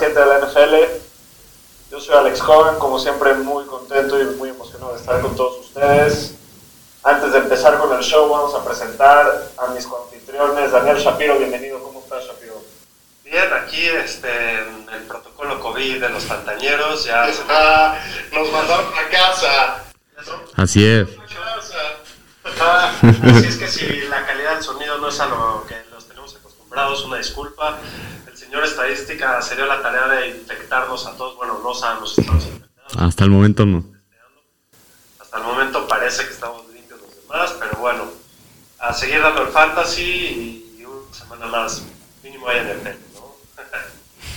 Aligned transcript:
7 0.00 0.18
de 0.18 0.24
la 0.26 0.38
NFL. 0.38 0.74
Yo 1.90 2.00
soy 2.00 2.14
Alex 2.16 2.40
Hogan, 2.40 2.78
como 2.78 2.98
siempre 2.98 3.34
muy 3.34 3.66
contento 3.66 4.18
y 4.18 4.24
muy 4.36 4.48
emocionado 4.48 4.94
de 4.94 4.98
estar 4.98 5.20
con 5.20 5.36
todos 5.36 5.58
ustedes. 5.66 6.36
Antes 7.02 7.32
de 7.32 7.38
empezar 7.38 7.76
con 7.78 7.94
el 7.94 8.02
show, 8.02 8.26
vamos 8.30 8.54
a 8.54 8.64
presentar 8.64 9.50
a 9.58 9.66
mis 9.74 9.86
coanfitriones. 9.86 10.72
Daniel 10.72 10.96
Shapiro, 10.96 11.36
bienvenido. 11.36 11.82
¿Cómo 11.82 12.00
estás, 12.00 12.24
Shapiro? 12.24 12.62
Bien, 13.24 13.52
aquí 13.52 13.86
este, 13.88 14.30
en 14.60 14.88
el 14.90 15.02
protocolo 15.02 15.60
COVID 15.60 16.00
de 16.00 16.08
los 16.08 16.24
Fantañeros 16.24 17.04
ya 17.04 17.30
se 17.30 17.42
Ah, 17.50 17.98
nos 18.32 18.50
mandaron 18.50 18.86
a 18.94 19.08
casa. 19.10 19.84
Así 20.56 20.86
es. 20.86 21.08
Ah, 22.58 22.90
Así 23.02 23.46
es 23.48 23.56
que 23.58 23.68
si 23.68 24.00
la 24.08 24.24
calidad 24.24 24.54
del 24.54 24.62
sonido 24.64 24.96
no 24.96 25.08
es 25.10 25.20
a 25.20 25.26
lo 25.26 25.66
que 25.68 25.76
los 25.92 26.08
tenemos 26.08 26.34
acostumbrados, 26.36 27.04
una 27.04 27.18
disculpa. 27.18 27.76
El 28.50 28.56
señor 28.56 28.68
estadística 28.68 29.40
se 29.42 29.54
dio 29.54 29.64
la 29.64 29.80
tarea 29.80 30.08
de 30.08 30.30
infectarnos 30.30 31.06
a 31.06 31.16
todos. 31.16 31.36
Bueno, 31.36 31.60
no 31.62 31.72
sabemos 31.72 32.12
si 32.12 32.20
estamos 32.20 32.44
infectados. 32.46 32.96
Hasta 32.96 33.22
el 33.22 33.30
momento 33.30 33.64
no. 33.64 33.84
Hasta 35.20 35.36
el 35.36 35.44
momento 35.44 35.86
parece 35.86 36.24
que 36.24 36.32
estamos 36.32 36.68
limpios 36.74 37.00
los 37.00 37.14
demás, 37.22 37.54
pero 37.60 37.78
bueno, 37.78 38.06
a 38.80 38.92
seguir 38.92 39.22
dando 39.22 39.42
el 39.42 39.48
fantasy 39.50 40.02
y, 40.02 40.84
una 40.84 41.14
semana 41.14 41.46
más, 41.46 41.84
mínimo 42.24 42.48
hay 42.48 42.62
NFL, 42.62 43.14
¿no? 43.14 43.36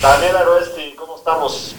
Daniel 0.00 0.36
Aroesti, 0.36 0.94
¿cómo 0.94 1.18
estamos? 1.18 1.74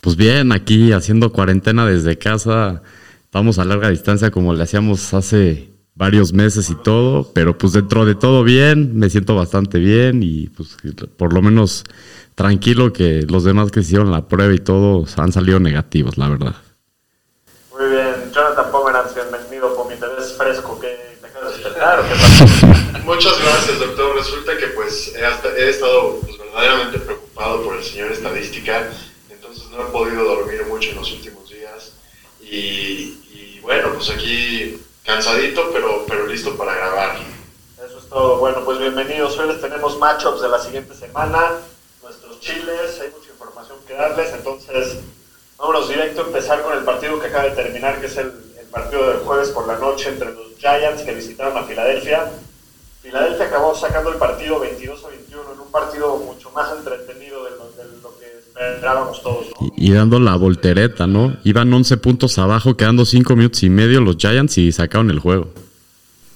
Pues 0.00 0.16
bien, 0.16 0.50
aquí 0.50 0.90
haciendo 0.90 1.30
cuarentena 1.30 1.86
desde 1.86 2.18
casa. 2.18 2.82
Vamos 3.30 3.60
a 3.60 3.64
larga 3.64 3.88
distancia 3.88 4.32
como 4.32 4.52
le 4.52 4.64
hacíamos 4.64 5.14
hace 5.14 5.71
varios 5.94 6.32
meses 6.32 6.70
y 6.70 6.74
todo, 6.74 7.30
pero 7.34 7.56
pues 7.58 7.72
dentro 7.74 8.04
de 8.04 8.14
todo 8.14 8.44
bien, 8.44 8.96
me 8.98 9.10
siento 9.10 9.34
bastante 9.36 9.78
bien 9.78 10.22
y 10.22 10.48
pues 10.48 10.76
por 11.16 11.32
lo 11.32 11.42
menos 11.42 11.84
tranquilo 12.34 12.92
que 12.92 13.22
los 13.28 13.44
demás 13.44 13.70
que 13.70 13.80
hicieron 13.80 14.10
la 14.10 14.26
prueba 14.26 14.54
y 14.54 14.58
todo 14.58 15.04
han 15.16 15.32
salido 15.32 15.60
negativos, 15.60 16.16
la 16.16 16.28
verdad. 16.28 16.54
Muy 17.78 17.90
bien. 17.90 18.14
Jonathan 18.34 18.70
Pomeranz, 18.72 19.14
bienvenido. 19.14 19.74
Pomi, 19.76 19.94
¿te 19.96 20.06
ves 20.06 20.34
fresco? 20.36 20.78
¿Qué 20.80 21.18
te 21.20 21.26
acabas 21.26 21.50
de 21.52 21.58
despertar 21.58 22.00
o 22.00 22.02
qué 22.04 22.14
pasa? 22.14 22.98
Muchas 23.04 23.38
gracias, 23.42 23.78
doctor. 23.78 24.16
Resulta 24.16 24.56
que 24.56 24.66
pues 24.68 25.12
he, 25.14 25.24
hasta- 25.24 25.54
he 25.56 25.68
estado 25.68 26.20
pues, 26.20 26.38
verdaderamente 26.38 26.98
preocupado 27.00 27.62
por 27.64 27.76
el 27.76 27.82
señor 27.84 28.12
estadística, 28.12 28.88
entonces 29.30 29.64
no 29.70 29.82
he 29.82 29.90
podido 29.90 30.24
dormir 30.24 30.62
mucho 30.68 30.90
en 30.90 30.96
los 30.96 31.12
últimos 31.12 31.50
días 31.50 31.92
y, 32.40 32.56
y, 32.56 33.58
bueno, 33.62 33.88
pues 33.94 34.08
aquí 34.10 34.78
cansadito, 35.12 35.68
pero, 35.70 36.06
pero 36.08 36.26
listo 36.26 36.56
para 36.56 36.74
grabar. 36.74 37.18
Eso 37.84 37.98
es 37.98 38.08
todo. 38.08 38.38
Bueno, 38.38 38.64
pues 38.64 38.78
bienvenidos. 38.78 39.36
Hoy 39.36 39.48
les 39.48 39.60
tenemos 39.60 39.98
matchups 39.98 40.40
de 40.40 40.48
la 40.48 40.58
siguiente 40.58 40.94
semana, 40.94 41.58
nuestros 42.02 42.40
chiles, 42.40 42.98
hay 42.98 43.10
mucha 43.10 43.28
información 43.28 43.76
que 43.86 43.92
darles, 43.92 44.32
entonces 44.32 45.00
vámonos 45.58 45.90
directo 45.90 46.22
a 46.22 46.24
empezar 46.24 46.62
con 46.62 46.72
el 46.78 46.84
partido 46.84 47.20
que 47.20 47.26
acaba 47.26 47.44
de 47.44 47.50
terminar, 47.50 48.00
que 48.00 48.06
es 48.06 48.16
el, 48.16 48.32
el 48.58 48.66
partido 48.68 49.06
del 49.10 49.18
jueves 49.18 49.50
por 49.50 49.66
la 49.66 49.76
noche 49.76 50.08
entre 50.08 50.32
los 50.32 50.56
Giants 50.56 51.02
que 51.02 51.12
visitaron 51.12 51.58
a 51.58 51.64
Filadelfia. 51.64 52.32
Filadelfia 53.02 53.46
acabó 53.46 53.74
sacando 53.74 54.08
el 54.08 54.16
partido 54.16 54.60
22 54.60 55.04
a 55.04 55.08
21 55.08 55.52
en 55.52 55.60
un 55.60 55.70
partido 55.70 56.16
mucho 56.16 56.50
más 56.52 56.72
entretenido 56.72 57.31
esperábamos 58.74 59.22
todos, 59.22 59.46
¿no? 59.60 59.66
Y, 59.76 59.90
y 59.90 59.92
dando 59.92 60.18
la 60.20 60.36
voltereta, 60.36 61.06
¿no? 61.06 61.36
Iban 61.44 61.72
11 61.72 61.96
puntos 61.98 62.38
abajo, 62.38 62.76
quedando 62.76 63.04
5 63.04 63.34
minutos 63.36 63.62
y 63.62 63.70
medio 63.70 64.00
los 64.00 64.16
Giants 64.16 64.58
y 64.58 64.72
sacaron 64.72 65.10
el 65.10 65.18
juego. 65.18 65.48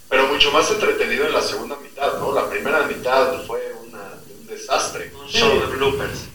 Pero 0.09 0.27
mucho 0.29 0.51
más 0.53 0.71
entretenido 0.71 1.27
en 1.27 1.33
la 1.33 1.41
segunda 1.43 1.77
mitad, 1.83 2.19
¿no? 2.19 2.33
La 2.35 2.49
primera 2.49 2.87
mitad 2.87 3.43
fue 3.47 3.61
una- 3.89 4.15
un 4.41 4.47
desastre. 4.47 5.13
Un 5.21 5.29
show 5.29 5.49
de 5.61 5.67
bloopers. 5.77 6.27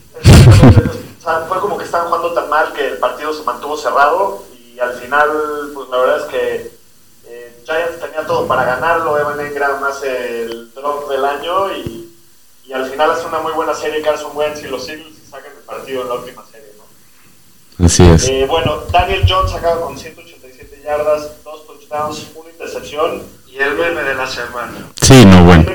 O 1.20 1.22
sea, 1.24 1.46
fue 1.48 1.60
como 1.60 1.78
que 1.78 1.84
estaban 1.84 2.08
jugando 2.08 2.32
tan 2.32 2.48
mal 2.50 2.72
que 2.72 2.88
el 2.88 2.98
partido 2.98 3.32
se 3.32 3.44
mantuvo 3.44 3.76
cerrado 3.76 4.44
y 4.74 4.78
al 4.80 4.92
final, 4.94 5.28
pues 5.74 5.88
la 5.88 5.96
verdad 5.98 6.18
es 6.18 6.24
que 6.24 6.72
eh, 7.26 7.62
Giants 7.64 8.00
tenía 8.00 8.26
todo 8.26 8.46
para 8.48 8.64
ganarlo, 8.64 9.18
Evan 9.18 9.40
Engram 9.40 9.82
hace 9.84 10.42
el 10.44 10.72
drop 10.74 11.08
del 11.08 11.24
año 11.24 11.72
y, 11.76 12.12
y 12.66 12.72
al 12.72 12.90
final 12.90 13.10
hace 13.12 13.26
una 13.26 13.38
muy 13.38 13.52
buena 13.52 13.72
serie 13.74 14.02
Carson 14.02 14.32
Wentz 14.36 14.62
y 14.64 14.68
los 14.68 14.88
Eagles 14.88 15.14
y 15.24 15.30
sacan 15.30 15.51
partido 15.72 16.02
en 16.02 16.08
la 16.08 16.14
última 16.14 16.44
serie, 16.50 16.68
¿no? 16.78 17.86
Así 17.86 18.02
es. 18.08 18.28
Eh, 18.28 18.46
bueno, 18.48 18.82
Daniel 18.90 19.24
Jones 19.28 19.52
acaba 19.54 19.80
con 19.80 19.98
187 19.98 20.82
yardas, 20.84 21.42
dos 21.44 21.66
touchdowns, 21.66 22.26
una 22.34 22.50
intercepción. 22.50 23.22
Y 23.46 23.58
el 23.58 23.74
meme 23.74 24.02
de 24.02 24.14
la 24.14 24.26
semana. 24.26 24.90
Sí, 25.02 25.24
no, 25.26 25.44
bueno. 25.44 25.70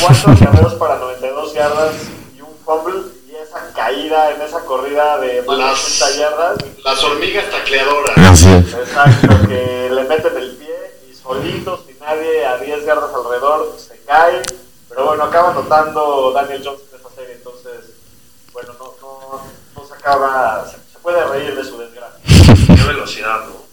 Cuatro 0.00 0.32
acarreos 0.40 0.74
para 0.74 0.96
92 0.98 1.54
yardas 1.54 1.94
y 2.36 2.40
un 2.40 2.56
fumble 2.64 3.02
y 3.28 3.36
esa 3.36 3.72
caída 3.74 4.32
en 4.32 4.42
esa 4.42 4.64
corrida 4.64 5.18
de 5.18 5.42
más 5.42 5.56
de 5.56 5.62
Las- 5.64 6.02
80 6.02 6.16
yardas. 6.18 6.56
Las 6.84 7.04
hormigas 7.04 7.50
tacleadoras. 7.50 8.18
Así 8.18 8.48
es. 8.52 8.74
Exacto, 8.74 9.48
que 9.48 9.90
le 9.92 10.04
meten 10.04 10.36
el 10.36 10.56
pie 10.56 10.74
y 11.10 11.14
solitos, 11.14 11.80
sin 11.86 11.98
nadie 12.00 12.44
a 12.46 12.56
10 12.58 12.84
yardas 12.84 13.10
alrededor, 13.14 13.76
se 13.78 14.00
cae. 14.04 14.42
Pero 14.88 15.06
bueno, 15.06 15.24
acaba 15.24 15.50
anotando 15.50 16.32
Daniel 16.32 16.62
Jones 16.64 16.80
en 16.92 17.00
esa 17.00 17.10
serie, 17.14 17.34
entonces, 17.34 17.90
bueno, 18.52 18.72
no, 18.78 18.93
acaba, 20.04 20.66
se, 20.66 20.76
se 20.92 20.98
puede 20.98 21.24
reír 21.24 21.56
de 21.56 21.64
su 21.64 21.78
desgracia. 21.78 22.20
Qué 22.66 22.82
velocidad, 22.88 23.46
¿no? 23.46 23.64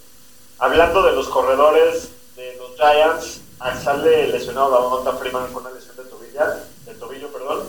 Hablando 0.60 1.04
de 1.04 1.12
los 1.12 1.28
corredores 1.28 2.10
de 2.38 2.56
los 2.56 2.76
Giants, 2.78 3.42
sale 3.84 4.28
lesionado 4.28 4.72
la 4.72 4.88
Monta 4.88 5.14
Freeman 5.14 5.52
con 5.52 5.66
una 5.66 5.76
lesión 5.76 5.98
de 5.98 6.04
tobillo, 6.04 6.42
de 6.86 6.94
tobillo 6.94 7.28
perdón. 7.34 7.64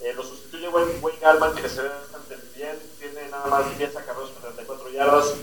Eh, 0.00 0.12
lo 0.14 0.22
sustituye 0.22 0.68
Wayne, 0.68 0.98
Wayne 1.00 1.18
Gallman, 1.20 1.54
que 1.54 1.68
se 1.68 1.82
ve 1.82 1.88
bastante 1.88 2.36
bien, 2.54 2.78
tiene 3.00 3.28
nada 3.30 3.46
más 3.46 3.76
10 3.76 3.96
acarreos 3.96 4.30
para 4.30 4.52
34 4.52 4.90
yardas, 4.90 5.34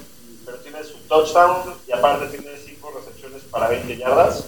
pero 0.45 0.57
tiene 0.59 0.83
su 0.83 0.97
touchdown 1.09 1.75
y 1.87 1.91
aparte 1.91 2.37
tiene 2.37 2.57
5 2.57 2.93
recepciones 2.95 3.41
para 3.51 3.67
20 3.67 3.97
yardas. 3.97 4.45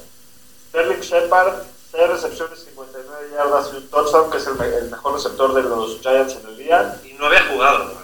Sterling 0.69 1.01
Shepard, 1.01 1.63
6 1.91 2.09
recepciones, 2.09 2.59
59 2.63 3.31
yardas 3.33 3.69
y 3.73 3.77
un 3.77 3.87
touchdown, 3.89 4.31
que 4.31 4.37
es 4.37 4.47
el, 4.47 4.61
el 4.61 4.91
mejor 4.91 5.15
receptor 5.15 5.53
de 5.53 5.63
los 5.63 5.99
Giants 5.99 6.35
en 6.35 6.47
el 6.47 6.57
día. 6.57 7.01
Y 7.03 7.13
no 7.13 7.25
había 7.25 7.43
jugado. 7.51 8.02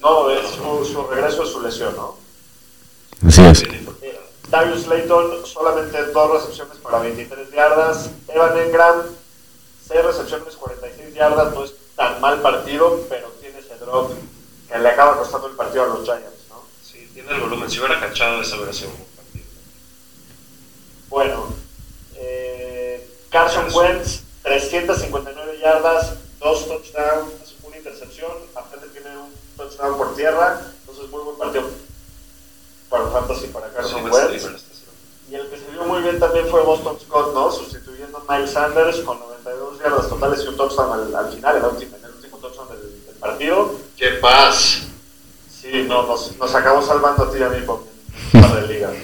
No, 0.00 0.30
es 0.30 0.50
su, 0.50 0.84
su 0.84 1.06
regreso 1.06 1.42
es 1.42 1.50
su 1.50 1.60
lesión, 1.60 1.94
¿no? 1.96 2.16
Así 3.26 3.44
es. 3.44 3.64
Darius 4.50 4.86
Layton 4.86 5.44
solamente 5.44 6.02
dos 6.06 6.30
recepciones 6.32 6.78
para 6.78 7.00
23 7.00 7.50
yardas. 7.50 8.10
Evan 8.28 8.56
Engram, 8.58 9.02
6 9.88 10.04
recepciones, 10.04 10.56
46 10.56 11.14
yardas. 11.14 11.54
No 11.54 11.64
es 11.64 11.74
tan 11.96 12.20
mal 12.20 12.40
partido, 12.40 13.00
pero 13.08 13.28
tiene 13.40 13.58
ese 13.58 13.76
drop 13.76 14.12
que 14.68 14.78
le 14.78 14.88
acaba 14.88 15.18
costando 15.18 15.48
el 15.48 15.56
partido 15.56 15.84
a 15.84 15.86
los 15.88 16.04
Giants. 16.04 16.48
¿no? 16.48 16.62
Sí, 16.82 17.10
tiene 17.12 17.30
el 17.32 17.40
volumen. 17.40 17.70
Si 17.70 17.78
hubiera 17.78 18.00
cachado 18.00 18.40
esa 18.40 18.56
hubiera 18.56 18.72
sido 18.72 18.90
un 18.90 18.96
buen 18.96 19.10
partido. 19.16 19.44
Bueno, 21.08 21.46
eh, 22.14 23.06
Carson 23.30 23.66
Wentz, 23.74 24.22
359 24.42 25.58
yardas, 25.60 26.14
dos 26.38 26.66
touchdowns, 26.68 27.32
touchdown 29.78 29.96
por 29.98 30.14
tierra. 30.16 30.60
Entonces, 30.80 31.10
muy 31.10 31.22
buen 31.22 31.36
partido 31.38 31.64
para 32.90 33.06
Fantasy 33.10 33.46
para 33.48 33.68
Sí, 33.86 33.94
Wentz. 33.94 34.04
libre 34.06 34.36
esta 34.36 34.48
semana. 34.48 34.58
Y 35.30 35.34
el 35.34 35.48
que 35.50 35.58
se 35.58 35.70
vio 35.70 35.84
muy 35.84 36.02
bien 36.02 36.18
también 36.18 36.48
fue 36.48 36.62
Boston 36.62 36.98
Scott, 37.00 37.34
¿no? 37.34 37.50
Sustituyendo 37.52 38.22
a 38.26 38.32
Miles 38.32 38.50
Sanders 38.52 39.00
con 39.00 39.18
92 39.20 39.78
yardas 39.78 40.08
totales 40.08 40.42
y 40.44 40.48
un 40.48 40.56
touchdown 40.56 40.92
al, 40.92 41.14
al 41.14 41.32
final, 41.32 41.56
el 41.56 41.64
último, 41.64 41.96
en 41.96 42.04
el 42.04 42.10
último 42.12 42.38
touchdown 42.38 42.68
del, 42.70 43.04
del 43.04 43.14
partido. 43.16 43.74
¡Qué 43.96 44.08
paz! 44.22 44.82
Sí, 45.60 45.84
no, 45.86 46.04
nos, 46.06 46.36
nos 46.36 46.54
acabó 46.54 46.80
salvando 46.82 47.24
a 47.24 47.30
ti 47.30 47.38
y 47.38 47.42
a 47.42 47.48
mí 47.50 47.60
por 47.66 47.82
par 48.32 48.60
de 48.62 48.74
ligas. 48.74 48.92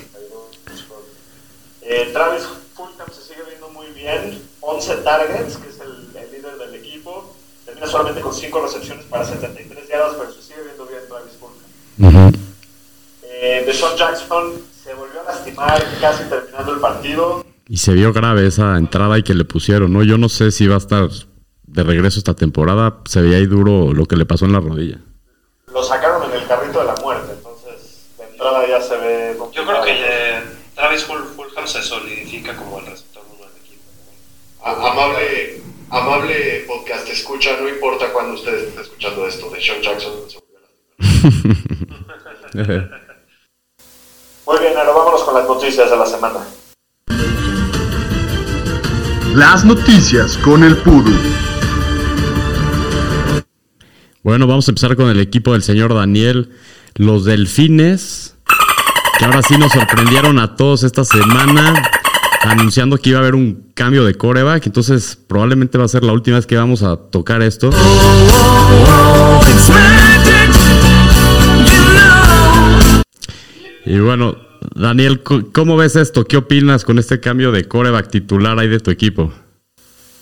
Eh, 1.87 2.09
Travis 2.15 2.45
Fulham 2.75 3.09
se 3.15 3.21
sigue 3.21 3.43
viendo 3.47 3.69
muy 3.69 3.87
bien, 3.89 4.43
11 4.63 4.97
targets, 5.03 5.59
que 5.59 5.69
es 5.69 5.79
el, 5.81 6.17
el 6.17 6.33
líder 6.33 6.57
del 6.57 6.75
equipo. 6.77 7.35
Termina 7.75 7.91
solamente 7.91 8.21
con 8.21 8.33
5 8.33 8.61
recepciones 8.63 9.05
para 9.07 9.25
73 9.25 9.89
yardas, 9.89 10.15
pero 10.17 10.33
se 10.33 10.43
sigue 10.43 10.63
viendo 10.63 10.87
bien 10.87 11.01
Travis 11.09 11.33
Fulham. 11.41 12.29
Ujú. 12.29 12.37
Eh, 13.25 13.61
Eh, 13.61 13.65
Deshaun 13.67 13.97
Jackson 13.97 14.53
se 14.85 14.95
volvió 14.95 15.21
a 15.21 15.25
lastimar 15.25 15.85
casi 16.01 16.25
terminando 16.25 16.73
el 16.75 16.81
partido. 16.81 17.45
Y 17.69 17.79
se 17.79 17.93
vio 17.93 18.13
grave 18.13 18.47
esa 18.47 18.77
entrada 18.79 19.19
y 19.19 19.23
que 19.25 19.35
le 19.35 19.45
pusieron, 19.45 19.93
¿no? 19.93 20.05
Yo 20.05 20.17
no 20.19 20.29
sé 20.29 20.53
si 20.53 20.67
va 20.69 20.77
a 20.77 20.79
estar 20.79 21.09
de 21.67 21.83
regreso 21.83 22.19
esta 22.19 22.35
temporada. 22.35 22.99
Se 23.07 23.21
veía 23.21 23.39
ahí 23.39 23.47
duro 23.47 23.93
lo 23.93 24.07
que 24.07 24.17
le 24.17 24.25
pasó 24.25 24.45
en 24.45 24.53
la 24.53 24.61
rodilla. 24.61 24.99
Lo 25.73 25.83
sacaron 25.83 26.31
en 26.31 26.41
el 26.41 26.47
carrito 26.47 26.79
de 26.79 26.85
la 26.85 26.95
muerte, 27.03 27.33
entonces 27.33 28.07
de 28.19 28.25
entrada 28.25 28.69
ya 28.69 28.81
se 28.81 28.97
ve. 28.99 29.37
Yo 29.53 29.67
creo 29.67 29.83
que 29.83 29.93
eh, 29.93 30.41
Travis 30.77 31.05
Fulham 31.05 31.67
se 31.67 31.83
solidifica 31.83 32.55
como 32.57 32.79
el 32.79 32.87
receptor 32.87 33.25
uno 33.35 33.47
del 33.47 33.57
equipo. 33.65 33.83
Amable, 34.65 35.61
amable 35.91 36.65
podcast, 36.67 37.09
escucha, 37.09 37.57
no 37.61 37.69
importa 37.69 38.13
cuándo 38.13 38.35
ustedes 38.35 38.69
estén 38.69 38.83
escuchando 38.83 39.27
esto, 39.27 39.51
de 39.51 39.61
Sean 39.61 39.83
Jackson 39.83 40.13
se 40.29 40.39
volvió. 40.39 40.61
Muy 44.47 44.59
bien, 44.59 44.77
ahora 44.77 44.93
vámonos 44.93 45.23
con 45.25 45.35
las 45.35 45.49
noticias 45.49 45.91
de 45.91 45.97
la 45.97 46.07
semana. 46.07 46.41
Las 49.35 49.65
noticias 49.65 50.37
con 50.39 50.63
el 50.63 50.77
Pudu. 50.77 51.13
Bueno, 54.23 54.47
vamos 54.47 54.69
a 54.69 54.71
empezar 54.71 54.97
con 54.97 55.09
el 55.09 55.19
equipo 55.21 55.53
del 55.53 55.63
señor 55.63 55.93
Daniel. 55.93 56.51
Los 56.95 57.25
Delfines, 57.25 58.37
que 59.19 59.25
ahora 59.25 59.43
sí 59.43 59.59
nos 59.59 59.73
sorprendieron 59.73 60.39
a 60.39 60.55
todos 60.55 60.85
esta 60.85 61.05
semana, 61.05 61.91
anunciando 62.51 62.99
que 62.99 63.11
iba 63.11 63.19
a 63.19 63.23
haber 63.23 63.35
un 63.35 63.71
cambio 63.75 64.05
de 64.05 64.15
coreback. 64.15 64.67
Entonces, 64.67 65.17
probablemente 65.27 65.79
va 65.79 65.85
a 65.85 65.89
ser 65.89 66.05
la 66.05 66.13
última 66.13 66.37
vez 66.37 66.47
que 66.47 66.57
vamos 66.57 66.83
a 66.83 66.97
tocar 66.97 67.43
esto. 67.43 67.71
Y 73.87 73.99
bueno, 73.99 74.37
Daniel, 74.75 75.23
¿cómo 75.23 75.77
ves 75.77 75.97
esto? 75.97 76.25
¿Qué 76.25 76.37
opinas 76.37 76.85
con 76.85 76.99
este 76.99 77.21
cambio 77.21 77.53
de 77.53 77.69
coreback 77.69 78.09
titular 78.11 78.59
ahí 78.59 78.69
de 78.69 78.81
tu 78.81 78.91
equipo? 78.91 79.33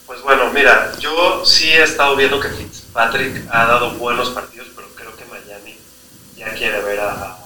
Pues 0.07 0.21
bueno, 0.23 0.53
mira, 0.53 0.93
yo 0.99 1.43
sí 1.45 1.69
he 1.69 1.83
estado 1.83 2.17
viendo 2.17 2.41
que 2.41 2.49
Fitzpatrick 2.49 3.45
ha 3.51 3.67
dado 3.67 3.93
buenos 3.93 4.31
partidos, 4.31 4.69
pero 4.75 4.89
creo 4.95 5.17
que 5.17 5.25
Miami 5.27 5.77
ya 6.37 6.53
quiere 6.55 6.83
ver 6.83 7.01
a, 7.01 7.37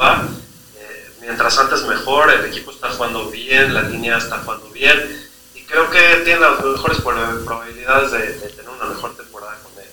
a. 0.00 0.28
Mientras 1.34 1.58
antes 1.58 1.82
mejor, 1.82 2.30
el 2.30 2.44
equipo 2.44 2.70
está 2.70 2.90
jugando 2.90 3.28
bien, 3.28 3.74
la 3.74 3.82
línea 3.82 4.18
está 4.18 4.38
jugando 4.38 4.68
bien, 4.70 5.28
y 5.56 5.62
creo 5.64 5.90
que 5.90 6.22
tiene 6.24 6.38
las 6.38 6.64
mejores 6.64 6.98
prob- 6.98 7.44
probabilidades 7.44 8.12
de, 8.12 8.18
de 8.38 8.48
tener 8.50 8.68
una 8.70 8.84
mejor 8.84 9.16
temporada 9.16 9.58
con 9.64 9.72
él. 9.82 9.88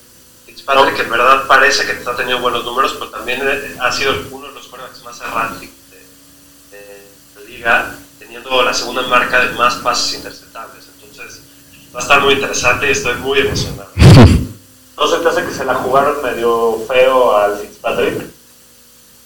Fitzpatrick 0.46 1.00
en 1.00 1.10
verdad 1.10 1.48
parece 1.48 1.88
que 1.88 1.94
está 1.94 2.16
teniendo 2.16 2.44
buenos 2.44 2.64
números, 2.64 2.94
pero 2.94 3.10
también 3.10 3.42
eh, 3.44 3.76
ha 3.82 3.92
sido 3.92 4.14
uno 4.30 4.50
de 4.50 4.54
los 4.54 4.68
quarterbacks 4.68 5.04
más 5.04 5.20
erráticos 5.20 5.76
de, 5.90 6.78
de 6.78 7.08
la 7.34 7.42
liga, 7.50 7.96
teniendo 8.20 8.62
la 8.62 8.76
segunda 8.76 9.02
marca 9.08 9.44
de 9.44 9.54
más 9.56 9.74
pases 9.78 10.14
interceptables. 10.14 10.86
Entonces, 11.02 11.42
va 11.96 12.02
a 12.02 12.04
estar 12.04 12.22
muy 12.22 12.36
interesante 12.36 12.88
y 12.88 12.92
estoy 12.92 13.16
muy 13.16 13.40
emocionado. 13.40 13.90
¿No 14.96 15.08
se 15.08 15.18
te 15.18 15.28
hace 15.28 15.44
que 15.44 15.54
se 15.56 15.66
la 15.66 15.74
jugaron 15.74 16.22
medio 16.22 16.86
feo 16.88 17.36
al 17.36 17.58
Fitzpatrick? 17.58 18.26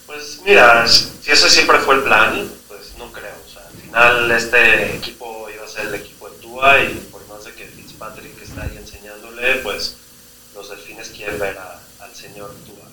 Pues 0.07 0.39
mira, 0.45 0.85
si 1.25 1.31
ese 1.31 1.49
siempre 1.49 1.79
fue 1.79 1.95
el 1.95 2.03
plan, 2.03 2.47
pues 2.67 2.93
no 2.99 3.11
creo. 3.11 3.33
O 3.47 3.51
sea, 3.51 3.63
al 3.67 3.81
final 3.81 4.31
este 4.31 4.95
equipo 4.95 5.47
iba 5.51 5.65
a 5.65 5.67
ser 5.67 5.87
el 5.87 5.95
equipo 5.95 6.29
de 6.29 6.35
Tua 6.37 6.83
y 6.83 6.93
por 7.11 7.27
más 7.27 7.43
de 7.45 7.51
que 7.53 7.65
Fitzpatrick 7.65 8.39
está 8.43 8.61
ahí 8.61 8.77
enseñándole, 8.77 9.55
pues 9.63 9.97
los 10.53 10.69
delfines 10.69 11.09
quieren 11.09 11.39
ver 11.39 11.57
al 11.57 12.13
señor 12.13 12.51
Tua. 12.67 12.85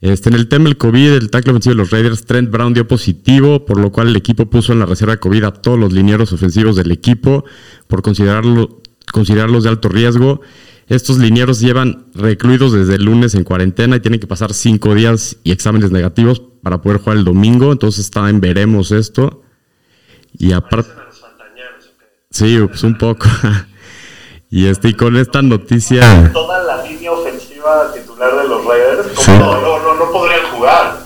Este, 0.00 0.30
en 0.30 0.34
el 0.34 0.48
tema 0.48 0.64
del 0.64 0.78
COVID, 0.78 1.12
el 1.12 1.30
tackle 1.30 1.52
ofensivo 1.52 1.74
de 1.74 1.78
los 1.82 1.90
Raiders, 1.90 2.24
Trent 2.24 2.50
Brown 2.50 2.72
dio 2.72 2.88
positivo, 2.88 3.66
por 3.66 3.78
lo 3.78 3.92
cual 3.92 4.08
el 4.08 4.16
equipo 4.16 4.46
puso 4.46 4.72
en 4.72 4.78
la 4.78 4.86
reserva 4.86 5.18
COVID 5.18 5.44
a 5.44 5.52
todos 5.52 5.78
los 5.78 5.92
linieros 5.92 6.32
ofensivos 6.32 6.74
del 6.74 6.90
equipo 6.90 7.44
por 7.86 8.00
considerarlo, 8.00 8.80
considerarlos 9.12 9.64
de 9.64 9.68
alto 9.68 9.90
riesgo. 9.90 10.40
Estos 10.86 11.18
linieros 11.18 11.60
llevan 11.60 12.06
recluidos 12.14 12.72
desde 12.72 12.96
el 12.96 13.04
lunes 13.04 13.34
en 13.34 13.44
cuarentena 13.44 13.96
y 13.96 14.00
tienen 14.00 14.20
que 14.20 14.26
pasar 14.26 14.52
cinco 14.52 14.94
días 14.94 15.36
y 15.42 15.52
exámenes 15.52 15.90
negativos 15.90 16.42
para 16.62 16.82
poder 16.82 16.98
jugar 16.98 17.16
el 17.16 17.24
domingo. 17.24 17.72
Entonces 17.72 18.04
está 18.04 18.28
en 18.28 18.40
veremos 18.40 18.92
esto. 18.92 19.42
Y 20.36 20.52
aparte, 20.52 20.90
sí, 22.30 22.58
pues 22.68 22.82
un 22.82 22.98
poco. 22.98 23.26
y 24.50 24.66
este, 24.66 24.88
y 24.88 24.94
con 24.94 25.16
esta 25.16 25.40
noticia. 25.40 26.30
Toda 26.32 26.62
la 26.62 26.84
línea 26.86 27.12
ofensiva 27.12 27.92
titular 27.94 28.36
de 28.36 28.48
los 28.48 28.64
Raiders. 28.64 29.08
Sí. 29.16 29.30
¿cómo 29.32 29.38
No, 29.38 29.60
no, 29.60 29.82
no, 29.82 29.94
no 30.04 30.12
podrían 30.12 30.50
jugar. 30.52 30.98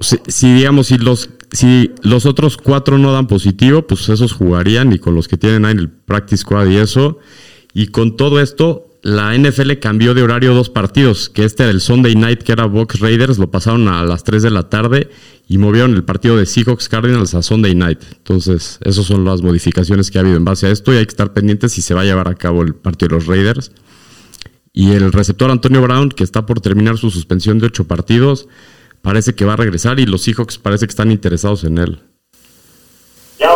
Si, 0.00 0.18
si, 0.26 0.54
digamos, 0.54 0.88
si 0.88 0.98
los, 0.98 1.30
si 1.52 1.92
los 2.02 2.26
otros 2.26 2.56
cuatro 2.56 2.98
no 2.98 3.12
dan 3.12 3.28
positivo, 3.28 3.82
pues 3.86 4.08
esos 4.08 4.32
jugarían 4.32 4.92
y 4.92 4.98
con 4.98 5.14
los 5.14 5.28
que 5.28 5.36
tienen 5.36 5.64
ahí 5.64 5.72
en 5.72 5.78
el 5.78 5.90
practice 5.90 6.42
squad 6.42 6.66
y 6.66 6.78
eso. 6.78 7.18
Y 7.74 7.88
con 7.88 8.16
todo 8.16 8.40
esto, 8.40 8.88
la 9.02 9.36
NFL 9.36 9.74
cambió 9.80 10.14
de 10.14 10.22
horario 10.22 10.54
dos 10.54 10.70
partidos, 10.70 11.28
que 11.28 11.44
este 11.44 11.62
era 11.62 11.72
el 11.72 11.80
Sunday 11.80 12.16
Night, 12.16 12.42
que 12.42 12.52
era 12.52 12.66
Box 12.66 13.00
Raiders, 13.00 13.38
lo 13.38 13.50
pasaron 13.50 13.86
a 13.88 14.02
las 14.02 14.24
3 14.24 14.42
de 14.42 14.50
la 14.50 14.68
tarde 14.68 15.08
y 15.46 15.58
movieron 15.58 15.94
el 15.94 16.04
partido 16.04 16.36
de 16.36 16.46
Seahawks 16.46 16.88
Cardinals 16.88 17.34
a 17.34 17.42
Sunday 17.42 17.74
Night. 17.74 18.00
Entonces, 18.16 18.78
esas 18.82 19.06
son 19.06 19.24
las 19.24 19.40
modificaciones 19.42 20.10
que 20.10 20.18
ha 20.18 20.22
habido 20.22 20.36
en 20.36 20.44
base 20.44 20.66
a 20.66 20.70
esto 20.70 20.92
y 20.92 20.96
hay 20.96 21.06
que 21.06 21.10
estar 21.10 21.32
pendientes 21.32 21.72
si 21.72 21.82
se 21.82 21.94
va 21.94 22.02
a 22.02 22.04
llevar 22.04 22.28
a 22.28 22.34
cabo 22.34 22.62
el 22.62 22.74
partido 22.74 23.10
de 23.10 23.14
los 23.14 23.26
Raiders. 23.26 23.72
Y 24.72 24.92
el 24.92 25.12
receptor 25.12 25.50
Antonio 25.50 25.80
Brown, 25.80 26.10
que 26.10 26.24
está 26.24 26.44
por 26.44 26.60
terminar 26.60 26.98
su 26.98 27.10
suspensión 27.10 27.58
de 27.58 27.66
ocho 27.66 27.86
partidos, 27.86 28.48
parece 29.00 29.34
que 29.34 29.44
va 29.44 29.54
a 29.54 29.56
regresar 29.56 30.00
y 30.00 30.06
los 30.06 30.22
Seahawks 30.22 30.58
parece 30.58 30.86
que 30.86 30.90
están 30.90 31.10
interesados 31.10 31.64
en 31.64 31.78
él. 31.78 32.00
Ya 33.38 33.50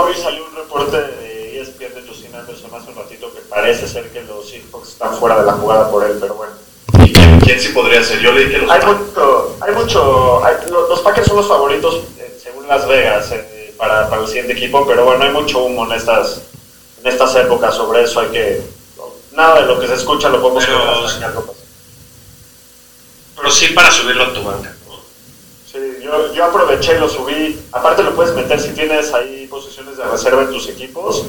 parece 3.63 3.87
ser 3.87 4.11
que 4.11 4.23
los 4.23 4.49
Seahawks 4.49 4.89
están 4.89 5.17
fuera 5.17 5.39
de 5.39 5.47
la 5.47 5.53
jugada 5.53 5.89
por 5.89 6.05
él, 6.05 6.19
pero 6.21 6.35
bueno. 6.35 6.53
¿Y 7.05 7.13
quién, 7.13 7.39
quién 7.41 7.61
sí 7.61 7.69
podría 7.69 8.03
ser? 8.03 8.19
Yo 8.19 8.33
le 8.33 8.47
dije 8.47 8.59
los 8.59 8.69
Hay 8.69 8.81
mucho, 8.85 9.57
hay 9.61 9.73
mucho, 9.73 10.45
hay- 10.45 10.69
lo- 10.69 10.89
los 10.89 11.01
Packers 11.01 11.29
son 11.29 11.37
los 11.37 11.47
favoritos 11.47 11.95
eh, 12.19 12.37
según 12.43 12.67
Las 12.67 12.89
Vegas 12.89 13.31
eh, 13.31 13.73
para, 13.79 14.11
para 14.11 14.23
el 14.23 14.27
siguiente 14.27 14.55
equipo, 14.55 14.85
pero 14.85 15.05
bueno, 15.05 15.23
hay 15.23 15.31
mucho 15.31 15.61
humo 15.63 15.85
en 15.87 15.93
estas, 15.93 16.43
en 17.01 17.07
estas 17.07 17.37
épocas 17.37 17.77
sobre 17.77 18.03
eso, 18.03 18.19
hay 18.19 18.29
que, 18.31 18.63
nada 19.31 19.61
de 19.61 19.67
lo 19.69 19.79
que 19.79 19.87
se 19.87 19.95
escucha 19.95 20.29
lo 20.29 20.43
podemos 20.43 20.65
Pero- 20.67 21.19
que 21.21 21.25
algo 21.25 21.43
pase. 21.47 21.61
Pero 23.37 23.51
sí 23.53 23.67
para 23.69 23.93
subirlo 23.93 24.25
a 24.25 24.35
tu 24.35 24.43
banca. 24.43 24.75
Sí, 25.71 25.79
yo, 26.03 26.35
yo 26.35 26.45
aproveché 26.47 26.97
y 26.97 26.99
lo 26.99 27.09
subí, 27.09 27.63
aparte 27.71 28.03
lo 28.03 28.17
puedes 28.17 28.35
meter 28.35 28.61
si 28.61 28.71
tienes 28.71 29.15
ahí 29.15 29.47
posiciones 29.47 29.97
de 29.99 30.03
reserva 30.05 30.43
en 30.43 30.51
tus 30.51 30.69
equipos, 30.69 31.25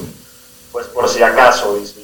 pues 0.72 0.86
por 0.88 1.08
si 1.08 1.22
acaso 1.22 1.78
y, 1.80 1.86
si- 1.86 2.03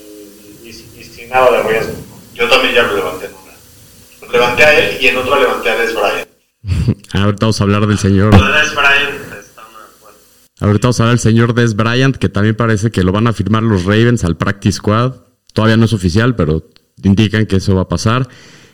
nada 1.30 1.50
de 1.50 1.68
riesgo. 1.68 1.92
Yo 2.34 2.48
también 2.48 2.74
ya 2.74 2.82
lo 2.82 2.96
levanté 2.96 3.26
en 3.26 3.32
una. 3.32 4.26
Lo 4.26 4.32
levanté 4.32 4.64
a 4.64 4.78
él 4.78 4.98
y 5.00 5.06
en 5.06 5.16
otra 5.16 5.40
levanté 5.40 5.70
a 5.70 5.76
Des 5.76 5.94
Bryant. 5.94 6.28
Ahorita 7.14 7.46
vamos 7.46 7.60
a 7.60 7.64
hablar 7.64 7.86
del 7.86 7.98
señor. 7.98 8.32
Des 8.32 8.74
Bryant 8.74 9.14
está 9.38 9.62
una... 9.62 9.86
Bueno, 10.00 10.16
Ahorita 10.60 10.88
vamos 10.88 11.00
a 11.00 11.02
hablar 11.04 11.16
del 11.16 11.22
señor 11.22 11.54
Des 11.54 11.74
Bryant, 11.76 12.16
que 12.16 12.28
también 12.28 12.56
parece 12.56 12.90
que 12.90 13.02
lo 13.02 13.12
van 13.12 13.26
a 13.26 13.32
firmar 13.32 13.62
los 13.62 13.84
Ravens 13.84 14.24
al 14.24 14.36
Practice 14.36 14.76
Squad. 14.76 15.14
Todavía 15.52 15.76
no 15.76 15.84
es 15.84 15.92
oficial, 15.92 16.36
pero 16.36 16.64
indican 17.02 17.46
que 17.46 17.56
eso 17.56 17.74
va 17.74 17.82
a 17.82 17.88
pasar. 17.88 18.28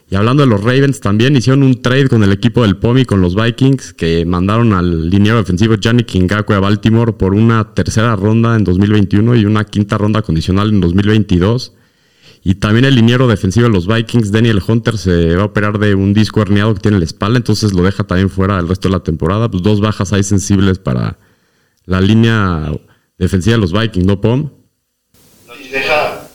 Y 0.08 0.14
hablando 0.14 0.44
de 0.44 0.48
los 0.48 0.62
Ravens, 0.62 1.00
también 1.00 1.34
hicieron 1.34 1.64
un 1.64 1.82
trade 1.82 2.08
con 2.08 2.22
el 2.22 2.30
equipo 2.30 2.62
del 2.62 2.76
POMI, 2.76 3.06
con 3.06 3.20
los 3.20 3.34
Vikings, 3.34 3.92
que 3.92 4.24
mandaron 4.24 4.72
al 4.72 5.10
liniero 5.10 5.38
defensivo 5.38 5.74
Johnny 5.82 6.04
Kingakwe 6.04 6.54
a 6.54 6.60
Baltimore 6.60 7.12
por 7.14 7.34
una 7.34 7.74
tercera 7.74 8.14
ronda 8.14 8.54
en 8.54 8.62
2021 8.62 9.34
y 9.34 9.44
una 9.46 9.64
quinta 9.64 9.98
ronda 9.98 10.22
condicional 10.22 10.68
en 10.68 10.80
2022. 10.80 11.72
Y 12.48 12.54
también 12.54 12.84
el 12.84 12.94
liniero 12.94 13.26
defensivo 13.26 13.66
de 13.66 13.72
los 13.72 13.88
Vikings, 13.88 14.30
Daniel 14.30 14.62
Hunter, 14.64 14.96
se 14.98 15.34
va 15.34 15.42
a 15.42 15.46
operar 15.46 15.80
de 15.80 15.96
un 15.96 16.14
disco 16.14 16.40
herniado 16.40 16.74
que 16.74 16.80
tiene 16.80 16.94
en 16.94 17.00
la 17.00 17.06
espalda, 17.06 17.38
entonces 17.38 17.72
lo 17.72 17.82
deja 17.82 18.04
también 18.04 18.30
fuera 18.30 18.56
el 18.60 18.68
resto 18.68 18.86
de 18.88 18.92
la 18.92 19.00
temporada. 19.02 19.50
Pues 19.50 19.64
dos 19.64 19.80
bajas 19.80 20.12
ahí 20.12 20.22
sensibles 20.22 20.78
para 20.78 21.18
la 21.86 22.00
línea 22.00 22.70
defensiva 23.18 23.56
de 23.56 23.60
los 23.62 23.72
Vikings, 23.72 24.06
¿no, 24.06 24.20
Pom? 24.20 24.48
lo, 25.48 25.60
Y 25.60 25.66
deja, 25.70 26.28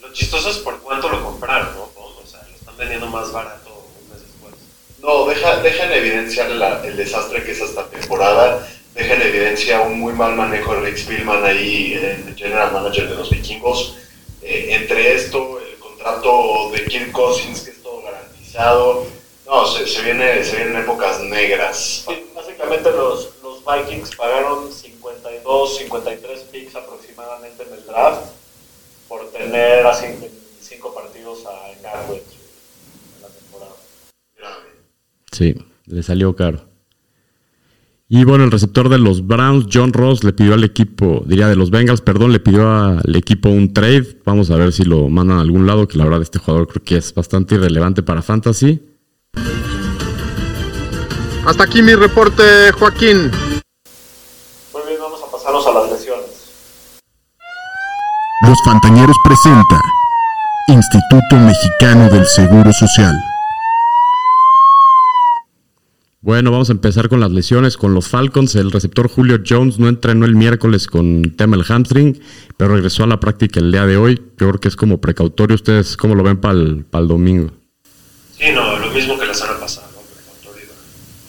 lo 0.00 0.10
chistoso 0.14 0.48
es 0.48 0.56
por 0.56 0.80
cuánto 0.80 1.10
lo 1.10 1.22
compraron, 1.22 1.68
¿no? 1.74 1.82
O 2.00 2.26
sea, 2.26 2.40
lo 2.48 2.54
están 2.54 2.74
vendiendo 2.78 3.08
más 3.08 3.30
barato 3.30 3.68
un 4.02 4.10
mes 4.10 4.22
después. 4.22 4.54
no, 5.02 5.26
deja, 5.26 5.60
deja 5.62 5.84
en 5.84 5.92
evidencia 5.92 6.48
la- 6.48 6.82
el 6.86 6.96
desastre 6.96 7.44
que 7.44 7.52
es 7.52 7.60
esta 7.60 7.86
temporada. 7.90 8.66
Deja 8.94 9.16
en 9.16 9.20
evidencia 9.20 9.82
un 9.82 10.00
muy 10.00 10.14
mal 10.14 10.34
manejo 10.34 10.74
de 10.76 10.80
Rick 10.80 10.96
Spielman 10.96 11.44
ahí, 11.44 11.92
el 11.92 12.34
general 12.36 12.72
manager 12.72 13.10
de 13.10 13.16
los 13.16 13.28
vikingos. 13.28 13.98
Eh, 14.42 14.74
entre 14.74 15.14
esto, 15.14 15.60
el 15.60 15.78
contrato 15.78 16.70
de 16.72 16.84
Kirk 16.84 17.12
Cousins, 17.12 17.60
que 17.62 17.70
es 17.70 17.82
todo 17.82 18.02
garantizado. 18.02 19.06
No, 19.46 19.66
se, 19.66 19.86
se, 19.86 20.02
viene, 20.02 20.44
se 20.44 20.56
vienen 20.56 20.82
épocas 20.82 21.20
negras. 21.20 22.04
Sí, 22.08 22.30
básicamente 22.34 22.90
los, 22.90 23.30
los 23.42 23.62
Vikings 23.64 24.16
pagaron 24.16 24.72
52, 24.72 25.78
53 25.78 26.40
picks 26.50 26.74
aproximadamente 26.74 27.62
en 27.62 27.72
el 27.72 27.86
draft 27.86 28.32
por 29.08 29.30
tener 29.30 29.86
a 29.86 29.94
cinco, 29.94 30.26
cinco 30.60 30.94
partidos 30.94 31.44
a 31.46 31.72
Garwich 31.82 32.22
en 33.16 33.22
la 33.22 33.28
temporada. 33.28 33.72
Grave. 34.36 34.68
Sí. 35.30 35.54
le 35.86 36.02
salió 36.02 36.34
caro. 36.34 36.71
Y 38.14 38.24
bueno, 38.24 38.44
el 38.44 38.50
receptor 38.50 38.90
de 38.90 38.98
los 38.98 39.26
Browns, 39.26 39.68
John 39.72 39.94
Ross, 39.94 40.22
le 40.22 40.34
pidió 40.34 40.52
al 40.52 40.62
equipo, 40.64 41.22
diría 41.24 41.48
de 41.48 41.56
los 41.56 41.70
Bengals, 41.70 42.02
perdón, 42.02 42.30
le 42.30 42.40
pidió 42.40 42.70
al 42.70 43.16
equipo 43.16 43.48
un 43.48 43.72
trade. 43.72 44.20
Vamos 44.26 44.50
a 44.50 44.56
ver 44.56 44.70
si 44.74 44.84
lo 44.84 45.08
mandan 45.08 45.38
a 45.38 45.40
algún 45.40 45.66
lado, 45.66 45.88
que 45.88 45.96
la 45.96 46.04
verdad 46.04 46.20
este 46.20 46.38
jugador 46.38 46.68
creo 46.68 46.84
que 46.84 46.98
es 46.98 47.14
bastante 47.14 47.54
irrelevante 47.54 48.02
para 48.02 48.20
Fantasy. 48.20 48.82
Hasta 51.46 51.64
aquí 51.64 51.80
mi 51.80 51.94
reporte, 51.94 52.42
Joaquín. 52.78 53.30
Muy 54.74 54.82
bien, 54.86 55.00
vamos 55.00 55.20
a 55.26 55.32
pasarnos 55.32 55.66
a 55.66 55.72
las 55.72 55.92
lesiones. 55.92 56.52
Los 58.46 58.58
Fantañeros 58.66 59.16
presenta 59.24 59.80
Instituto 60.68 61.36
Mexicano 61.36 62.10
del 62.10 62.26
Seguro 62.26 62.70
Social. 62.74 63.31
Bueno, 66.24 66.52
vamos 66.52 66.68
a 66.68 66.72
empezar 66.72 67.08
con 67.08 67.18
las 67.18 67.32
lesiones. 67.32 67.76
Con 67.76 67.94
los 67.94 68.06
Falcons, 68.06 68.54
el 68.54 68.70
receptor 68.70 69.08
Julio 69.08 69.40
Jones 69.44 69.80
no 69.80 69.88
entrenó 69.88 70.24
el 70.24 70.36
miércoles 70.36 70.86
con 70.86 71.34
tema 71.36 71.56
el 71.56 71.64
hamstring, 71.64 72.22
pero 72.56 72.74
regresó 72.74 73.02
a 73.02 73.08
la 73.08 73.18
práctica 73.18 73.58
el 73.58 73.72
día 73.72 73.86
de 73.86 73.96
hoy. 73.96 74.14
Yo 74.38 74.48
creo 74.48 74.60
que 74.60 74.68
es 74.68 74.76
como 74.76 75.00
precautorio. 75.00 75.56
¿Ustedes 75.56 75.96
cómo 75.96 76.14
lo 76.14 76.22
ven 76.22 76.40
para 76.40 76.54
el, 76.54 76.86
domingo? 77.08 77.50
Sí, 78.38 78.52
no, 78.54 78.78
lo 78.78 78.92
mismo 78.92 79.18
que 79.18 79.26
la 79.26 79.34
semana 79.34 79.58
pasada, 79.58 79.88
¿no? 79.92 80.00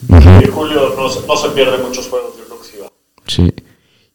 Precautorio. 0.06 0.48
Y 0.48 0.52
Julio 0.52 0.94
no, 0.96 1.26
no 1.28 1.38
se 1.38 1.50
pierde 1.50 1.80
muchos 1.80 2.08
juegos, 2.08 2.38
yo 2.38 2.46
creo 2.46 2.62
que 2.62 2.68
sí 2.68 2.78
va. 2.80 2.92
Sí. 3.26 3.52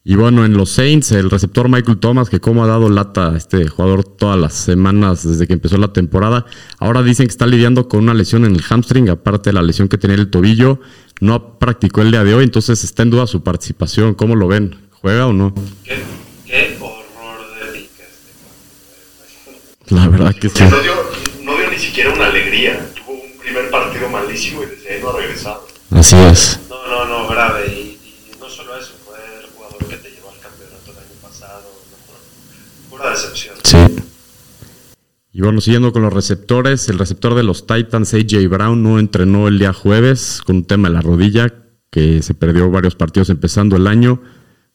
Y 0.03 0.15
bueno, 0.15 0.45
en 0.45 0.53
los 0.53 0.71
Saints, 0.71 1.11
el 1.11 1.29
receptor 1.29 1.67
Michael 1.67 1.99
Thomas, 1.99 2.29
que 2.29 2.39
como 2.39 2.63
ha 2.63 2.67
dado 2.67 2.89
lata 2.89 3.33
a 3.33 3.37
este 3.37 3.67
jugador 3.67 4.05
todas 4.05 4.39
las 4.39 4.53
semanas 4.53 5.27
desde 5.27 5.45
que 5.45 5.53
empezó 5.53 5.77
la 5.77 5.91
temporada, 5.91 6.45
ahora 6.79 7.03
dicen 7.03 7.27
que 7.27 7.31
está 7.31 7.45
lidiando 7.45 7.89
con 7.89 8.01
una 8.03 8.13
lesión 8.13 8.45
en 8.45 8.55
el 8.55 8.61
hamstring, 8.61 9.09
aparte 9.09 9.49
de 9.49 9.55
la 9.55 9.61
lesión 9.61 9.89
que 9.89 9.97
tenía 9.97 10.15
en 10.15 10.21
el 10.21 10.29
tobillo. 10.29 10.79
No 11.19 11.59
practicó 11.59 12.01
el 12.01 12.11
día 12.11 12.23
de 12.23 12.33
hoy, 12.33 12.45
entonces 12.45 12.83
está 12.85 13.03
en 13.03 13.09
duda 13.09 13.27
su 13.27 13.43
participación. 13.43 14.13
¿Cómo 14.13 14.35
lo 14.35 14.47
ven? 14.47 14.77
¿Juega 15.01 15.27
o 15.27 15.33
no? 15.33 15.53
Qué, 15.83 16.01
qué 16.45 16.77
horror 16.79 17.39
de 17.73 17.79
este 17.81 18.05
La 19.93 20.07
verdad 20.07 20.33
que 20.33 20.47
sí. 20.49 20.63
No 20.63 20.79
dio, 20.79 20.93
no 21.43 21.57
dio 21.57 21.69
ni 21.69 21.77
siquiera 21.77 22.13
una 22.13 22.27
alegría. 22.27 22.89
Tuvo 22.95 23.15
un 23.15 23.37
primer 23.37 23.69
partido 23.69 24.07
malísimo 24.09 24.63
y 24.63 24.67
desde 24.67 24.95
ahí 24.95 25.01
no 25.01 25.09
ha 25.09 25.17
regresado. 25.17 25.67
Así 25.91 26.15
es. 26.15 26.59
No, 26.69 26.87
no, 26.87 27.05
no, 27.05 27.27
grave. 27.27 27.67
Y, 27.67 27.99
y 28.31 28.39
no 28.39 28.49
solo 28.49 28.77
eso, 28.77 28.93
Pura 32.99 33.11
decepción. 33.11 33.55
Sí. 33.63 33.77
Y 35.31 35.41
bueno, 35.41 35.61
siguiendo 35.61 35.93
con 35.93 36.01
los 36.01 36.11
receptores, 36.11 36.89
el 36.89 36.99
receptor 36.99 37.33
de 37.33 37.43
los 37.43 37.65
Titans, 37.65 38.13
AJ 38.13 38.49
Brown, 38.49 38.83
no 38.83 38.99
entrenó 38.99 39.47
el 39.47 39.57
día 39.57 39.71
jueves 39.71 40.41
con 40.45 40.57
un 40.57 40.65
tema 40.65 40.89
de 40.89 40.95
la 40.95 41.01
rodilla, 41.01 41.47
que 41.89 42.21
se 42.21 42.33
perdió 42.33 42.69
varios 42.69 42.95
partidos 42.95 43.29
empezando 43.29 43.77
el 43.77 43.87
año. 43.87 44.21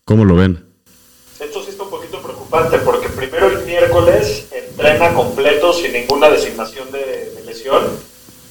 ¿Cómo 0.06 0.24
lo 0.24 0.36
ven? 0.36 0.64
Esto 1.38 1.62
sí 1.62 1.68
está 1.68 1.82
un 1.82 1.90
poquito 1.90 2.22
preocupante 2.22 2.78
porque 2.78 3.10
primero 3.10 3.48
el 3.48 3.66
miércoles 3.66 4.46
entrena 4.52 5.12
completo 5.12 5.74
sin 5.74 5.92
ninguna 5.92 6.30
designación 6.30 6.90
de, 6.92 7.30
de 7.36 7.44
lesión. 7.44 7.82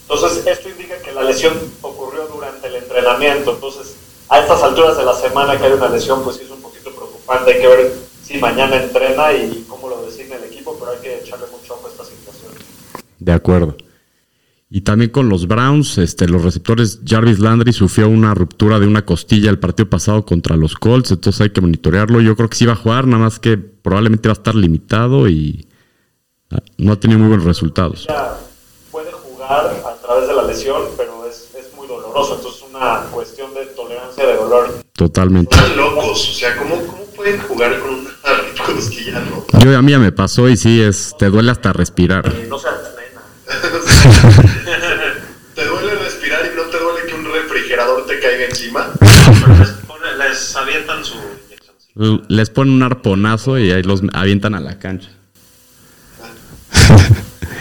Entonces, 0.04 0.46
esto 0.46 0.70
indica 0.70 1.00
que 1.00 1.14
la 1.14 1.24
lesión 1.24 1.54
ocurrió 1.82 2.28
durante 2.28 2.68
el 2.68 2.76
entrenamiento. 2.76 3.56
Entonces, 3.56 3.96
a 4.30 4.40
estas 4.40 4.62
alturas 4.62 4.98
de 4.98 5.04
la 5.04 5.16
semana 5.16 5.58
que 5.58 5.66
hay 5.66 5.72
una 5.72 5.90
lesión, 5.90 6.24
pues 6.24 6.36
sí 6.36 6.44
es 6.44 6.52
un 6.52 6.62
poquito 6.62 6.92
preocupante. 6.92 7.54
Hay 7.54 7.60
que 7.60 7.68
ver 7.68 8.13
sí, 8.24 8.38
mañana 8.38 8.82
entrena 8.82 9.34
y 9.34 9.66
cómo 9.68 9.90
lo 9.90 10.06
designa 10.06 10.36
el 10.36 10.46
equipo, 10.46 10.76
pero 10.80 10.92
hay 10.92 11.00
que 11.00 11.20
echarle 11.20 11.46
mucho 11.52 11.74
ojo 11.74 11.88
a 11.88 11.92
esta 11.92 12.04
situación. 12.04 12.52
De 13.20 13.32
acuerdo. 13.32 13.78
Y 14.76 14.82
también 14.82 15.12
con 15.12 15.30
los 15.30 15.48
Browns, 15.48 16.00
este, 16.00 16.28
los 16.28 16.42
receptores 16.42 17.02
Jarvis 17.06 17.38
Landry 17.38 17.74
sufrió 17.74 18.10
una 18.10 18.34
ruptura 18.34 18.80
de 18.80 18.88
una 18.88 19.06
costilla 19.06 19.52
el 19.52 19.60
partido 19.60 19.88
pasado 19.88 20.26
contra 20.26 20.58
los 20.58 20.74
Colts, 20.74 21.12
entonces 21.12 21.42
hay 21.42 21.52
que 21.52 21.62
monitorearlo. 21.62 22.22
Yo 22.22 22.36
creo 22.36 22.50
que 22.50 22.58
sí 22.58 22.66
va 22.66 22.74
a 22.74 22.78
jugar, 22.78 23.06
nada 23.06 23.24
más 23.24 23.38
que 23.38 23.56
probablemente 23.56 24.30
va 24.30 24.34
a 24.34 24.40
estar 24.40 24.56
limitado 24.56 25.30
y 25.30 25.68
ah, 26.50 26.58
no 26.80 26.94
ha 26.94 27.00
tenido 27.00 27.20
muy 27.20 27.28
buenos 27.28 27.46
resultados. 27.46 28.08
Puede 28.90 29.12
jugar 29.12 29.80
a 29.86 29.96
través 30.02 30.28
de 30.28 30.34
la 30.34 30.42
lesión, 30.42 30.82
pero 30.98 31.24
es, 31.28 31.54
es 31.56 31.72
muy 31.76 31.86
doloroso, 31.86 32.38
entonces 32.38 32.64
es 32.64 32.70
una 32.70 33.04
cuestión 33.12 33.54
de 33.54 33.68
tolerancia 33.68 34.26
de 34.26 34.36
dolor. 34.38 34.84
Totalmente. 34.94 35.56
Están 35.56 35.78
locos, 35.78 36.30
o 36.30 36.34
sea, 36.34 36.58
¿cómo, 36.58 36.78
cómo 36.88 37.04
pueden 37.16 37.40
jugar 37.42 37.80
con 37.80 37.94
una 37.94 38.13
costilla 38.66 39.20
rota? 39.30 39.60
Yo 39.60 39.78
a 39.78 39.82
mí 39.82 39.92
ya 39.92 40.00
me 40.00 40.12
pasó 40.12 40.50
y 40.50 40.58
sí, 40.58 40.82
es, 40.82 41.16
te 41.18 41.30
duele 41.30 41.52
hasta 41.52 41.74
respirar. 41.74 42.26
Y 42.44 42.48
no 42.50 42.58
seas 42.60 42.76
nena. 43.46 45.14
¿Te 45.56 45.66
duele 45.66 45.96
respirar 45.96 46.42
y 46.52 46.56
no 46.56 46.64
te 46.64 46.78
duele 46.80 47.06
que 47.08 47.14
un 47.14 47.26
refrigerador 47.26 48.06
te 48.06 48.20
caiga 48.20 48.46
encima? 48.46 48.88
les, 49.60 49.70
pone- 49.88 50.16
les 50.18 50.56
avientan 50.56 51.04
su 51.06 51.16
Les 52.28 52.50
ponen 52.50 52.74
un 52.76 52.84
arponazo 52.84 53.60
y 53.60 53.72
ahí 53.72 53.84
los 53.84 54.02
avientan 54.14 54.56
a 54.56 54.60
la 54.60 54.80
cancha. 54.80 55.10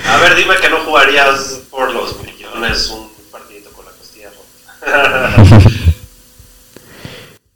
A 0.08 0.16
ver, 0.18 0.34
dime 0.36 0.54
que 0.60 0.68
no 0.70 0.78
jugarías 0.84 1.60
por 1.70 1.92
los 1.92 2.16
millones 2.22 2.88
un 2.88 3.08
partidito 3.30 3.70
con 3.72 3.84
la 3.84 3.90
costilla 3.92 4.30
rota. 4.30 5.71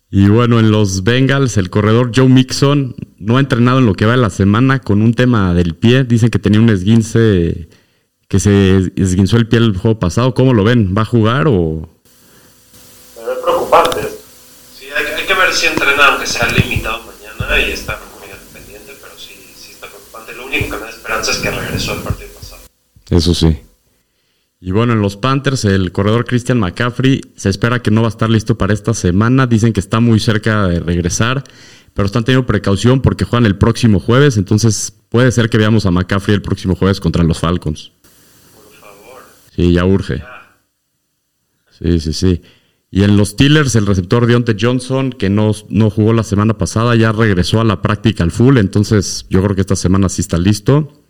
Y 0.08 0.28
bueno, 0.28 0.60
en 0.60 0.70
los 0.70 1.02
Bengals, 1.02 1.56
el 1.56 1.68
corredor 1.68 2.12
Joe 2.14 2.28
Mixon 2.28 2.94
no 3.18 3.36
ha 3.36 3.40
entrenado 3.40 3.80
en 3.80 3.86
lo 3.86 3.94
que 3.94 4.06
va 4.06 4.12
de 4.12 4.18
la 4.18 4.30
semana 4.30 4.78
con 4.78 5.02
un 5.02 5.14
tema 5.14 5.52
del 5.52 5.74
pie. 5.74 6.04
Dicen 6.04 6.30
que 6.30 6.38
tenía 6.38 6.60
un 6.60 6.70
esguince, 6.70 7.68
que 8.28 8.38
se 8.38 8.92
esguinzó 8.96 9.36
el 9.36 9.48
pie 9.48 9.58
el 9.58 9.76
juego 9.76 9.98
pasado. 9.98 10.32
¿Cómo 10.32 10.54
lo 10.54 10.62
ven? 10.62 10.94
¿Va 10.96 11.02
a 11.02 11.06
jugar 11.06 11.48
o...? 11.48 11.88
Pero 13.16 13.32
es 13.32 13.38
preocupante. 13.42 14.00
Sí, 14.78 14.86
hay, 14.96 15.20
hay 15.20 15.26
que 15.26 15.34
ver 15.34 15.52
si 15.52 15.66
entrena, 15.66 16.06
aunque 16.06 16.26
sea 16.26 16.48
limitado 16.52 17.00
mañana 17.00 17.60
y 17.66 17.72
está 17.72 17.98
muy 18.20 18.30
al 18.30 18.38
pendiente, 18.52 18.96
pero 19.02 19.18
sí, 19.18 19.34
sí 19.56 19.72
está 19.72 19.88
preocupante. 19.88 20.34
Lo 20.34 20.46
único 20.46 20.66
que 20.66 20.76
me 20.76 20.82
da 20.82 20.90
esperanza 20.90 21.32
es 21.32 21.38
que 21.38 21.50
regresó 21.50 21.92
al 21.92 22.02
partido 22.02 22.30
pasado. 22.38 22.62
Eso 23.10 23.34
sí. 23.34 23.58
Y 24.66 24.72
bueno, 24.72 24.94
en 24.94 25.00
los 25.00 25.16
Panthers, 25.16 25.64
el 25.64 25.92
corredor 25.92 26.24
Christian 26.24 26.58
McCaffrey 26.58 27.20
se 27.36 27.48
espera 27.48 27.82
que 27.82 27.92
no 27.92 28.00
va 28.00 28.08
a 28.08 28.10
estar 28.10 28.28
listo 28.28 28.58
para 28.58 28.74
esta 28.74 28.94
semana. 28.94 29.46
Dicen 29.46 29.72
que 29.72 29.78
está 29.78 30.00
muy 30.00 30.18
cerca 30.18 30.66
de 30.66 30.80
regresar, 30.80 31.44
pero 31.94 32.06
están 32.06 32.24
teniendo 32.24 32.48
precaución 32.48 33.00
porque 33.00 33.24
juegan 33.24 33.46
el 33.46 33.56
próximo 33.56 34.00
jueves. 34.00 34.36
Entonces 34.36 34.92
puede 35.08 35.30
ser 35.30 35.50
que 35.50 35.58
veamos 35.58 35.86
a 35.86 35.92
McCaffrey 35.92 36.34
el 36.34 36.42
próximo 36.42 36.74
jueves 36.74 36.98
contra 36.98 37.22
los 37.22 37.38
Falcons. 37.38 37.92
Por 38.56 38.74
favor. 38.80 39.22
Sí, 39.54 39.72
ya 39.72 39.84
urge. 39.84 40.24
Sí, 41.78 42.00
sí, 42.00 42.12
sí. 42.12 42.42
Y 42.90 43.04
en 43.04 43.16
los 43.16 43.28
Steelers, 43.28 43.76
el 43.76 43.86
receptor 43.86 44.26
Deontay 44.26 44.56
Johnson, 44.60 45.10
que 45.12 45.30
no, 45.30 45.52
no 45.68 45.90
jugó 45.90 46.12
la 46.12 46.24
semana 46.24 46.58
pasada, 46.58 46.96
ya 46.96 47.12
regresó 47.12 47.60
a 47.60 47.64
la 47.64 47.82
práctica 47.82 48.24
al 48.24 48.32
full. 48.32 48.58
Entonces 48.58 49.26
yo 49.30 49.44
creo 49.44 49.54
que 49.54 49.60
esta 49.60 49.76
semana 49.76 50.08
sí 50.08 50.22
está 50.22 50.38
listo. 50.38 51.05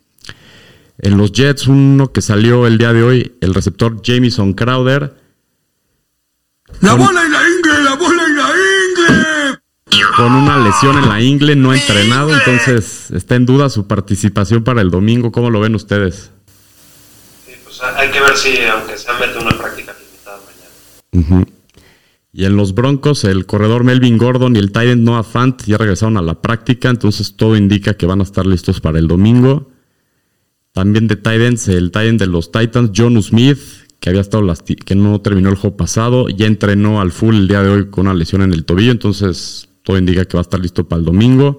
En 0.99 1.17
los 1.17 1.31
Jets, 1.31 1.67
uno 1.67 2.11
que 2.11 2.21
salió 2.21 2.65
el 2.65 2.77
día 2.77 2.91
de 2.91 3.03
hoy, 3.03 3.35
el 3.41 3.53
receptor 3.53 4.01
Jamison 4.03 4.53
Crowder. 4.53 5.15
La 6.81 6.95
bola 6.95 7.23
en 7.23 7.31
la 7.31 7.39
ingle, 7.47 7.83
la 7.83 7.95
bola 7.95 8.23
en 8.25 8.35
la 8.35 8.49
ingle. 8.49 9.59
Con 10.15 10.33
una 10.33 10.57
lesión 10.57 10.97
en 10.97 11.07
la 11.07 11.21
ingle, 11.21 11.55
no 11.55 11.71
ha 11.71 11.77
entrenado, 11.77 12.33
entonces 12.33 13.11
está 13.11 13.35
en 13.35 13.45
duda 13.45 13.69
su 13.69 13.85
participación 13.85 14.63
para 14.63 14.81
el 14.81 14.89
domingo. 14.89 15.31
¿Cómo 15.31 15.51
lo 15.51 15.59
ven 15.59 15.75
ustedes? 15.75 16.31
Sí, 17.45 17.53
pues 17.63 17.79
hay 17.81 18.09
que 18.09 18.19
ver 18.19 18.35
si, 18.35 18.57
aunque 18.63 18.97
sea, 18.97 19.13
mete 19.19 19.37
una 19.37 19.55
práctica 19.55 19.93
limitada 19.93 20.39
mañana. 21.13 21.45
Y 22.33 22.45
en 22.45 22.57
los 22.57 22.73
Broncos, 22.73 23.23
el 23.23 23.45
corredor 23.45 23.83
Melvin 23.83 24.17
Gordon 24.17 24.55
y 24.55 24.59
el 24.59 24.71
Titan 24.71 25.03
Noah 25.03 25.23
Fant 25.23 25.63
ya 25.63 25.77
regresaron 25.77 26.17
a 26.17 26.21
la 26.23 26.41
práctica, 26.41 26.89
entonces 26.89 27.35
todo 27.35 27.55
indica 27.55 27.93
que 27.93 28.07
van 28.07 28.19
a 28.19 28.23
estar 28.23 28.47
listos 28.47 28.81
para 28.81 28.97
el 28.97 29.07
domingo. 29.07 29.71
También 30.77 31.07
de 31.07 31.15
Titans, 31.15 31.69
el 31.69 31.89
Titan 31.89 32.17
de 32.17 32.27
los 32.27 32.51
Titans, 32.51 32.91
John 32.95 33.19
Smith, 33.23 33.57
que 33.99 34.09
había 34.09 34.21
estado 34.21 34.43
que 34.85 34.93
no 34.93 35.19
terminó 35.21 35.49
el 35.49 35.55
juego 35.55 35.75
pasado, 35.75 36.29
ya 36.29 36.45
entrenó 36.45 37.01
al 37.01 37.11
full 37.11 37.33
el 37.35 37.47
día 37.47 37.63
de 37.63 37.69
hoy 37.69 37.89
con 37.89 38.05
una 38.05 38.13
lesión 38.13 38.43
en 38.43 38.53
el 38.53 38.63
tobillo, 38.63 38.91
entonces 38.91 39.69
todo 39.81 39.97
indica 39.97 40.25
que 40.25 40.37
va 40.37 40.41
a 40.41 40.43
estar 40.43 40.59
listo 40.59 40.87
para 40.87 40.99
el 40.99 41.05
domingo. 41.05 41.57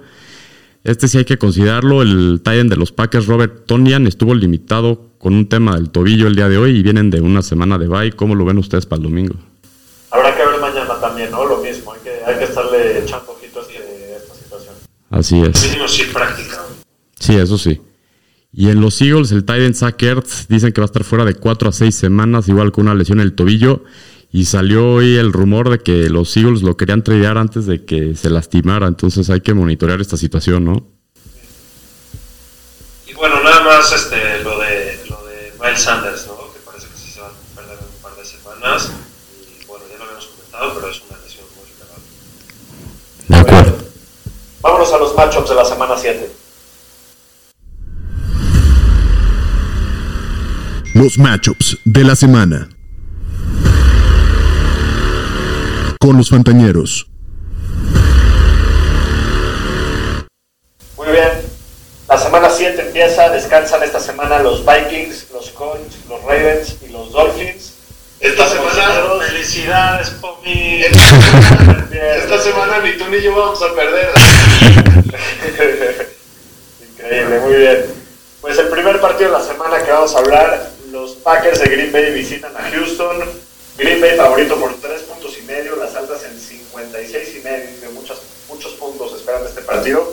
Este 0.84 1.08
sí 1.08 1.18
hay 1.18 1.24
que 1.24 1.36
considerarlo, 1.36 2.00
el 2.02 2.42
Titan 2.44 2.68
de 2.68 2.76
los 2.76 2.92
Packers, 2.92 3.26
Robert 3.26 3.66
Tonian, 3.66 4.06
estuvo 4.06 4.36
limitado 4.36 5.10
con 5.18 5.34
un 5.34 5.48
tema 5.48 5.74
del 5.74 5.90
tobillo 5.90 6.28
el 6.28 6.36
día 6.36 6.48
de 6.48 6.56
hoy 6.58 6.78
y 6.78 6.84
vienen 6.84 7.10
de 7.10 7.20
una 7.20 7.42
semana 7.42 7.76
de 7.76 7.88
bye. 7.88 8.12
¿Cómo 8.12 8.36
lo 8.36 8.44
ven 8.44 8.58
ustedes 8.58 8.86
para 8.86 8.98
el 8.98 9.02
domingo? 9.02 9.34
Habrá 10.12 10.32
que 10.36 10.46
ver 10.46 10.60
mañana 10.60 10.94
también, 11.00 11.32
¿no? 11.32 11.44
Lo 11.44 11.60
mismo, 11.60 11.92
hay 11.92 11.98
que, 12.04 12.24
hay 12.24 12.38
que 12.38 12.44
estarle 12.44 13.00
echando 13.00 13.32
ojito 13.32 13.58
a, 13.58 13.62
este- 13.62 13.78
a 13.78 14.16
esta 14.16 14.34
situación. 14.36 14.74
Así 15.10 15.40
es. 15.42 15.60
Mínimo 15.64 15.86
práctica. 16.12 16.62
Sí, 17.18 17.34
eso 17.34 17.58
sí. 17.58 17.80
Y 18.52 18.70
en 18.70 18.80
los 18.80 19.00
Eagles, 19.02 19.30
el 19.32 19.44
Titan 19.44 19.74
Zach 19.74 20.02
Ertz 20.02 20.48
dicen 20.48 20.72
que 20.72 20.80
va 20.80 20.86
a 20.86 20.86
estar 20.86 21.04
fuera 21.04 21.24
de 21.24 21.34
4 21.34 21.68
a 21.68 21.72
6 21.72 21.94
semanas, 21.94 22.48
igual 22.48 22.72
con 22.72 22.86
una 22.86 22.94
lesión 22.94 23.20
en 23.20 23.26
el 23.26 23.34
tobillo. 23.34 23.84
Y 24.30 24.44
salió 24.46 24.94
hoy 24.94 25.16
el 25.16 25.32
rumor 25.32 25.70
de 25.70 25.78
que 25.78 26.08
los 26.10 26.36
Eagles 26.36 26.62
lo 26.62 26.76
querían 26.76 27.02
tradear 27.02 27.38
antes 27.38 27.66
de 27.66 27.84
que 27.84 28.14
se 28.14 28.30
lastimara. 28.30 28.86
Entonces 28.86 29.28
hay 29.30 29.40
que 29.40 29.54
monitorear 29.54 30.00
esta 30.00 30.16
situación, 30.16 30.64
¿no? 30.64 30.86
Y 33.06 33.14
bueno, 33.14 33.42
nada 33.42 33.62
más 33.62 33.92
este, 33.92 34.42
lo, 34.42 34.58
de, 34.58 35.00
lo 35.08 35.24
de 35.26 35.52
Miles 35.62 35.80
Sanders, 35.80 36.26
¿no? 36.26 36.52
Que 36.52 36.60
parece 36.64 36.88
que 36.88 36.98
sí 36.98 37.10
se 37.10 37.20
va 37.20 37.28
a 37.28 37.56
perder 37.56 37.78
un 37.78 38.02
par 38.02 38.16
de 38.16 38.24
semanas. 38.24 38.90
bueno, 39.66 39.84
ya 39.90 39.98
lo 39.98 40.04
habíamos 40.04 40.26
comentado, 40.26 40.74
pero 40.74 40.90
es 40.90 41.02
una 41.08 41.18
lesión 41.20 41.46
muy 41.56 41.68
relevante. 41.78 43.28
De 43.28 43.36
acuerdo. 43.36 43.88
Vámonos 44.60 44.92
a 44.92 44.98
los 44.98 45.14
matchups 45.16 45.48
de 45.50 45.54
la 45.54 45.64
semana 45.64 45.94
7. 45.96 46.37
Los 50.98 51.16
matchups 51.16 51.78
de 51.84 52.02
la 52.02 52.16
semana. 52.16 52.68
Con 56.00 56.16
los 56.16 56.28
Fantañeros. 56.28 57.06
Muy 60.96 61.06
bien. 61.06 61.28
La 62.08 62.18
semana 62.18 62.50
7 62.50 62.82
empieza, 62.82 63.28
descansan 63.28 63.84
esta 63.84 64.00
semana 64.00 64.40
los 64.40 64.64
Vikings, 64.66 65.28
los 65.32 65.50
Colts, 65.50 65.98
los 66.08 66.20
Ravens 66.24 66.78
y 66.84 66.88
los 66.90 67.12
Dolphins. 67.12 67.74
Esta 68.18 68.48
semana, 68.48 68.82
Felicidades, 69.24 70.10
Pomi. 70.20 70.82
esta 71.92 72.42
semana 72.42 72.80
ni 72.82 72.98
tú 72.98 73.04
ni 73.08 73.22
yo 73.22 73.36
vamos 73.36 73.62
a 73.62 73.72
perder. 73.72 74.10
Increíble, 76.90 77.38
muy 77.38 77.54
bien. 77.54 77.84
Pues 78.40 78.58
el 78.58 78.66
primer 78.66 79.00
partido 79.00 79.30
de 79.30 79.38
la 79.38 79.44
semana 79.44 79.80
que 79.84 79.92
vamos 79.92 80.12
a 80.16 80.18
hablar, 80.18 80.77
los 80.90 81.12
Packers 81.16 81.60
de 81.60 81.66
Green 81.66 81.92
Bay 81.92 82.12
visitan 82.12 82.56
a 82.56 82.70
Houston. 82.70 83.24
Green 83.76 84.00
Bay 84.00 84.16
favorito 84.16 84.56
por 84.56 84.74
3 84.74 85.02
puntos 85.02 85.38
y 85.38 85.42
medio, 85.42 85.76
las 85.76 85.94
altas 85.94 86.24
en 86.24 86.38
56 86.38 87.36
y 87.36 87.38
medio, 87.44 87.90
muchos, 87.92 88.20
muchos 88.48 88.72
puntos 88.72 89.14
esperan 89.14 89.44
este 89.46 89.62
partido. 89.62 90.12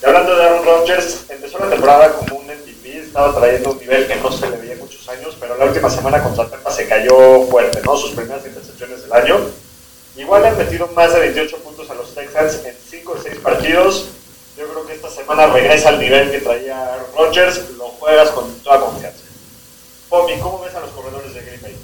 Y 0.00 0.06
hablando 0.06 0.36
de 0.36 0.44
Aaron 0.44 0.64
Rodgers, 0.64 1.24
empezó 1.28 1.58
la 1.58 1.70
temporada 1.70 2.12
como 2.12 2.36
un 2.36 2.46
MVP, 2.46 2.98
estaba 2.98 3.34
trayendo 3.34 3.72
un 3.72 3.78
nivel 3.78 4.06
que 4.06 4.16
no 4.16 4.30
se 4.30 4.48
le 4.48 4.58
veía 4.58 4.74
en 4.74 4.78
muchos 4.78 5.08
años, 5.08 5.36
pero 5.40 5.56
la 5.56 5.64
última 5.64 5.90
semana 5.90 6.22
contra 6.22 6.48
Tampa 6.48 6.70
se 6.70 6.86
cayó 6.86 7.42
fuerte, 7.46 7.80
¿no? 7.84 7.96
Sus 7.96 8.12
primeras 8.12 8.46
intercepciones 8.46 9.02
del 9.02 9.12
año. 9.12 9.40
Igual 10.16 10.44
han 10.44 10.56
metido 10.56 10.86
más 10.88 11.12
de 11.12 11.20
28 11.20 11.56
puntos 11.58 11.90
a 11.90 11.94
los 11.94 12.14
Texans 12.14 12.60
en 12.64 12.76
5 12.90 13.12
o 13.12 13.20
6 13.20 13.38
partidos. 13.42 14.06
Yo 14.56 14.68
creo 14.68 14.86
que 14.86 14.94
esta 14.94 15.10
semana 15.10 15.48
regresa 15.48 15.88
al 15.88 15.98
nivel 15.98 16.30
que 16.30 16.38
traía 16.38 16.80
Aaron 16.80 17.06
Rodgers, 17.16 17.70
lo 17.76 17.88
juegas 17.88 18.30
con 18.30 18.48
toda 18.60 18.78
confianza. 18.78 19.23
Pomi, 20.14 20.38
¿cómo 20.38 20.62
ves 20.62 20.72
a 20.76 20.80
los 20.80 20.90
corredores 20.90 21.34
de 21.34 21.40
Green 21.40 21.60
Bay? 21.60 21.74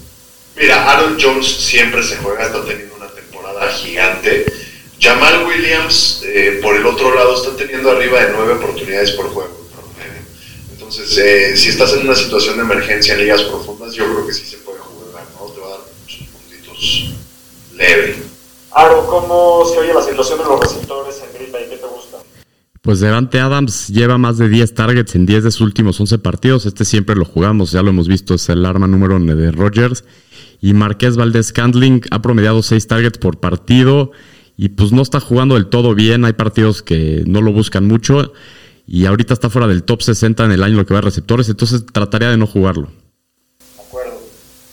Mira, 0.54 0.88
Aaron 0.88 1.18
Jones 1.20 1.48
siempre 1.48 2.00
se 2.00 2.16
juega, 2.18 2.46
está 2.46 2.64
teniendo 2.64 2.94
una 2.94 3.08
temporada 3.08 3.68
gigante. 3.72 4.46
Jamal 5.00 5.46
Williams, 5.46 6.22
eh, 6.24 6.60
por 6.62 6.76
el 6.76 6.86
otro 6.86 7.12
lado, 7.12 7.34
está 7.34 7.56
teniendo 7.56 7.90
arriba 7.90 8.20
de 8.20 8.32
nueve 8.32 8.52
oportunidades 8.52 9.10
por 9.12 9.30
juego. 9.30 9.50
Entonces, 10.70 11.18
eh, 11.18 11.56
si 11.56 11.70
estás 11.70 11.92
en 11.94 12.02
una 12.02 12.14
situación 12.14 12.56
de 12.58 12.62
emergencia 12.62 13.14
en 13.14 13.22
ligas 13.22 13.42
profundas, 13.42 13.94
yo 13.94 14.04
creo 14.04 14.24
que 14.24 14.32
sí 14.32 14.46
se 14.46 14.58
puede 14.58 14.78
jugar, 14.78 15.24
¿no? 15.34 15.46
Te 15.46 15.60
va 15.60 15.66
a 15.66 15.70
dar 15.70 15.80
muchos 16.00 16.28
puntitos 16.28 17.14
leve. 17.74 18.22
Aaron, 18.70 19.08
¿cómo 19.08 19.64
se 19.68 19.76
oye 19.76 19.92
la 19.92 20.04
situación 20.04 20.38
de 20.38 20.44
los 20.44 20.60
receptores 20.60 21.16
en 21.20 21.32
Green 21.34 21.50
Bay? 21.50 21.66
¿Qué 21.68 21.78
te 21.78 21.86
gusta? 21.86 22.18
Pues 22.82 23.00
Devante 23.00 23.40
Adams 23.40 23.88
lleva 23.88 24.16
más 24.16 24.38
de 24.38 24.48
10 24.48 24.72
targets 24.72 25.14
en 25.14 25.26
10 25.26 25.44
de 25.44 25.50
sus 25.50 25.60
últimos 25.60 26.00
11 26.00 26.18
partidos. 26.18 26.64
Este 26.64 26.86
siempre 26.86 27.14
lo 27.14 27.26
jugamos, 27.26 27.72
ya 27.72 27.82
lo 27.82 27.90
hemos 27.90 28.08
visto, 28.08 28.34
es 28.34 28.48
el 28.48 28.64
arma 28.64 28.86
número 28.86 29.16
1 29.16 29.36
de 29.36 29.50
Rodgers. 29.50 30.04
Y 30.62 30.72
Marqués 30.72 31.16
Valdés 31.16 31.52
Candling 31.52 32.00
ha 32.10 32.22
promediado 32.22 32.62
6 32.62 32.86
targets 32.86 33.18
por 33.18 33.38
partido 33.38 34.12
y 34.56 34.70
pues 34.70 34.92
no 34.92 35.02
está 35.02 35.20
jugando 35.20 35.56
del 35.56 35.66
todo 35.66 35.94
bien. 35.94 36.24
Hay 36.24 36.32
partidos 36.32 36.82
que 36.82 37.22
no 37.26 37.42
lo 37.42 37.52
buscan 37.52 37.86
mucho 37.86 38.32
y 38.86 39.04
ahorita 39.04 39.34
está 39.34 39.50
fuera 39.50 39.66
del 39.66 39.84
top 39.84 40.02
60 40.02 40.46
en 40.46 40.52
el 40.52 40.62
año 40.62 40.76
lo 40.76 40.86
que 40.86 40.94
va 40.94 41.00
de 41.00 41.06
receptores, 41.06 41.48
entonces 41.50 41.84
trataría 41.92 42.30
de 42.30 42.38
no 42.38 42.46
jugarlo. 42.46 42.88
De 43.76 43.82
acuerdo. 43.82 44.20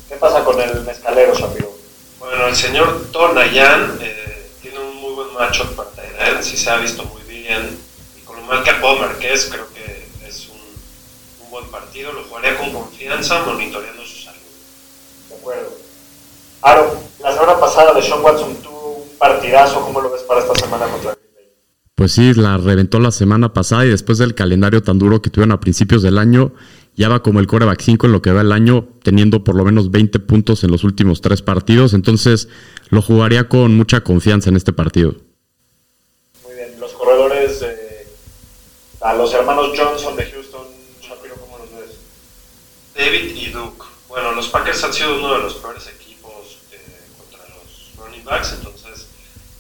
¿Qué 0.08 0.16
pasa 0.16 0.44
con 0.46 0.60
el 0.62 0.82
mezcalero, 0.86 1.36
Shapiro? 1.36 1.72
Bueno, 2.20 2.48
el 2.48 2.56
señor 2.56 3.06
Tonayan 3.12 3.98
eh, 4.02 4.50
tiene 4.62 4.80
un 4.80 4.96
muy 4.96 5.14
buen 5.14 5.34
matchup 5.34 5.76
para 5.76 5.90
Tyrell, 5.90 6.42
sí 6.42 6.56
se 6.56 6.70
ha 6.70 6.78
visto 6.78 7.04
muy 7.04 7.22
bien. 7.30 7.87
Y 8.48 8.50
con 8.50 8.56
lo 8.56 8.64
mal 8.64 8.64
que 8.64 9.02
Marqués, 9.02 9.50
creo 9.52 9.68
que 9.74 10.28
es 10.28 10.48
un, 10.48 11.46
un 11.46 11.52
buen 11.52 11.66
partido. 11.66 12.14
Lo 12.14 12.24
jugaría 12.24 12.58
con 12.58 12.72
confianza, 12.72 13.44
monitoreando 13.46 14.04
su 14.06 14.24
salud. 14.24 14.40
De 15.30 15.36
acuerdo. 15.36 15.70
Aaron, 16.62 16.88
la 17.22 17.34
semana 17.34 17.60
pasada 17.60 17.94
de 17.94 18.02
Sean 18.02 18.24
Watson 18.24 18.56
tuvo 18.64 19.04
un 19.04 19.18
partidazo. 19.18 19.82
¿Cómo 19.82 20.00
lo 20.02 20.12
ves 20.12 20.22
para 20.22 20.40
esta 20.40 20.56
semana 20.56 20.86
contra 20.86 21.12
Green 21.16 21.34
Bay? 21.36 21.54
Pues 21.96 22.14
sí, 22.14 22.34
la 22.36 22.58
reventó 22.58 23.00
la 23.00 23.12
semana 23.12 23.54
pasada 23.54 23.86
y 23.86 23.90
después 23.90 24.18
del 24.18 24.34
calendario 24.34 24.82
tan 24.82 24.98
duro 24.98 25.22
que 25.22 25.30
tuvieron 25.30 25.52
a 25.52 25.60
principios 25.60 26.02
del 26.02 26.18
año, 26.18 26.54
ya 26.96 27.10
va 27.10 27.22
como 27.22 27.42
el 27.42 27.48
coreback 27.48 27.82
5 27.82 28.06
en 28.06 28.14
lo 28.14 28.22
que 28.22 28.32
va 28.32 28.42
el 28.42 28.54
año, 28.54 28.88
teniendo 29.04 29.44
por 29.44 29.56
lo 29.56 29.66
menos 29.66 29.92
20 29.92 30.20
puntos 30.20 30.64
en 30.64 30.72
los 30.72 30.86
últimos 30.86 31.20
tres 31.22 31.42
partidos. 31.42 31.94
Entonces 31.94 32.48
lo 32.90 33.02
jugaría 33.02 33.50
con 33.50 33.76
mucha 33.76 34.02
confianza 34.02 34.50
en 34.50 34.56
este 34.56 34.72
partido. 34.72 35.16
Muy 36.46 36.56
bien. 36.56 36.80
Los 36.80 36.94
corredores, 36.94 37.60
de 37.60 37.88
a 39.08 39.14
los 39.14 39.34
hermanos 39.34 39.72
Johnson 39.74 40.18
de 40.18 40.26
Houston, 40.30 40.68
Shapiro, 41.02 41.36
¿cómo 41.36 41.58
los 41.60 41.72
ves? 41.72 41.96
David 42.94 43.38
y 43.38 43.48
Duke. 43.52 43.86
Bueno, 44.10 44.34
los 44.34 44.50
Packers 44.50 44.84
han 44.84 44.94
sido 44.94 45.16
uno 45.16 45.34
de 45.36 45.44
los 45.44 45.54
peores 45.54 45.88
equipos 45.88 46.58
eh, 46.74 47.08
contra 47.18 47.40
los 47.56 47.96
running 47.96 48.26
backs, 48.26 48.52
entonces 48.52 49.08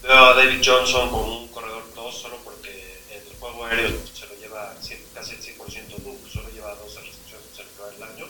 veo 0.04 0.18
a 0.18 0.34
David 0.34 0.62
Johnson 0.62 1.10
como 1.10 1.44
un 1.44 1.48
corredor 1.48 1.82
2 1.96 2.14
solo 2.14 2.36
porque 2.44 3.00
en 3.10 3.22
el 3.26 3.38
juego 3.40 3.64
aéreo 3.64 3.98
se 4.14 4.28
lo 4.28 4.36
lleva 4.36 4.76
casi 5.14 5.36
el 5.36 5.42
100% 5.42 5.96
Duke, 6.04 6.30
solo 6.30 6.50
lleva 6.50 6.76
12 6.76 7.00
recepciones 7.00 7.48
en 7.56 7.62
el 7.62 7.94
primer 7.94 8.10
año. 8.10 8.28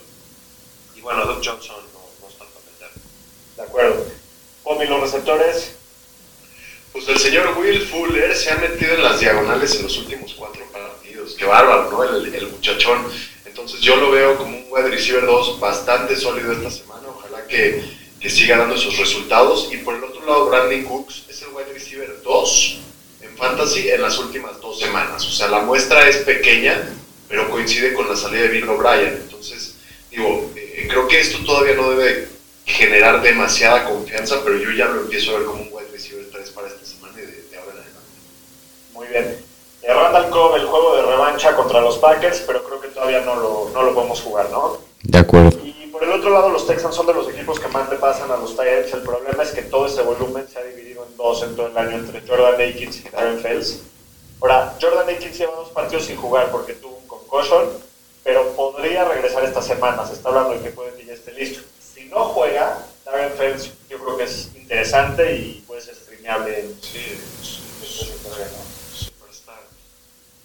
Y 0.95 1.01
bueno, 1.01 1.25
Duke 1.25 1.49
Johnson 1.49 1.77
no, 1.93 2.01
no 2.21 2.27
está 2.27 2.45
para 2.45 2.65
meter. 2.71 3.01
De 3.56 3.63
acuerdo. 3.63 4.06
Pomi, 4.63 4.86
los 4.86 5.01
receptores. 5.01 5.71
Pues 6.93 7.10
el 7.10 7.17
señor 7.17 7.58
Will 7.58 7.82
Fuller 7.88 8.36
se 8.36 8.51
ha 8.51 8.58
metido 8.58 8.93
en 8.93 9.03
las 9.03 9.19
diagonales 9.19 9.75
en 9.75 9.84
los 9.84 9.97
últimos 9.97 10.34
cuatro 10.34 10.63
partidos. 10.71 10.96
Qué 11.35 11.45
bárbaro, 11.45 11.89
¿no? 11.91 12.03
El, 12.03 12.33
el 12.33 12.47
muchachón. 12.47 13.05
Entonces 13.45 13.81
yo 13.81 13.95
lo 13.95 14.11
veo 14.11 14.37
como 14.37 14.57
un 14.57 14.65
wide 14.69 14.89
receiver 14.89 15.25
2 15.25 15.59
bastante 15.59 16.15
sólido 16.15 16.51
esta 16.51 16.69
semana. 16.69 17.07
Ojalá 17.07 17.47
que, 17.47 17.83
que 18.19 18.29
siga 18.29 18.57
dando 18.57 18.75
esos 18.75 18.97
resultados. 18.97 19.69
Y 19.71 19.77
por 19.77 19.95
el 19.95 20.03
otro 20.03 20.25
lado, 20.25 20.49
Brandon 20.49 20.83
Cooks 20.83 21.23
es 21.29 21.41
el 21.41 21.49
wide 21.49 21.73
receiver 21.73 22.21
2 22.23 22.77
en 23.21 23.35
fantasy 23.37 23.89
en 23.89 24.01
las 24.01 24.17
últimas 24.19 24.61
dos 24.61 24.79
semanas. 24.79 25.25
O 25.25 25.31
sea, 25.31 25.47
la 25.47 25.61
muestra 25.61 26.07
es 26.07 26.17
pequeña, 26.17 26.87
pero 27.27 27.49
coincide 27.49 27.93
con 27.93 28.07
la 28.07 28.15
salida 28.15 28.43
de 28.43 28.49
Bill 28.49 28.69
O'Brien. 28.69 29.19
Entonces, 29.23 29.75
digo, 30.11 30.51
eh, 30.55 30.87
creo 30.89 31.07
que 31.07 31.19
esto 31.19 31.43
todavía 31.43 31.75
no 31.75 31.89
debe 31.89 32.27
generar 32.65 33.21
demasiada 33.21 33.85
confianza, 33.85 34.43
pero 34.43 34.57
yo 34.57 34.71
ya 34.71 34.85
lo 34.85 35.01
empiezo 35.01 35.31
a 35.31 35.39
ver 35.39 35.47
como 35.47 35.63
un 35.63 35.69
wide 35.71 35.89
receiver 35.91 36.29
3 36.31 36.49
para 36.51 36.67
esta 36.67 36.85
semana 36.85 37.13
y 37.17 37.25
de, 37.25 37.41
de 37.49 37.57
ahora 37.57 37.71
en 37.71 37.79
adelante. 37.79 38.01
Muy 38.93 39.07
bien. 39.07 39.46
Eh, 39.88 39.93
Randall 39.93 40.30
Cobb, 40.30 40.56
el 40.56 40.65
juego 40.65 40.95
de 40.97 41.02
revancha 41.04 41.56
contra 41.56 41.80
los 41.80 41.97
Packers, 41.97 42.43
pero 42.45 42.62
creo 42.63 42.82
que 42.82 42.89
todavía 42.89 43.21
no 43.21 43.36
lo, 43.36 43.69
no 43.73 43.84
lo 43.84 43.93
podemos 43.93 44.19
jugar, 44.21 44.50
¿no? 44.50 44.78
De 45.04 45.17
acuerdo. 45.19 45.58
Y 45.63 45.88
por 45.88 46.04
el 46.04 46.12
otro 46.12 46.30
lado, 46.30 46.50
los 46.50 46.67
Texans 46.67 46.93
son 46.93 47.08
de 47.08 47.13
los 47.13 47.30
equipos 47.30 47.60
que 47.60 47.69
más 47.69 47.89
le 47.89 47.95
pasan 47.95 48.30
a 48.30 48.36
los 48.38 48.52
Titans. 48.52 48.93
El 48.93 49.02
problema 49.02 49.41
es 49.43 49.52
que 49.52 49.62
todo 49.62 49.86
ese 49.86 50.02
volumen 50.02 50.45
se 50.52 50.60
ha 50.60 50.63
dividido 50.63 51.06
en 51.06 51.15
dos 51.15 51.41
en 51.43 51.56
todo 51.56 51.67
el 51.67 51.78
año 51.78 51.91
entre 51.97 52.21
Jordan 52.28 52.56
Akins 52.56 52.97
y 53.06 53.10
Darren 53.10 53.39
Fells. 53.39 53.80
Ahora, 54.41 54.76
Jordan 54.82 55.10
Akins 55.10 55.38
lleva 55.38 55.56
dos 55.56 55.69
partidos 55.69 56.04
sin 56.06 56.17
jugar 56.17 56.52
porque 56.52 56.73
tuvo 56.73 56.97
un 56.97 57.08
concussion, 57.08 57.69
pero 58.23 58.45
podría 58.58 59.06
regresar 59.06 59.43
esta 59.45 59.62
semana. 59.62 60.06
Se 60.06 60.13
está 60.13 60.30
hablando 60.30 60.50
de 60.56 60.60
que 60.62 60.69
puede 60.71 60.93
que 60.95 61.06
ya 61.06 61.13
esté 61.13 61.32
listo. 61.32 61.62
Si 61.82 62.06
no 62.06 62.26
juega, 62.26 62.86
Darren 63.06 63.32
Fells 63.38 63.71
yo 63.89 63.97
creo 64.00 64.17
que 64.17 64.26
es 64.26 64.50
interesante 64.54 65.34
y 65.34 65.63
puede 65.65 65.82
ser 65.82 65.95
streameable 65.95 66.60
en 66.60 66.78
Sí, 66.82 66.97
es, 67.00 67.62
es 67.82 68.02
en 68.02 68.13
ese 68.13 68.30
terreno. 68.30 68.58
superstar. 68.93 69.60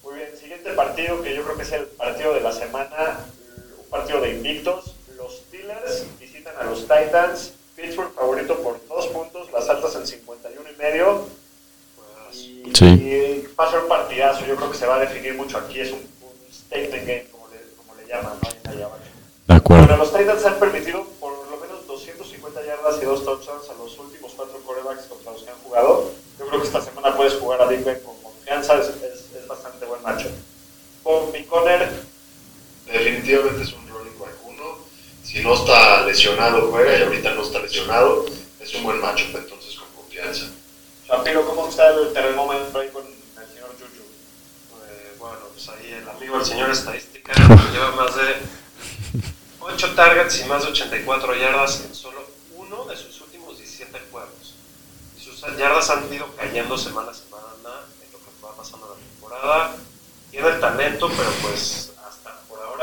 Muy 0.04 0.14
bien, 0.14 0.30
siguiente 0.52 0.72
partido 0.76 1.22
que 1.22 1.34
yo 1.34 1.42
creo 1.44 1.56
que 1.56 1.62
es 1.62 1.72
el 1.72 1.86
partido 1.86 2.34
de 2.34 2.40
la 2.42 2.52
semana, 2.52 3.20
un 3.82 3.90
partido 3.90 4.20
de 4.20 4.30
invictos. 4.34 4.94
Los 5.16 5.38
Steelers 5.38 6.04
visitan 6.20 6.54
a 6.58 6.64
los 6.64 6.80
Titans. 6.82 7.52
Pittsburgh 7.74 8.12
favorito 8.14 8.58
por 8.62 8.78
dos 8.86 9.06
puntos, 9.08 9.50
las 9.50 9.66
altas 9.70 9.94
en 9.96 10.06
51 10.06 10.70
y 10.70 10.76
medio. 10.76 11.26
Y, 12.34 12.70
Sí. 12.74 12.84
y 12.84 13.48
va 13.58 13.66
a 13.66 13.70
ser 13.70 13.80
un 13.80 13.88
partidazo, 13.88 14.44
yo 14.44 14.56
creo 14.56 14.70
que 14.70 14.76
se 14.76 14.86
va 14.86 14.96
a 14.96 15.00
definir 15.00 15.34
mucho 15.34 15.56
aquí. 15.56 15.80
Es 15.80 15.90
un, 15.90 16.00
un 16.00 16.52
statement 16.52 17.06
game, 17.06 17.26
como 17.32 17.48
le, 17.48 17.56
como 17.76 17.94
le 17.94 18.06
llaman, 18.06 18.34
¿no? 18.42 18.50
De 19.48 19.54
acuerdo. 19.54 19.86
Bueno, 19.86 19.96
los 19.96 20.12
Titans 20.14 20.44
han 20.44 20.58
permitido 20.58 21.04
por 21.18 21.32
lo 21.50 21.56
menos 21.56 21.86
250 21.86 22.62
yardas 22.64 22.98
y 23.02 23.06
dos 23.06 23.24
touchdowns 23.24 23.70
a 23.70 23.74
los 23.74 23.98
últimos 23.98 24.32
cuatro 24.36 24.60
corebacks 24.66 25.06
contra 25.06 25.32
los 25.32 25.42
que 25.42 25.50
han 25.50 25.58
jugado. 25.64 26.10
Yo 26.38 26.46
creo 26.46 26.60
que 26.60 26.66
esta 26.66 26.82
semana 26.82 27.16
puedes 27.16 27.34
jugar 27.34 27.62
a 27.62 27.66
Big 27.66 27.82
Ben 27.84 28.00
con 28.00 28.14
confianza, 28.22 28.78
es, 28.78 28.88
es, 28.88 29.32
es 29.34 29.48
bastante 29.48 29.86
buen 29.86 30.02
macho. 30.02 30.28
Con 31.02 31.32
mi 31.32 31.42
Conner, 31.44 31.88
Definitivamente 33.32 33.62
es 33.62 33.72
un 33.72 33.88
running 33.88 34.18
back 34.18 34.34
1. 34.44 34.78
Si 35.24 35.40
no 35.40 35.54
está 35.54 36.04
lesionado, 36.04 36.70
juega 36.70 36.98
y 36.98 37.02
ahorita 37.02 37.34
no 37.34 37.42
está 37.42 37.60
lesionado. 37.60 38.26
Es 38.60 38.74
un 38.74 38.82
buen 38.82 39.00
matchup, 39.00 39.34
entonces 39.34 39.74
con 39.76 39.88
confianza. 39.96 40.50
Shapiro, 41.08 41.46
¿cómo 41.46 41.66
está 41.66 41.88
el 41.94 42.12
termómetro 42.12 42.78
ahí 42.78 42.90
con 42.90 43.06
el 43.06 43.48
señor 43.48 43.70
Juju? 43.70 44.04
Eh, 44.84 45.16
bueno, 45.18 45.38
pues 45.50 45.66
ahí 45.70 45.92
el 45.92 46.06
amigo, 46.06 46.36
el 46.36 46.44
señor 46.44 46.70
estadística, 46.70 47.32
lleva 47.72 47.92
más 47.92 48.14
de 48.16 48.36
8 49.60 49.94
targets 49.94 50.40
y 50.40 50.44
más 50.44 50.64
de 50.64 50.68
84 50.68 51.34
yardas 51.34 51.84
en 51.86 51.94
solo 51.94 52.26
21 52.50 52.84
de 52.84 52.96
sus 52.98 53.18
últimos 53.22 53.56
17 53.56 53.98
juegos. 54.10 54.54
Y 55.18 55.24
sus 55.24 55.40
yardas 55.56 55.88
han 55.88 56.12
ido 56.12 56.26
cayendo 56.36 56.76
semana 56.76 57.12
a 57.12 57.14
semana 57.14 57.46
en 58.04 58.12
lo 58.12 58.18
que 58.18 58.44
va 58.44 58.54
pasando 58.54 58.94
la 58.94 58.96
temporada. 58.96 59.76
Tiene 60.30 60.48
el 60.48 60.60
talento, 60.60 61.10
pero 61.16 61.30
pues 61.40 61.91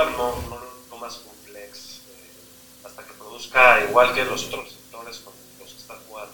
no, 0.05 0.35
no 0.49 0.57
lo 0.59 0.65
tomas 0.89 1.15
como 1.15 1.33
flex. 1.45 2.01
eh, 2.09 2.31
hasta 2.85 3.03
que 3.03 3.13
produzca 3.13 3.81
igual 3.83 4.13
que 4.13 4.25
los 4.25 4.45
otros 4.45 4.65
receptores 4.65 5.17
con 5.19 5.33
los 5.59 5.69
que 5.73 5.77
está 5.77 5.95
jugando. 6.07 6.33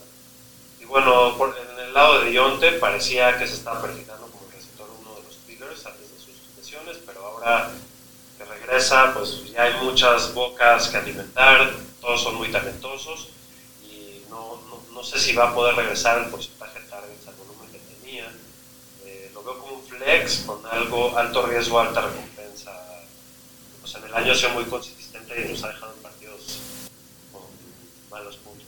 Y 0.80 0.86
bueno, 0.86 1.36
por- 1.38 1.56
en 1.58 1.80
el 1.80 1.94
lado 1.94 2.20
de 2.22 2.30
Dionte 2.30 2.74
parecía 2.74 3.38
que 3.38 3.48
se 3.48 3.56
estaba 3.56 3.82
perfilando 3.82 4.28
como 4.28 4.46
el 4.48 4.52
receptor 4.54 4.88
uno 5.02 5.16
de 5.16 5.24
los 5.24 5.34
Steelers 5.36 5.86
antes 5.86 6.12
de 6.12 6.20
sus 6.20 6.36
lesiones, 6.58 6.98
pero 7.06 7.26
ahora 7.26 7.72
que 8.38 8.44
regresa, 8.46 9.14
pues 9.14 9.52
ya 9.52 9.64
hay 9.64 9.74
muchas 9.84 10.34
bocas 10.34 10.90
que 10.90 10.98
alimentar, 10.98 11.74
todos 12.02 12.22
son 12.22 12.36
muy 12.36 12.52
talentosos 12.52 13.30
y 13.84 14.22
no, 14.30 14.58
no, 14.70 14.84
no 14.94 15.04
sé 15.04 15.18
si 15.20 15.34
va 15.34 15.50
a 15.52 15.56
poder 15.56 15.76
regresar 15.76 16.22
el 16.22 16.30
porcentaje 16.30 16.80
de 16.82 16.88
targets 16.88 17.28
al 17.28 17.36
volumen 17.36 17.72
que 17.72 17.80
tenía. 17.80 18.32
Eh, 19.06 19.32
lo 19.34 19.42
veo 19.44 19.58
como 19.60 19.76
un 19.76 19.84
flex 19.86 20.40
con 20.46 20.64
algo 20.66 21.18
alto 21.18 21.44
riesgo, 21.48 21.80
alta 21.80 22.02
recompensa. 22.02 22.85
Pues 23.96 24.04
en 24.04 24.10
el 24.10 24.24
año 24.24 24.32
ha 24.34 24.36
sido 24.36 24.50
muy 24.52 24.64
consistente 24.66 25.34
y 25.46 25.52
nos 25.52 25.64
ha 25.64 25.68
dejado 25.70 25.94
en 25.96 26.04
partidos 26.04 26.60
con 27.32 27.42
malos 28.12 28.38
puntos. 28.38 28.66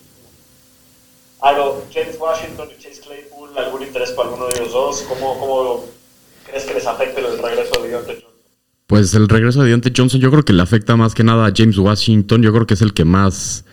Aro, 1.42 1.86
James 1.94 2.16
Washington 2.20 2.70
y 2.78 2.82
Chase 2.82 3.02
Claypool, 3.02 3.58
¿algún 3.58 3.84
interés 3.84 4.12
para 4.12 4.30
alguno 4.30 4.48
de 4.48 4.60
ellos 4.60 4.72
dos? 4.72 5.02
¿Cómo, 5.08 5.40
cómo 5.40 5.86
crees 6.46 6.64
que 6.64 6.74
les 6.74 6.88
afecte 6.88 7.20
el 7.20 7.38
regreso 7.40 7.82
de 7.82 7.90
Deontay 7.90 8.16
Johnson? 8.16 8.32
Pues 8.88 9.14
el 9.14 9.28
regreso 9.28 9.62
de 9.62 9.70
Deontay 9.70 9.94
Johnson 9.96 10.22
yo 10.22 10.32
creo 10.32 10.44
que 10.44 10.54
le 10.54 10.62
afecta 10.62 10.96
más 10.96 11.14
que 11.14 11.24
nada 11.24 11.48
a 11.48 11.54
James 11.56 11.78
Washington. 11.78 12.42
Yo 12.42 12.54
creo 12.54 12.66
que 12.66 12.76
es 12.76 12.82
el 12.82 12.94
que 12.94 13.04
más 13.04 13.66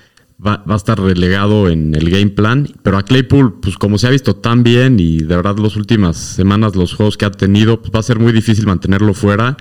va, 0.45 0.65
va 0.69 0.75
a 0.75 0.77
estar 0.77 0.99
relegado 0.99 1.69
en 1.69 1.95
el 1.95 2.11
game 2.11 2.31
plan. 2.31 2.69
Pero 2.83 2.99
a 2.99 3.05
Claypool, 3.05 3.61
pues 3.61 3.79
como 3.79 3.99
se 3.99 4.09
ha 4.09 4.11
visto 4.11 4.35
tan 4.35 4.65
bien 4.65 4.99
y 4.99 5.19
de 5.19 5.37
verdad 5.37 5.57
las 5.59 5.77
últimas 5.77 6.17
semanas 6.17 6.75
los 6.75 6.95
juegos 6.95 7.17
que 7.17 7.27
ha 7.27 7.31
tenido, 7.31 7.81
pues 7.81 7.95
va 7.95 8.01
a 8.01 8.03
ser 8.03 8.19
muy 8.19 8.33
difícil 8.33 8.67
mantenerlo 8.67 9.15
fuera. 9.15 9.57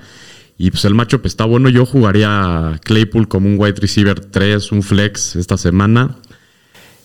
Y 0.56 0.70
pues 0.70 0.84
el 0.84 0.94
matchup 0.94 1.26
está 1.26 1.44
bueno. 1.44 1.68
Yo 1.68 1.84
jugaría 1.84 2.28
a 2.28 2.78
Claypool 2.82 3.28
como 3.28 3.48
un 3.48 3.56
wide 3.58 3.80
receiver 3.80 4.20
3, 4.20 4.72
un 4.72 4.82
flex 4.82 5.36
esta 5.36 5.56
semana. 5.56 6.18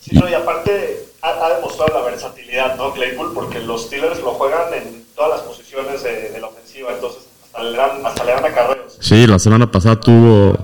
Sí, 0.00 0.16
no, 0.16 0.28
y 0.28 0.34
aparte 0.34 1.06
ha, 1.22 1.46
ha 1.46 1.54
demostrado 1.56 1.98
la 1.98 2.04
versatilidad, 2.10 2.76
¿no? 2.76 2.92
Claypool, 2.92 3.32
porque 3.34 3.60
los 3.60 3.86
Steelers 3.86 4.20
lo 4.20 4.32
juegan 4.32 4.72
en 4.74 5.04
todas 5.14 5.38
las 5.38 5.40
posiciones 5.40 6.02
de, 6.02 6.30
de 6.30 6.40
la 6.40 6.46
ofensiva, 6.46 6.92
entonces 6.94 7.24
hasta 7.44 7.62
le 7.62 7.76
dan, 7.76 8.06
hasta 8.06 8.24
le 8.24 8.32
dan 8.32 8.44
acarreos. 8.44 8.96
Sí, 9.00 9.26
la 9.26 9.38
semana 9.38 9.70
pasada 9.70 9.98
tuvo 9.98 10.56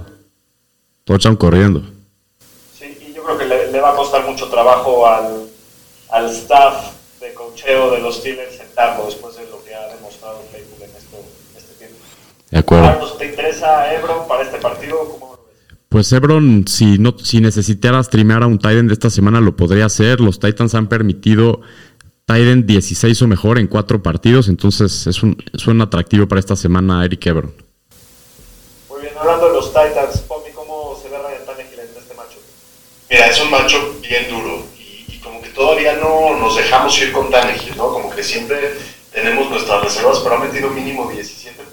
touchdown 1.05 1.37
corriendo. 1.37 1.83
Sí, 2.79 2.97
y 3.11 3.13
yo 3.13 3.23
creo 3.25 3.37
que 3.37 3.47
le, 3.47 3.73
le 3.73 3.81
va 3.81 3.93
a 3.93 3.97
costar 3.97 4.25
mucho 4.27 4.49
trabajo 4.49 5.07
al, 5.07 5.49
al 6.11 6.31
staff 6.31 6.93
de 7.21 7.35
cocheo 7.35 7.91
de 7.91 8.01
los 8.01 8.17
Steelers 8.17 8.57
sentarlo 8.57 9.07
después 9.07 9.37
de 9.37 9.47
lo 9.51 9.63
que 9.65 9.75
ha 9.75 9.89
demostrado 9.95 10.41
Claypool 10.51 10.83
en 10.83 10.97
esto, 10.97 11.17
este 11.57 11.75
tiempo. 11.75 11.97
De 12.51 12.59
acuerdo. 12.59 12.87
Carlos, 12.87 13.19
¿te 13.19 13.27
interesa 13.27 13.93
Ebron 13.95 14.29
para 14.29 14.45
este 14.45 14.59
partido? 14.59 14.99
¿Cómo 15.09 15.35
lo 15.35 15.45
ves? 15.47 15.79
Pues 15.89 16.13
Ebron, 16.13 16.65
si 16.69 16.99
no, 16.99 17.19
si 17.19 17.41
necesitara 17.41 18.03
streamear 18.03 18.43
a 18.43 18.47
un 18.47 18.59
Titan 18.59 18.87
de 18.87 18.93
esta 18.93 19.11
semana, 19.11 19.41
lo 19.41 19.57
podría 19.57 19.87
hacer. 19.87 20.21
Los 20.21 20.39
Titans 20.39 20.75
han 20.75 20.89
permitido 20.89 21.61
Titan 22.25 22.67
16 22.67 23.23
o 23.23 23.27
mejor 23.27 23.59
en 23.59 23.67
cuatro 23.67 24.03
partidos, 24.03 24.49
entonces 24.49 25.07
es 25.07 25.23
un, 25.23 25.37
es 25.53 25.67
un 25.67 25.81
atractivo 25.81 26.29
para 26.29 26.39
esta 26.39 26.57
semana 26.57 27.05
Eric 27.05 27.27
Ebron. 27.27 27.53
Muy 28.89 29.01
bien, 29.01 29.13
hablando 29.19 29.49
de 29.49 29.53
los 29.55 29.69
Titans, 29.69 30.19
Pomi, 30.23 30.51
¿cómo 30.51 30.97
se 31.03 31.09
ve 31.09 31.17
Ryan 31.19 31.47
Tannehill 31.47 31.81
en 31.81 31.99
este 31.99 32.15
macho? 32.15 32.39
Mira, 33.11 33.27
es 33.27 33.41
un 33.41 33.51
macho 33.51 33.97
bien 34.03 34.29
duro 34.31 34.65
y, 34.79 35.15
y 35.15 35.19
como 35.19 35.43
que 35.43 35.51
todavía 35.51 35.97
no 35.97 36.39
nos 36.39 36.57
dejamos 36.57 36.97
ir 37.03 37.11
con 37.11 37.29
Tannehill, 37.31 37.77
¿no? 37.77 37.93
Como 37.93 38.11
que 38.15 38.23
siempre 38.23 38.75
tenemos 39.13 39.51
nuestras 39.51 39.83
reservas, 39.83 40.21
pero 40.21 40.37
ha 40.37 40.41
metido 40.41 40.71
mínimo 40.71 41.11
17 41.11 41.66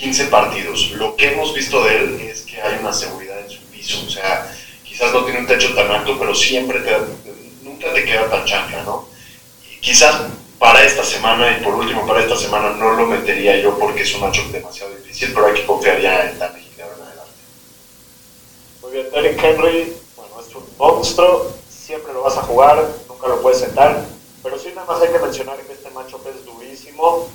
15 0.00 0.24
partidos. 0.26 0.90
Lo 0.92 1.14
que 1.14 1.32
hemos 1.32 1.52
visto 1.52 1.84
de 1.84 1.96
él 1.96 2.20
es 2.22 2.40
que 2.42 2.60
hay 2.60 2.78
una 2.80 2.92
seguridad 2.92 3.38
en 3.38 3.50
su 3.50 3.60
piso, 3.64 4.02
o 4.06 4.10
sea, 4.10 4.50
quizás 4.82 5.12
no 5.12 5.24
tiene 5.24 5.40
un 5.40 5.46
techo 5.46 5.74
tan 5.74 5.90
alto, 5.90 6.18
pero 6.18 6.34
siempre 6.34 6.80
te, 6.80 6.96
nunca 7.62 7.92
te 7.92 8.04
queda 8.04 8.28
tan 8.30 8.46
chancla, 8.46 8.82
¿no? 8.84 9.06
Quizás 9.80 10.22
para 10.58 10.82
esta 10.84 11.04
semana 11.04 11.56
y 11.56 11.62
por 11.62 11.74
último 11.74 12.06
para 12.06 12.20
esta 12.20 12.36
semana 12.36 12.70
no 12.70 12.92
lo 12.92 13.06
metería 13.06 13.56
yo 13.58 13.78
porque 13.78 14.02
es 14.02 14.14
un 14.14 14.22
macho 14.22 14.42
demasiado 14.50 14.94
difícil, 14.94 15.32
pero 15.34 15.46
hay 15.46 15.54
que 15.54 15.66
confiar 15.66 16.00
ya 16.00 16.30
en 16.30 16.38
de 16.38 16.44
ahora 16.44 16.96
en 16.96 17.02
adelante. 17.02 17.32
Muy 18.80 18.92
bien, 18.92 19.10
Derrick 19.10 19.44
Henry, 19.44 19.96
bueno, 20.16 20.34
es 20.40 20.54
un 20.54 20.64
monstruo, 20.78 21.52
siempre 21.68 22.14
lo 22.14 22.22
vas 22.22 22.38
a 22.38 22.42
jugar, 22.42 22.88
nunca 23.06 23.28
lo 23.28 23.42
puedes 23.42 23.60
sentar, 23.60 24.02
pero 24.42 24.58
sí 24.58 24.68
nada 24.74 24.86
más 24.86 25.02
hay 25.02 25.12
que 25.12 25.18
mencionar 25.18 25.58
que 25.58 25.72
este 25.74 25.90
matchup 25.90 26.26
es 26.26 26.44
durísimo. 26.46 27.28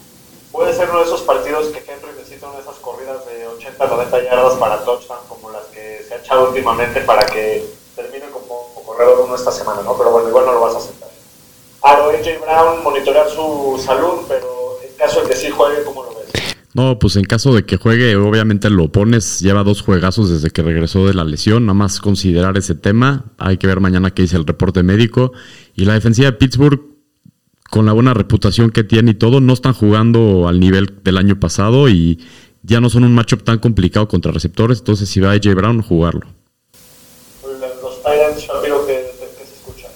Puede 0.56 0.74
ser 0.74 0.90
uno 0.90 1.00
de 1.00 1.06
esos 1.06 1.22
partidos 1.24 1.66
que 1.68 1.80
Henry 1.80 2.16
necesita 2.18 2.48
una 2.48 2.56
de 2.56 2.62
esas 2.62 2.78
corridas 2.78 3.26
de 3.26 3.46
80, 3.46 3.88
90 3.88 4.24
yardas 4.24 4.54
para 4.54 4.86
touchdown, 4.86 5.20
como 5.28 5.52
las 5.52 5.66
que 5.66 6.02
se 6.08 6.14
ha 6.14 6.18
echado 6.18 6.48
últimamente 6.48 7.02
para 7.02 7.26
que 7.26 7.66
termine 7.94 8.28
como 8.32 8.74
corredor 8.86 9.26
uno 9.26 9.36
esta 9.36 9.52
semana, 9.52 9.82
¿no? 9.82 9.98
Pero 9.98 10.12
bueno, 10.12 10.30
igual 10.30 10.46
no 10.46 10.54
lo 10.54 10.62
vas 10.62 10.76
a 10.76 10.80
sentar. 10.80 11.10
Aro, 11.82 12.10
AJ 12.10 12.40
Brown, 12.40 12.84
monitorear 12.84 13.30
su 13.30 13.84
salud, 13.86 14.22
pero 14.30 14.80
en 14.82 14.96
caso 14.96 15.22
de 15.24 15.30
que 15.30 15.36
sí 15.36 15.50
juegue, 15.50 15.84
¿cómo 15.84 16.04
lo 16.04 16.10
ves? 16.12 16.56
No, 16.74 17.00
pues 17.00 17.18
en 17.18 17.26
caso 17.26 17.54
de 17.54 17.66
que 17.66 17.76
juegue, 17.76 18.16
obviamente 18.16 18.70
lo 18.70 18.90
pones, 18.90 19.42
lleva 19.42 19.64
dos 19.64 19.82
juegazos 19.82 20.30
desde 20.30 20.52
que 20.52 20.62
regresó 20.62 21.06
de 21.06 21.16
la 21.16 21.26
lesión, 21.26 21.66
nada 21.66 21.74
más 21.74 22.00
considerar 22.00 22.58
ese 22.58 22.76
tema, 22.76 23.26
hay 23.38 23.58
que 23.58 23.68
ver 23.68 23.82
mañana 23.82 24.14
qué 24.14 24.22
dice 24.22 24.38
el 24.38 24.48
reporte 24.48 24.84
médico. 24.84 25.34
Y 25.76 25.84
la 25.84 25.96
defensiva 25.96 26.32
de 26.32 26.38
Pittsburgh, 26.38 26.95
con 27.70 27.86
la 27.86 27.94
buena 27.94 28.14
reputación 28.14 28.70
que 28.72 28.84
tiene 28.84 29.12
y 29.12 29.16
todo, 29.16 29.42
no 29.42 29.54
están 29.54 29.74
jugando 29.74 30.48
al 30.48 30.60
nivel 30.60 31.02
del 31.04 31.18
año 31.18 31.40
pasado 31.40 31.90
y 31.90 32.20
ya 32.64 32.82
no 32.82 32.90
son 32.90 33.04
un 33.04 33.14
matchup 33.14 33.44
tan 33.44 33.60
complicado 33.60 34.08
contra 34.08 34.32
receptores, 34.32 34.80
entonces 34.80 35.08
si 35.10 35.20
va 35.20 35.32
AJ 35.32 35.54
Brown, 35.56 35.82
jugarlo. 35.82 36.28
Los 37.44 37.98
Titans, 37.98 38.40
Shapiro, 38.40 38.86
¿qué, 38.88 39.06
qué 39.38 39.46
se 39.46 39.54
escucha? 39.56 39.88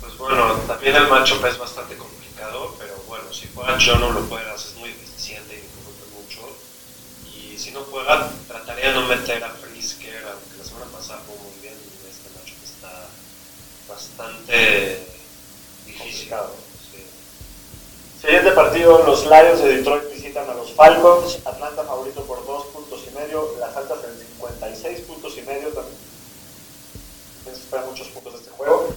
Pues 0.00 0.16
bueno, 0.18 0.54
también 0.66 0.96
el 0.96 1.08
matchup 1.08 1.44
es 1.46 1.58
bastante 1.58 1.96
complicado, 1.96 2.74
pero 2.78 2.94
bueno, 3.06 3.24
si 3.32 3.46
juega 3.54 3.78
John 3.80 4.00
no 4.00 4.10
lo 4.12 4.22
juegas, 4.22 4.66
es 4.66 4.76
muy 4.80 4.90
eficiente 4.90 5.62
y 5.62 6.18
mucho. 6.18 6.40
Y 7.26 7.56
si 7.56 7.70
no 7.70 7.80
juega, 7.80 8.30
trataría 8.48 8.88
de 8.88 8.94
no 8.94 9.06
meter 9.06 9.44
a 9.44 9.50
Frisker, 9.50 10.24
aunque 10.26 10.58
la 10.58 10.64
semana 10.64 10.86
pasada 10.86 11.20
jugó 11.26 11.38
muy 11.44 11.60
bien, 11.62 11.74
y 11.74 12.08
este 12.10 12.30
matchup 12.34 12.62
está 12.64 13.08
bastante 13.88 15.06
difícil. 15.86 16.30
Complicado. 16.30 16.56
Sí. 16.90 18.28
Partido, 18.54 19.02
los 19.04 19.24
Lions 19.24 19.62
de 19.62 19.76
Detroit 19.76 20.10
visitan 20.10 20.48
a 20.48 20.54
los 20.54 20.72
Falcons. 20.72 21.38
Atlanta 21.44 21.84
favorito 21.84 22.22
por 22.22 22.44
dos 22.46 22.66
puntos 22.66 23.00
y 23.10 23.14
medio, 23.14 23.54
las 23.58 23.76
altas 23.76 23.98
en 24.04 24.18
56 24.18 25.00
puntos 25.00 25.36
y 25.38 25.42
medio. 25.42 25.68
También 25.68 25.96
se 27.44 27.50
esperan 27.52 27.86
muchos 27.86 28.08
puntos 28.08 28.34
de 28.34 28.38
este 28.40 28.50
juego. 28.50 28.88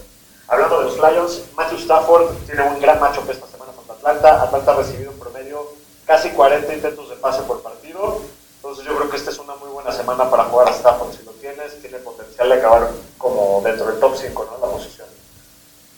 Hablando 0.47 0.79
de 0.79 0.85
los 0.85 0.95
Lions, 0.97 1.41
Matthew 1.55 1.79
Stafford 1.79 2.35
tiene 2.45 2.63
un 2.63 2.79
gran 2.79 2.99
matchup 2.99 3.29
esta 3.29 3.47
semana 3.47 3.71
contra 3.73 3.95
Atlanta. 3.95 4.43
Atlanta 4.43 4.71
ha 4.71 4.75
recibido 4.75 5.11
en 5.11 5.19
promedio 5.19 5.67
casi 6.05 6.29
40 6.29 6.73
intentos 6.73 7.09
de 7.09 7.15
pase 7.15 7.41
por 7.43 7.61
partido. 7.61 8.21
Entonces 8.57 8.85
yo 8.85 8.95
creo 8.95 9.09
que 9.09 9.17
esta 9.17 9.31
es 9.31 9.39
una 9.39 9.55
muy 9.55 9.69
buena 9.69 9.91
semana 9.91 10.29
para 10.29 10.45
jugar 10.45 10.69
a 10.69 10.71
Stafford. 10.71 11.13
Si 11.13 11.23
lo 11.23 11.31
tienes, 11.33 11.79
tiene 11.81 11.97
potencial 11.97 12.49
de 12.49 12.55
acabar 12.55 12.91
como 13.17 13.61
dentro 13.63 13.87
del 13.87 13.99
top 13.99 14.15
5, 14.15 14.47
¿no? 14.51 14.54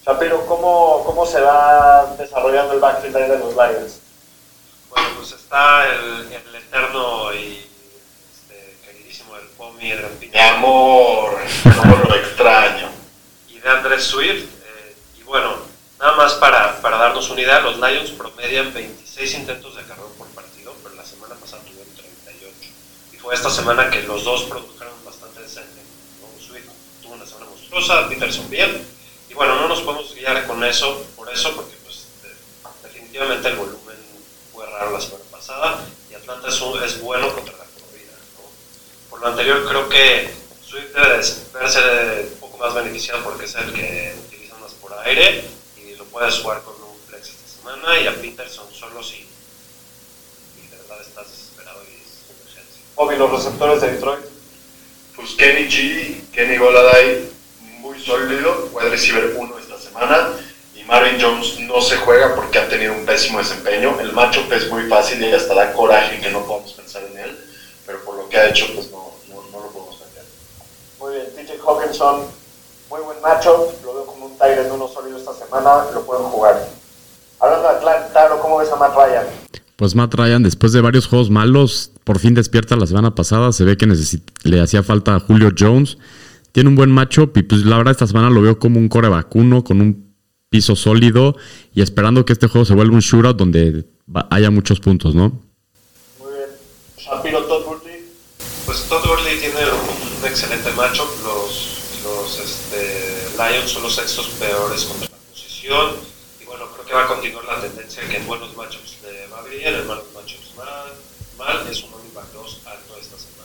Posición. 0.07 0.15
Shapiro, 0.15 0.45
¿cómo, 0.45 1.03
¿cómo 1.05 1.25
se 1.25 1.41
va 1.41 2.15
desarrollando 2.17 2.73
el 2.73 2.79
backfield 2.79 3.15
ahí 3.17 3.29
de 3.29 3.39
los 3.39 3.53
Lions? 3.53 3.99
Bueno, 4.89 5.07
pues 5.17 5.31
está 5.33 5.87
el, 5.89 6.31
el 6.31 6.55
eterno 6.55 7.33
y 7.33 7.69
este, 8.31 8.77
queridísimo 8.85 9.35
del 9.35 9.47
Pomi, 9.49 9.91
el 9.91 10.05
Mi 10.19 10.39
amor, 10.39 11.37
cómo 11.63 11.95
lo 12.07 12.15
extraño. 12.15 12.89
y 13.49 13.59
de 13.59 13.69
Andrés 13.69 14.03
Swift. 14.03 14.45
eh, 14.65 14.95
y 15.19 15.23
bueno, 15.23 15.55
nada 15.99 16.13
más 16.15 16.33
para, 16.35 16.81
para 16.81 16.97
darnos 16.97 17.29
una 17.29 17.41
idea, 17.41 17.59
los 17.59 17.77
Lions 17.77 18.11
promedian 18.11 18.73
26 18.73 19.33
intentos 19.35 19.75
de 19.75 19.81
acarreo 19.81 20.07
por 20.17 20.27
partido, 20.27 20.73
pero 20.83 20.95
la 20.95 21.05
semana 21.05 21.35
pasada 21.35 21.63
tuvieron 21.63 21.93
38. 21.95 22.55
Y 23.13 23.17
fue 23.17 23.35
esta 23.35 23.49
semana 23.49 23.89
que 23.89 24.03
los 24.03 24.23
dos 24.23 24.43
produjeron 24.43 24.93
bastante 25.03 25.41
decente. 25.41 25.81
¿no? 26.21 26.41
Swift 26.41 26.69
tuvo 27.01 27.13
una 27.13 27.25
semana 27.25 27.47
monstruosa, 27.47 28.07
Peterson 28.07 28.49
bien. 28.49 28.96
Y 29.29 29.33
bueno, 29.33 29.55
no 29.55 29.67
nos 29.67 29.81
podemos 29.81 30.13
guiar 30.15 30.45
con 30.47 30.63
eso, 30.63 31.05
por 31.15 31.29
eso, 31.31 31.55
porque 31.55 31.75
pues 31.83 32.05
de- 32.23 32.87
definitivamente 32.87 33.47
el 33.49 33.55
volumen 33.57 33.97
fue 34.53 34.65
raro 34.65 34.91
la 34.91 35.01
semana 35.01 35.23
pasada 35.31 35.85
y 36.09 36.13
Atlanta 36.15 36.47
es, 36.49 36.61
un- 36.61 36.81
es 36.83 37.01
bueno 37.01 37.33
contra 37.33 37.53
la 37.57 37.65
corrida. 37.65 38.13
¿no? 38.35 39.09
Por 39.09 39.21
lo 39.21 39.27
anterior, 39.27 39.65
creo 39.67 39.89
que 39.89 40.29
Swift 40.65 40.93
debe 40.93 41.17
de 41.17 41.33
verse 41.53 42.29
un 42.33 42.39
poco 42.39 42.57
más 42.57 42.73
beneficiado 42.73 43.23
porque 43.23 43.45
es 43.45 43.55
el 43.55 43.73
que 43.73 44.15
utiliza 44.27 44.55
más 44.57 44.71
por 44.73 44.93
aire 45.05 45.43
y 45.77 45.95
lo 45.95 46.05
puedes 46.05 46.35
jugar 46.39 46.61
con 46.63 46.75
un 46.81 46.97
flex 47.07 47.27
esta 47.29 47.47
semana 47.59 47.99
y 47.99 48.07
a 48.07 48.15
Peterson 48.15 48.67
solo 48.73 49.03
si, 49.03 49.27
si 50.55 50.67
de 50.69 50.77
verdad 50.77 51.01
estás 51.01 51.29
desesperado 51.29 51.81
y 51.83 51.95
es 51.95 52.23
una 52.29 52.43
urgencia. 52.43 52.81
Bobby, 52.95 53.15
los 53.17 53.31
receptores 53.31 53.81
de 53.81 53.91
Detroit. 53.91 54.19
Pues 55.15 55.31
pues 55.31 55.31
Kenny 55.35 55.67
G, 55.67 56.29
Kenny 56.31 56.57
Goladay, 56.57 57.27
muy 57.87 57.99
sólido, 58.03 58.69
wide 58.73 58.89
receiver 58.89 59.33
1 59.37 59.59
esta 59.59 59.77
semana. 59.79 60.29
Y 60.75 60.83
Marvin 60.83 61.17
Jones 61.19 61.59
no 61.61 61.81
se 61.81 61.97
juega 61.97 62.35
porque 62.35 62.59
ha 62.59 62.67
tenido 62.69 62.93
un 62.93 63.05
pésimo 63.05 63.39
desempeño. 63.39 63.99
El 63.99 64.13
matchup 64.13 64.51
es 64.51 64.69
muy 64.69 64.83
fácil 64.87 65.21
y 65.23 65.31
hasta 65.31 65.53
da 65.53 65.73
coraje 65.73 66.19
que 66.19 66.31
no 66.31 66.43
podamos 66.45 66.71
pensar 66.73 67.03
en 67.11 67.17
él. 67.17 67.37
Pero 67.85 67.99
por 68.03 68.15
lo 68.15 68.29
que 68.29 68.37
ha 68.37 68.49
hecho, 68.49 68.65
pues 68.75 68.91
no, 68.91 69.11
no, 69.29 69.35
no 69.51 69.59
lo 69.65 69.71
podemos 69.71 69.99
meter. 69.99 70.23
Muy 70.99 71.13
bien, 71.15 71.27
TJ 71.35 71.59
Hawkinson, 71.65 72.21
muy 72.89 72.99
buen 73.01 73.21
matchup. 73.21 73.71
Lo 73.85 73.93
veo 73.93 74.05
como 74.05 74.25
un 74.27 74.37
Tyrant 74.37 74.69
uno 74.71 74.87
sólido 74.87 75.17
esta 75.17 75.33
semana. 75.33 75.85
Lo 75.93 76.05
pueden 76.05 76.25
jugar. 76.25 76.67
Hablando 77.39 77.67
de 77.69 77.75
Atlanta, 77.75 78.29
¿cómo 78.41 78.57
ves 78.57 78.69
a 78.71 78.75
Matt 78.75 78.95
Ryan? 78.95 79.25
Pues 79.77 79.93
Matt 79.93 80.13
Ryan, 80.15 80.41
después 80.41 80.73
de 80.73 80.81
varios 80.81 81.05
juegos 81.07 81.29
malos, 81.29 81.91
por 82.03 82.17
fin 82.17 82.33
despierta 82.33 82.75
la 82.75 82.87
semana 82.87 83.13
pasada. 83.13 83.51
Se 83.51 83.63
ve 83.63 83.77
que 83.77 83.85
necesit- 83.85 84.23
le 84.43 84.59
hacía 84.61 84.81
falta 84.83 85.15
a 85.15 85.19
Julio 85.19 85.51
Jones. 85.57 85.97
Tiene 86.57 86.71
un 86.71 86.75
buen 86.75 86.89
matchup 86.89 87.37
y 87.37 87.43
pues 87.43 87.65
la 87.65 87.77
verdad 87.77 87.91
esta 87.91 88.07
semana 88.07 88.31
lo 88.31 88.41
veo 88.41 88.57
como 88.57 88.79
un 88.79 88.89
core 88.89 89.09
vacuno 89.09 89.63
con 89.63 89.79
un 89.79 90.15
piso 90.49 90.75
sólido 90.75 91.35
y 91.71 91.83
esperando 91.83 92.25
que 92.25 92.33
este 92.33 92.47
juego 92.47 92.65
se 92.65 92.73
vuelva 92.73 92.95
un 92.95 93.01
shootout 93.01 93.37
donde 93.37 93.85
haya 94.31 94.49
muchos 94.49 94.79
puntos, 94.79 95.13
¿no? 95.13 95.39
Muy 96.17 96.31
bien. 96.33 96.49
Shapiro 96.97 97.43
Todd 97.43 97.63
Gurley. 97.63 98.09
Pues 98.65 98.89
Todd 98.89 99.05
Gurley 99.05 99.37
tiene 99.37 99.59
un, 99.69 100.25
excelente 100.27 100.71
matchup. 100.71 101.05
Los, 101.23 102.01
los 102.03 102.39
este, 102.39 103.37
Lions 103.37 103.69
son 103.69 103.83
los 103.83 103.93
sextos 103.93 104.25
peores 104.39 104.83
contra 104.85 105.09
la 105.09 105.29
posición. 105.29 105.91
Y 106.41 106.45
bueno, 106.45 106.65
creo 106.73 106.85
que 106.87 106.93
va 106.95 107.03
a 107.03 107.07
continuar 107.07 107.45
la 107.45 107.61
tendencia 107.61 108.01
que 108.09 108.17
en 108.17 108.25
buenos 108.25 108.57
matchups 108.57 108.97
le 109.03 109.27
va 109.27 109.43
bien, 109.43 109.75
en 109.75 109.85
malos 109.85 110.05
matchups 110.11 110.55
mal. 110.57 110.89
mal. 111.37 111.67
Es 111.69 111.83
un 111.83 111.91
running 111.91 112.15
back 112.15 112.33
2 112.33 112.61
alto 112.65 112.97
esta 112.99 113.15
semana. 113.15 113.37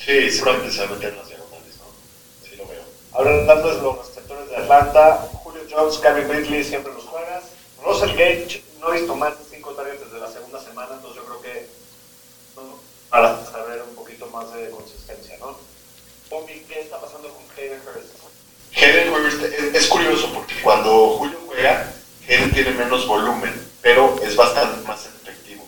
Sí, 0.00 0.30
seguramente 0.30 0.72
se 0.72 0.80
va 0.80 0.86
a 0.86 0.94
meter 0.94 1.10
en 1.10 1.18
las 1.18 1.28
diagonales, 1.28 1.76
¿no? 1.76 1.84
Sí, 2.42 2.56
lo 2.56 2.66
veo. 2.66 2.82
Hablando 3.20 3.68
de 3.68 3.82
los 3.82 3.98
receptores 3.98 4.48
de 4.48 4.56
Atlanta, 4.56 5.28
Julio 5.44 5.60
Jones, 5.70 5.98
Calvin 5.98 6.26
Ridley 6.26 6.64
siempre 6.64 6.90
los 6.94 7.04
juegas. 7.04 7.44
Russell 7.84 8.16
Gage 8.16 8.64
no 8.80 8.94
he 8.94 9.00
visto 9.00 9.14
más 9.14 9.38
de 9.38 9.56
5 9.56 9.72
targets 9.72 10.04
desde 10.04 10.20
la 10.20 10.32
segunda 10.32 10.58
semana, 10.58 10.94
entonces 10.94 11.16
yo 11.16 11.26
creo 11.26 11.42
que 11.42 11.68
¿no? 12.56 12.80
para 13.10 13.44
saber 13.44 13.82
un 13.86 13.94
poquito 13.94 14.26
más 14.28 14.50
de 14.54 14.70
consistencia, 14.70 15.36
¿no? 15.38 15.54
Omi, 16.30 16.60
¿qué 16.66 16.80
está 16.80 16.98
pasando 16.98 17.28
con 17.28 17.42
Hayden 17.58 17.82
Hurst? 17.84 18.08
Hayden 18.74 19.12
Hurst 19.12 19.42
es, 19.42 19.74
es 19.74 19.86
curioso 19.88 20.30
porque 20.32 20.54
cuando 20.62 21.10
Julio 21.18 21.40
juega, 21.46 21.92
Hayden 22.26 22.52
tiene 22.52 22.70
menos 22.70 23.06
volumen, 23.06 23.52
pero 23.82 24.16
es 24.22 24.34
bastante 24.34 24.80
más 24.88 25.04
efectivo. 25.04 25.66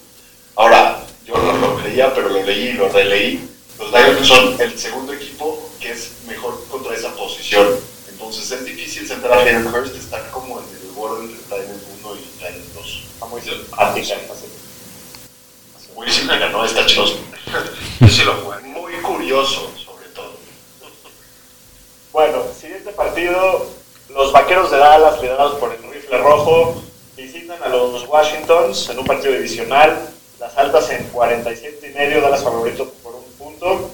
Ahora, 0.57 1.05
yo 1.27 1.37
no 1.37 1.53
lo 1.53 1.77
creía, 1.83 2.15
pero 2.15 2.31
lo 2.31 2.43
leí 2.45 2.69
y 2.69 2.73
lo 2.73 2.89
releí. 2.89 3.47
Los 3.79 3.93
Lions 3.93 4.27
son 4.27 4.59
el 4.59 4.79
segundo 4.79 5.13
equipo 5.13 5.62
que 5.83 5.91
es 5.91 6.13
mejor 6.27 6.65
contra 6.69 6.95
esa 6.95 7.13
posición. 7.15 7.67
Entonces 8.09 8.51
es 8.53 8.65
difícil 8.65 9.07
centrar 9.07 9.33
a 9.33 9.43
Hayden 9.43 9.67
Hurst, 9.67 9.97
está 9.97 10.31
como 10.31 10.61
en 10.61 10.65
el 10.81 10.93
borde 10.93 11.25
entre 11.25 11.43
Tyrant 11.43 11.83
1 12.05 12.15
y 12.15 12.39
Tyrant 12.39 12.75
2. 12.75 13.05
Está 13.15 13.27
muy 13.27 13.41
simpática, 13.41 14.15
así. 14.15 14.47
Muy 15.95 16.11
simpática, 16.11 16.49
¿no? 16.51 16.65
Está 16.65 16.87
chistoso. 16.87 17.19
Yo 18.01 18.09
sí 18.09 18.23
lo. 18.23 18.35
Muy 18.63 18.93
curioso, 19.03 19.71
sobre 19.85 20.07
todo. 20.09 20.33
Bueno, 22.13 22.45
siguiente 22.59 22.93
partido, 22.93 23.67
los 24.11 24.33
Vaqueros 24.33 24.71
de 24.71 24.79
Dallas, 24.79 25.21
liderados 25.21 25.59
por 25.59 25.73
el 25.75 25.83
rifle 25.93 26.19
rojo, 26.19 26.83
visitan 27.17 27.61
a 27.63 27.69
los 27.69 28.07
Washingtons 28.07 28.89
en 28.89 28.99
un 29.01 29.05
partido 29.05 29.33
divisional. 29.33 30.11
Las 30.39 30.57
altas 30.57 30.91
en 30.91 31.09
47 31.09 31.91
y 31.91 31.95
medio, 31.95 32.21
Dallas 32.21 32.43
favorito 32.43 32.93
por 33.03 33.17
un 33.17 33.25
punto. 33.39 33.91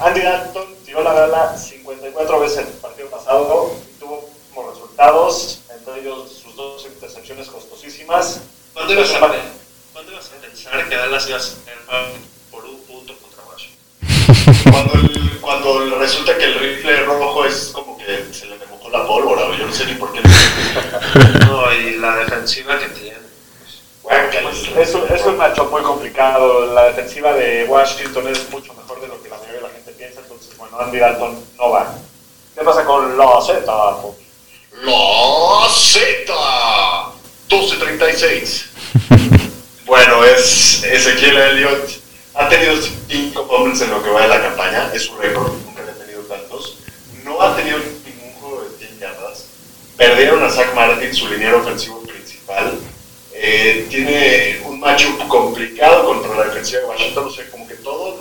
Andy 0.00 0.20
Dalton 0.22 0.74
tiró 0.84 1.02
la 1.02 1.12
bala 1.12 1.56
54 1.56 2.40
veces 2.40 2.58
en 2.58 2.66
el 2.68 2.72
partido 2.74 3.08
pasado 3.10 3.72
y 3.94 3.98
tuvo 4.00 4.28
como 4.54 4.70
resultados, 4.70 5.60
entre 5.76 6.00
ellos 6.00 6.30
sus 6.42 6.56
dos 6.56 6.84
intercepciones 6.86 7.48
costosísimas. 7.48 8.40
¿Cuándo 8.72 8.92
ibas 8.94 9.12
a, 9.14 9.26
ver- 9.26 9.40
¿Cuándo 9.92 10.12
ibas 10.12 10.30
a 10.30 10.40
pensar 10.40 10.88
que 10.88 10.96
Dallas 10.96 11.28
iba 11.28 11.36
a 11.36 11.40
ser 11.40 11.56
por 12.50 12.64
un 12.64 12.78
punto 12.82 13.14
contra 13.18 13.42
Washington? 13.44 14.72
Cuando, 14.72 14.94
el- 14.94 15.40
cuando 15.40 15.98
resulta 15.98 16.36
que 16.38 16.44
el 16.44 16.54
rifle 16.58 16.96
rojo 17.04 17.44
es 17.44 17.70
como 17.72 17.96
que 17.98 18.24
se 18.32 18.46
le 18.46 18.56
mojó 18.66 18.88
la 18.90 19.06
pólvora, 19.06 19.42
yo 19.56 19.66
no 19.66 19.72
sé 19.72 19.84
ni 19.86 19.94
por 19.94 20.12
qué. 20.12 20.20
No, 21.46 21.72
y 21.74 21.96
la 21.98 22.16
defensiva 22.16 22.78
que 22.78 22.88
tiene. 22.88 23.18
Pues 24.42 24.88
es, 24.88 24.94
un, 24.94 25.04
es 25.14 25.24
un 25.26 25.36
matchup 25.36 25.70
muy 25.70 25.82
complicado. 25.82 26.66
La 26.74 26.84
defensiva 26.86 27.32
de 27.34 27.64
Washington 27.66 28.26
es 28.28 28.48
mucho 28.50 28.72
mejor 28.74 29.00
de 29.00 29.06
lo 29.08 29.22
que 29.22 29.28
la 29.28 29.36
mayoría 29.36 29.56
de 29.60 29.62
la 29.62 29.69
bueno, 30.60 30.78
Andy 30.78 30.98
Dalton 30.98 31.44
no 31.58 31.70
va. 31.70 31.94
¿Qué 32.54 32.60
pasa 32.62 32.84
con 32.84 33.16
la 33.16 33.40
Z? 33.40 33.64
La 34.84 35.68
Z 35.68 36.32
1236. 37.48 38.66
bueno, 39.86 40.24
es 40.24 40.84
Ezequiel 40.84 41.36
Elliott. 41.36 41.90
Ha 42.34 42.48
tenido 42.48 42.74
5 43.08 43.46
fumbles 43.46 43.80
en 43.80 43.90
lo 43.90 44.02
que 44.02 44.10
va 44.10 44.22
de 44.22 44.28
la 44.28 44.42
campaña. 44.42 44.90
Es 44.94 45.04
su 45.06 45.16
récord. 45.16 45.50
Nunca 45.64 45.82
le 45.82 45.92
ha 45.92 45.94
tenido 45.94 46.20
tantos. 46.22 46.76
No 47.24 47.40
ha 47.40 47.56
tenido 47.56 47.78
ningún 47.78 48.32
juego 48.40 48.62
de 48.62 48.86
100 48.86 48.98
yardas. 48.98 49.46
Perdieron 49.96 50.44
a 50.44 50.50
Zach 50.50 50.74
Martin, 50.74 51.14
su 51.14 51.28
liniero 51.28 51.60
ofensivo 51.60 52.02
principal. 52.02 52.78
Eh, 53.32 53.86
tiene 53.88 54.60
un 54.66 54.78
matchup 54.78 55.26
complicado 55.26 56.04
contra 56.04 56.34
la 56.34 56.44
defensiva 56.44 56.80
de 56.80 56.86
Washington. 56.86 57.24
O 57.24 57.30
sea, 57.30 57.50
como 57.50 57.59
que 57.59 57.59
todo 57.59 57.59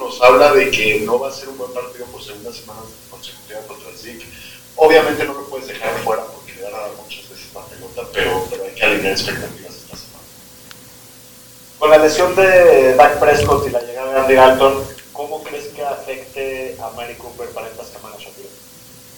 nos 0.10 0.22
habla 0.22 0.54
de 0.54 0.72
que 0.72 1.02
no 1.02 1.20
va 1.20 1.30
a 1.30 1.32
ser 1.32 1.50
un 1.50 1.58
buen 1.60 1.72
partido 1.72 2.06
por 2.08 2.24
segunda 2.24 2.52
semana 2.52 2.80
consecutiva 3.12 3.60
contra 3.68 3.90
el 3.90 3.96
Zeke. 3.96 4.26
Obviamente 4.76 5.24
no 5.24 5.34
lo 5.36 5.46
puedes 5.46 5.68
dejar 5.68 5.92
fuera 6.04 6.24
porque 6.26 6.54
le 6.54 6.64
van 6.64 6.74
a 6.74 6.78
dar 6.80 6.92
muchas 6.94 7.30
veces 7.30 7.54
la 7.54 7.64
pelota, 7.66 8.02
pero, 8.12 8.44
pero 8.50 8.64
hay 8.64 8.72
que 8.72 8.84
alinear 8.84 9.14
expectativas 9.14 9.76
esta 9.76 9.96
semana. 9.96 10.26
Con 11.78 11.90
la 11.92 11.98
lesión 12.00 12.36
de 12.36 12.96
Dak 12.96 13.20
Prescott 13.20 13.68
y 13.68 13.70
la 13.70 13.82
llegada 13.82 14.14
de 14.14 14.20
Andy 14.22 14.34
Dalton, 14.34 14.84
¿cómo 15.14 15.44
crees 15.44 15.68
que 15.68 15.84
afecte 15.84 16.76
a 16.82 16.90
Mary 16.96 17.14
Cooper 17.14 17.50
para 17.50 17.68
esta 17.68 17.86
semana, 17.86 18.16
Shapiro? 18.18 18.50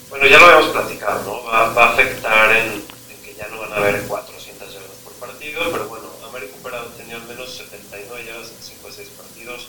Bueno, 0.09 0.25
ya 0.27 0.39
lo 0.39 0.45
habíamos 0.45 0.71
platicado, 0.71 1.23
¿no? 1.23 1.43
Va, 1.45 1.69
va 1.69 1.85
a 1.85 1.93
afectar 1.93 2.51
en, 2.57 2.67
en 2.73 3.23
que 3.23 3.33
ya 3.33 3.47
no 3.47 3.61
van 3.61 3.71
a 3.71 3.77
haber 3.77 4.01
400 4.01 4.73
yardas 4.73 4.91
por 5.05 5.13
partido, 5.13 5.61
pero 5.71 5.87
bueno, 5.87 6.09
América 6.27 6.51
Cooper 6.57 6.75
ha 6.75 6.85
tenido 6.97 7.15
al 7.17 7.27
menos 7.27 7.55
79 7.55 8.25
yardas 8.25 8.49
en 8.49 8.61
5 8.61 8.87
o 8.87 8.91
6 8.91 9.09
partidos. 9.15 9.67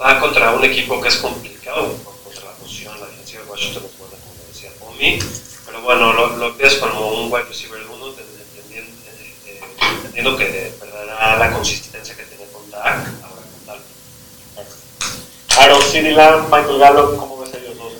Va 0.00 0.18
contra 0.18 0.52
un 0.52 0.64
equipo 0.64 0.98
que 1.00 1.08
es 1.08 1.16
complicado 1.16 1.94
contra 2.24 2.44
la 2.44 2.52
posición, 2.52 2.98
la 2.98 3.06
defensiva 3.06 3.42
de 3.42 3.50
Washington 3.50 3.82
es 3.84 3.98
buena, 3.98 4.14
como 4.24 4.34
decía 4.48 4.70
Omi, 4.80 5.18
pero 5.66 5.82
bueno, 5.82 6.12
lo, 6.14 6.36
lo 6.38 6.56
ves 6.56 6.74
como 6.76 7.08
un 7.20 7.30
wide 7.30 7.44
receiver 7.44 7.80
1, 7.86 8.06
entendiendo, 8.08 8.90
entendiendo 9.96 10.36
que 10.38 10.72
perderá 10.80 11.38
la 11.38 11.52
consistencia 11.52 12.16
que 12.16 12.22
tenía 12.22 12.46
con 12.50 12.70
Dak, 12.70 12.82
ahora 13.22 13.42
con 13.42 13.66
Dalton. 13.66 13.84
Aaron 15.58 15.82
CeeDee 15.82 16.12
Lamb, 16.12 16.44
Michael 16.44 16.78
Gallup, 16.78 17.16
¿cómo 17.18 17.40
ves 17.40 17.52
a 17.52 17.58
ellos 17.58 17.76
dos? 17.76 17.92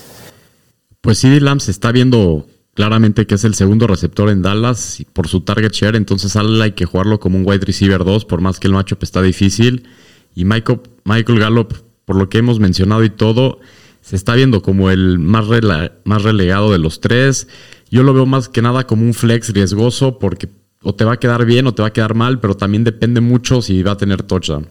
Pues 1.03 1.19
CD 1.19 1.39
Lamb 1.41 1.61
se 1.61 1.71
está 1.71 1.93
viendo 1.93 2.47
claramente 2.73 3.27
que 3.27 3.35
es 3.35 3.45
el 3.45 3.55
segundo 3.55 3.87
receptor 3.87 4.31
en 4.31 4.41
Dallas 4.41 5.01
y 5.01 5.05
por 5.05 5.29
su 5.29 5.43
target 5.43 5.73
share, 5.73 5.97
entonces 5.97 6.35
a 6.37 6.41
él 6.41 6.63
hay 6.63 6.73
que 6.73 6.87
jugarlo 6.87 7.21
como 7.21 7.37
un 7.37 7.47
wide 7.47 7.67
receiver 7.67 8.05
2, 8.05 8.25
por 8.25 8.41
más 8.41 8.59
que 8.59 8.69
el 8.69 8.73
matchup 8.73 9.03
está 9.03 9.21
difícil. 9.21 9.87
Y 10.35 10.45
Michael, 10.45 10.81
Michael 11.05 11.41
Gallup, 11.41 11.90
por 12.11 12.17
lo 12.17 12.29
que 12.29 12.39
hemos 12.39 12.59
mencionado 12.59 13.05
y 13.05 13.11
todo, 13.11 13.61
se 14.03 14.17
está 14.17 14.35
viendo 14.35 14.63
como 14.63 14.91
el 14.91 15.21
más, 15.21 15.45
rela- 15.45 15.93
más 16.03 16.25
relegado 16.25 16.73
de 16.73 16.79
los 16.79 16.99
tres. 17.01 17.47
Yo 17.89 18.03
lo 18.03 18.13
veo 18.13 18.27
más 18.27 18.49
que 18.49 18.63
nada 18.63 18.85
como 18.85 19.05
un 19.05 19.15
flex 19.15 19.51
riesgoso 19.53 20.19
porque 20.19 20.49
o 20.83 20.93
te 20.93 21.05
va 21.05 21.13
a 21.13 21.21
quedar 21.21 21.45
bien 21.45 21.69
o 21.69 21.73
te 21.73 21.83
va 21.83 21.89
a 21.89 21.93
quedar 21.93 22.15
mal, 22.17 22.41
pero 22.41 22.57
también 22.57 22.83
depende 22.83 23.21
mucho 23.21 23.63
si 23.63 23.81
va 23.85 23.93
a 23.93 23.97
tener 23.97 24.25
touchdown. 24.25 24.69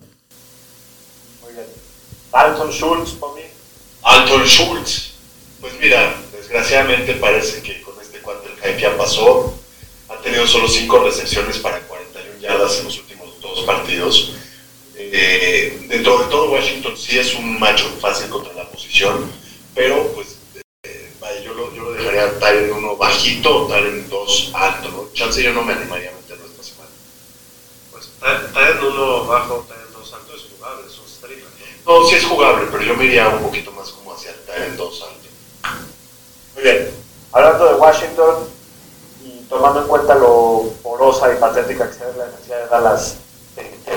Muy 1.41 1.53
bien. 1.53 1.65
Dalton 2.33 2.71
Schultz, 2.73 3.11
Pomi. 3.11 3.43
Alton 4.03 4.43
Schultz. 4.45 5.11
Pues 5.61 5.71
mira, 5.81 6.13
desgraciadamente 6.37 7.13
parece 7.13 7.61
que 7.61 7.81
con 7.83 7.93
este 8.01 8.19
cuate 8.19 8.49
el 8.49 8.59
hype 8.73 8.81
ya 8.81 8.97
pasó. 8.97 9.57
Ha 10.09 10.21
tenido 10.21 10.45
solo 10.45 10.67
5 10.67 11.05
recepciones 11.05 11.57
para 11.59 11.79
41 11.87 12.41
yardas 12.41 12.79
en 12.79 12.83
los 12.83 12.99
últimos 12.99 13.29
dos 13.41 13.61
partidos. 13.65 14.33
Eh, 15.01 15.85
dentro 15.87 16.19
de 16.19 16.25
todo, 16.25 16.51
Washington 16.51 16.97
sí 16.97 17.17
es 17.17 17.33
un 17.35 17.57
macho 17.57 17.85
fácil 18.01 18.29
contra 18.29 18.51
la 18.53 18.69
posición, 18.69 19.31
pero 19.73 20.11
pues 20.13 20.37
eh, 20.83 21.13
vaya, 21.21 21.39
yo, 21.39 21.53
lo, 21.53 21.73
yo 21.73 21.83
lo 21.83 21.93
dejaría 21.93 22.25
estar 22.25 22.53
en 22.53 22.73
uno 22.73 22.97
bajito 22.97 23.61
o 23.61 23.67
estar 23.67 23.85
en 23.85 24.09
dos 24.09 24.51
alto. 24.53 24.89
¿no? 24.89 25.13
Chance 25.13 25.41
yo 25.41 25.53
no 25.53 25.63
me 25.63 25.71
animaría 25.73 26.09
a 26.09 26.15
meterlo 26.15 26.45
esta 26.45 26.63
semana. 26.63 26.91
Pues 27.91 28.05
está 28.05 28.69
en 28.71 28.77
uno 28.83 29.25
bajo, 29.25 29.61
está 29.61 29.75
en 29.75 29.93
dos 29.93 30.13
alto, 30.13 30.35
es 30.35 30.41
jugable, 30.53 30.85
es 30.85 30.99
un 30.99 31.07
streamer, 31.07 31.45
¿no? 31.85 31.99
No, 31.99 32.09
sí 32.09 32.15
es 32.15 32.25
jugable, 32.25 32.67
pero 32.69 32.83
yo 32.83 32.95
me 32.95 33.05
iría 33.05 33.29
un 33.29 33.43
poquito 33.43 33.71
más 33.71 33.89
como 33.91 34.13
hacia 34.13 34.31
estar 34.31 34.61
en 34.61 34.75
dos 34.75 35.01
alto. 35.01 35.29
Muy 36.55 36.63
bien. 36.63 36.91
Hablando 37.31 37.65
de 37.65 37.75
Washington 37.75 38.49
y 39.23 39.45
tomando 39.47 39.81
en 39.81 39.87
cuenta 39.87 40.15
lo 40.15 40.73
porosa 40.83 41.33
y 41.33 41.39
patética 41.39 41.87
que 41.87 41.93
se 41.93 42.05
ve 42.05 42.11
la 42.17 42.25
defensiva 42.25 42.57
de 42.57 42.67
Dallas, 42.67 43.15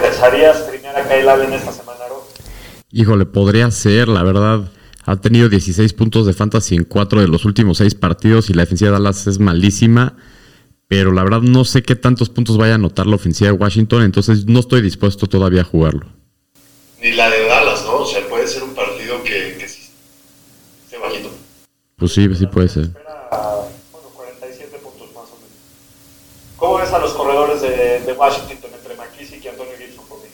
¿te 0.03 0.09
interesaría 0.09 0.55
streamear 0.55 0.97
a 0.97 1.09
Kyle 1.09 1.29
Allen 1.29 1.53
esta 1.53 1.73
semana, 1.73 2.05
Aro? 2.05 2.27
Híjole, 2.91 3.25
podría 3.25 3.71
ser, 3.71 4.09
la 4.09 4.23
verdad. 4.23 4.71
Ha 5.05 5.17
tenido 5.17 5.49
16 5.49 5.93
puntos 5.95 6.27
de 6.27 6.33
fantasy 6.33 6.77
en 6.77 6.85
4 6.85 7.21
de 7.21 7.29
los 7.29 7.45
últimos 7.45 7.79
6 7.79 7.95
partidos 7.95 8.51
y 8.51 8.55
la 8.55 8.63
defensiva 8.63 8.91
de 8.91 8.99
Dallas 8.99 9.27
es 9.27 9.39
malísima. 9.39 10.17
Pero 10.89 11.13
la 11.13 11.25
verdad 11.25 11.41
no 11.41 11.65
sé 11.65 11.83
qué 11.83 11.97
tantos 11.97 12.29
puntos 12.29 12.59
vaya 12.59 12.73
a 12.73 12.77
anotar 12.77 13.07
la 13.07 13.17
ofensiva 13.17 13.51
de 13.51 13.57
Washington, 13.57 14.03
entonces 14.03 14.47
no 14.47 14.61
estoy 14.61 14.83
dispuesto 14.83 15.27
todavía 15.27 15.63
a 15.63 15.65
jugarlo. 15.65 16.07
Ni 17.01 17.13
la 17.13 17.31
de 17.31 17.47
Dallas, 17.47 17.83
¿no? 17.85 17.97
O 17.97 18.07
sea, 18.07 18.29
puede 18.29 18.47
ser 18.47 18.63
un 18.63 18.75
partido 18.75 19.23
que, 19.23 19.57
que 19.59 19.69
sí 19.69 19.91
esté 20.85 20.99
bajito. 20.99 21.31
Pues 21.97 22.13
sí, 22.13 22.29
sí 22.35 22.47
puede 22.47 22.69
ser. 22.69 22.85
Espera, 22.85 23.29
bueno, 23.91 24.09
47 24.15 24.79
puntos 24.79 25.09
más 25.15 25.25
o 25.31 25.37
menos. 25.37 25.57
¿Cómo 26.57 26.77
ves 26.79 26.93
a 26.93 26.99
los 26.99 27.13
corredores 27.13 27.63
de, 27.63 28.01
de 28.01 28.13
Washington 28.13 28.71
entre 28.75 28.95
McKissick 28.97 29.45
y 29.45 29.49
Antonio 29.49 29.73
Gibson 29.79 30.05
por 30.07 30.19
mí? 30.19 30.27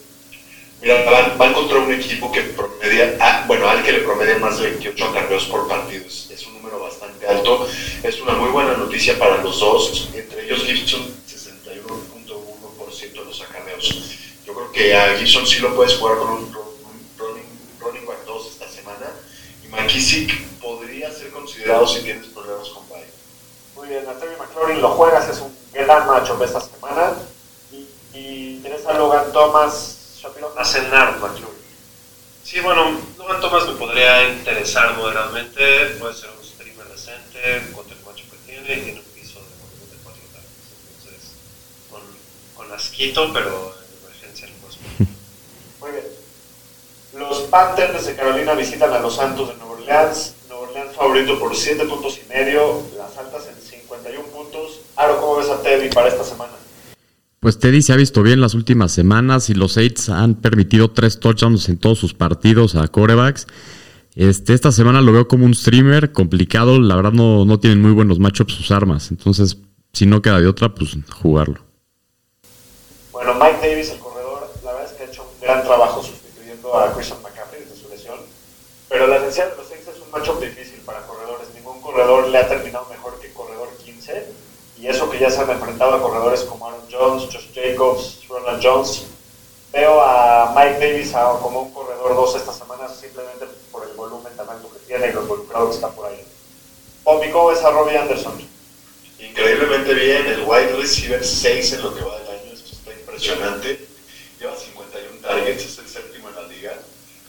Mira, 0.77 0.77
van, 0.94 1.38
van 1.38 1.52
contra 1.54 1.78
un 1.78 1.92
equipo 1.92 2.30
que 2.32 2.42
promedia, 2.42 3.16
ah, 3.20 3.44
bueno, 3.46 3.68
al 3.68 3.82
que 3.82 3.92
le 3.92 3.98
promedia 4.00 4.38
más 4.38 4.58
de 4.58 4.70
28 4.70 5.04
acarreos 5.04 5.44
por 5.44 5.68
partido. 5.68 6.06
Es, 6.06 6.46
un 6.46 6.54
número 6.54 6.80
bastante 6.80 7.26
alto. 7.26 7.68
Es 8.02 8.20
una 8.20 8.32
muy 8.32 8.50
buena 8.50 8.74
noticia 8.74 9.18
para 9.18 9.42
los 9.42 9.60
dos. 9.60 10.08
Entre 10.14 10.44
ellos 10.44 10.64
Gibson, 10.64 11.02
61.1% 11.28 13.12
de 13.12 13.24
los 13.24 13.40
acarreos. 13.42 13.88
Yo 14.46 14.54
creo 14.54 14.72
que 14.72 14.96
a 14.96 15.16
Gibson 15.16 15.46
sí 15.46 15.58
lo 15.58 15.74
puedes 15.74 15.96
jugar 15.96 16.18
con 16.18 16.30
un, 16.30 16.44
un 16.44 17.08
running, 17.18 17.44
running 17.80 18.06
back 18.06 18.24
2 18.26 18.46
esta 18.52 18.68
semana. 18.68 19.10
Y 19.64 19.68
McKissick 19.68 20.46
podría 20.60 21.12
ser 21.12 21.30
considerado 21.30 21.86
si 21.86 22.02
tienes 22.02 22.26
problemas 22.26 22.68
con 22.70 22.88
Bay. 22.88 23.04
Muy 23.74 23.88
bien, 23.88 24.08
Antonio 24.08 24.36
McLaurin 24.38 24.80
lo 24.80 24.90
juegas, 24.90 25.28
es 25.28 25.40
un 25.40 25.54
gran 25.72 26.06
matchup 26.06 26.42
esta 26.42 26.60
semana. 26.60 27.14
Y, 27.70 27.86
y 28.14 28.58
tienes 28.62 28.84
a 28.86 28.94
Logan 28.94 29.32
Thomas, 29.32 29.97
Cenar 30.68 31.18
McLaurin. 31.18 31.58
Sí, 32.44 32.60
bueno, 32.60 33.00
Logan 33.16 33.40
Thomas 33.40 33.66
me 33.66 33.74
podría 33.74 34.28
interesar 34.28 34.96
moderadamente, 34.96 35.96
puede 35.98 36.14
ser 36.14 36.30
un 36.30 36.44
streamer 36.44 36.86
decente 36.88 37.72
contra 37.74 37.96
el 37.96 38.04
macho 38.04 38.24
que 38.30 38.36
tiene 38.46 38.72
y 38.74 38.80
tiene 38.82 39.00
un 39.00 39.06
piso 39.06 39.38
de 39.40 39.46
de 39.46 40.02
4 40.02 40.22
targets. 40.32 40.50
Entonces, 40.96 41.30
con, 41.90 42.02
con 42.54 42.72
asquito, 42.72 43.32
pero 43.32 43.74
en 43.76 44.04
emergencia 44.04 44.48
no 44.48 44.54
puedo 44.60 44.74
Muy 45.80 45.90
bien. 45.90 46.04
Los 47.14 47.38
Panthers 47.48 48.06
de 48.06 48.16
Carolina 48.16 48.52
visitan 48.54 48.92
a 48.92 48.98
los 48.98 49.16
Santos 49.16 49.48
de 49.48 49.54
Nueva 49.54 49.72
Orleans. 49.72 50.34
Nueva 50.48 50.68
Orleans 50.68 50.96
favorito 50.96 51.38
por 51.38 51.56
7 51.56 51.84
puntos 51.86 52.18
y 52.18 52.28
medio. 52.28 52.82
Las 52.96 53.16
altas 53.16 53.46
en 53.46 53.60
51 53.60 54.22
puntos. 54.28 54.80
Aro, 54.96 55.18
¿cómo 55.20 55.36
ves 55.36 55.48
a 55.48 55.62
Teddy 55.62 55.88
para 55.88 56.08
esta 56.08 56.24
semana? 56.24 56.57
Pues 57.40 57.60
Teddy 57.60 57.82
se 57.82 57.92
ha 57.92 57.96
visto 57.96 58.22
bien 58.22 58.40
las 58.40 58.54
últimas 58.54 58.90
semanas 58.90 59.48
y 59.48 59.54
los 59.54 59.74
Saints 59.74 60.08
han 60.08 60.34
permitido 60.34 60.90
tres 60.90 61.20
touchdowns 61.20 61.68
en 61.68 61.78
todos 61.78 61.98
sus 61.98 62.12
partidos 62.12 62.74
a 62.74 62.88
corebacks. 62.88 63.46
Este, 64.16 64.54
esta 64.54 64.72
semana 64.72 65.00
lo 65.00 65.12
veo 65.12 65.28
como 65.28 65.44
un 65.44 65.54
streamer 65.54 66.10
complicado. 66.10 66.80
La 66.80 66.96
verdad 66.96 67.12
no, 67.12 67.44
no 67.44 67.60
tienen 67.60 67.80
muy 67.80 67.92
buenos 67.92 68.18
matchups 68.18 68.54
sus 68.54 68.72
armas. 68.72 69.12
Entonces, 69.12 69.58
si 69.92 70.06
no 70.06 70.20
queda 70.20 70.40
de 70.40 70.48
otra, 70.48 70.74
pues 70.74 70.96
jugarlo. 71.22 71.60
Bueno, 73.12 73.34
Mike 73.34 73.58
Davis, 73.62 73.90
el 73.90 74.00
corredor, 74.00 74.50
la 74.64 74.72
verdad 74.72 74.90
es 74.90 74.96
que 74.96 75.04
ha 75.04 75.06
hecho 75.06 75.22
un 75.22 75.40
gran 75.40 75.62
trabajo 75.62 76.02
sustituyendo 76.02 76.76
a 76.76 76.92
Christian 76.92 77.22
McCaffrey 77.22 77.62
desde 77.62 77.80
su 77.80 77.88
lesión. 77.88 78.18
Pero 78.88 79.06
la 79.06 79.18
esencial 79.18 79.50
de 79.50 79.56
los 79.58 79.68
Saints 79.68 79.86
es 79.86 80.02
un 80.02 80.10
matchup 80.10 80.40
difícil 80.40 80.80
para 80.84 81.06
corredores. 81.06 81.46
Ningún 81.54 81.80
corredor 81.80 82.26
le 82.26 82.38
ha 82.38 82.48
terminado 82.48 82.86
mejor 82.90 83.20
que 83.20 83.32
corredor 83.32 83.68
15. 83.84 84.26
Y 84.80 84.88
eso 84.88 85.08
que 85.08 85.20
ya 85.20 85.30
se 85.30 85.40
han 85.40 85.50
enfrentado 85.50 85.94
a 85.94 86.02
corredores 86.02 86.40
como 86.40 86.66
Aaron 86.66 86.77
Jones, 86.98 87.32
Josh 87.32 87.52
Jacobs, 87.54 88.18
Ronald 88.28 88.60
Jones. 88.60 89.02
Veo 89.72 90.00
a 90.00 90.52
Mike 90.56 90.80
Davis 90.80 91.12
como 91.40 91.62
un 91.62 91.72
corredor 91.72 92.14
2 92.14 92.36
esta 92.36 92.52
semana 92.52 92.88
simplemente 92.88 93.46
por 93.70 93.86
el 93.86 93.94
volumen 93.94 94.32
tan 94.36 94.46
que 94.46 94.78
tiene 94.86 95.08
y 95.08 95.12
lo 95.12 95.22
involucrado 95.22 95.68
que 95.68 95.74
está 95.76 95.90
por 95.90 96.06
ahí. 96.06 96.24
Pomi, 97.04 97.30
¿cómo 97.30 97.48
ves 97.48 97.62
a 97.62 97.70
Robbie 97.70 97.96
Anderson? 97.96 98.48
Increíblemente 99.20 99.94
bien, 99.94 100.26
el 100.26 100.42
wide 100.44 100.76
receiver 100.76 101.24
6 101.24 101.72
en 101.74 101.82
lo 101.82 101.94
que 101.94 102.02
va 102.02 102.18
del 102.18 102.28
año, 102.28 102.52
esto 102.52 102.72
está 102.72 102.92
impresionante. 102.92 103.86
Lleva 104.40 104.56
51 104.56 105.20
targets, 105.20 105.64
es 105.64 105.78
el 105.78 105.88
séptimo 105.88 106.28
en 106.30 106.34
la 106.34 106.42
liga. 106.42 106.78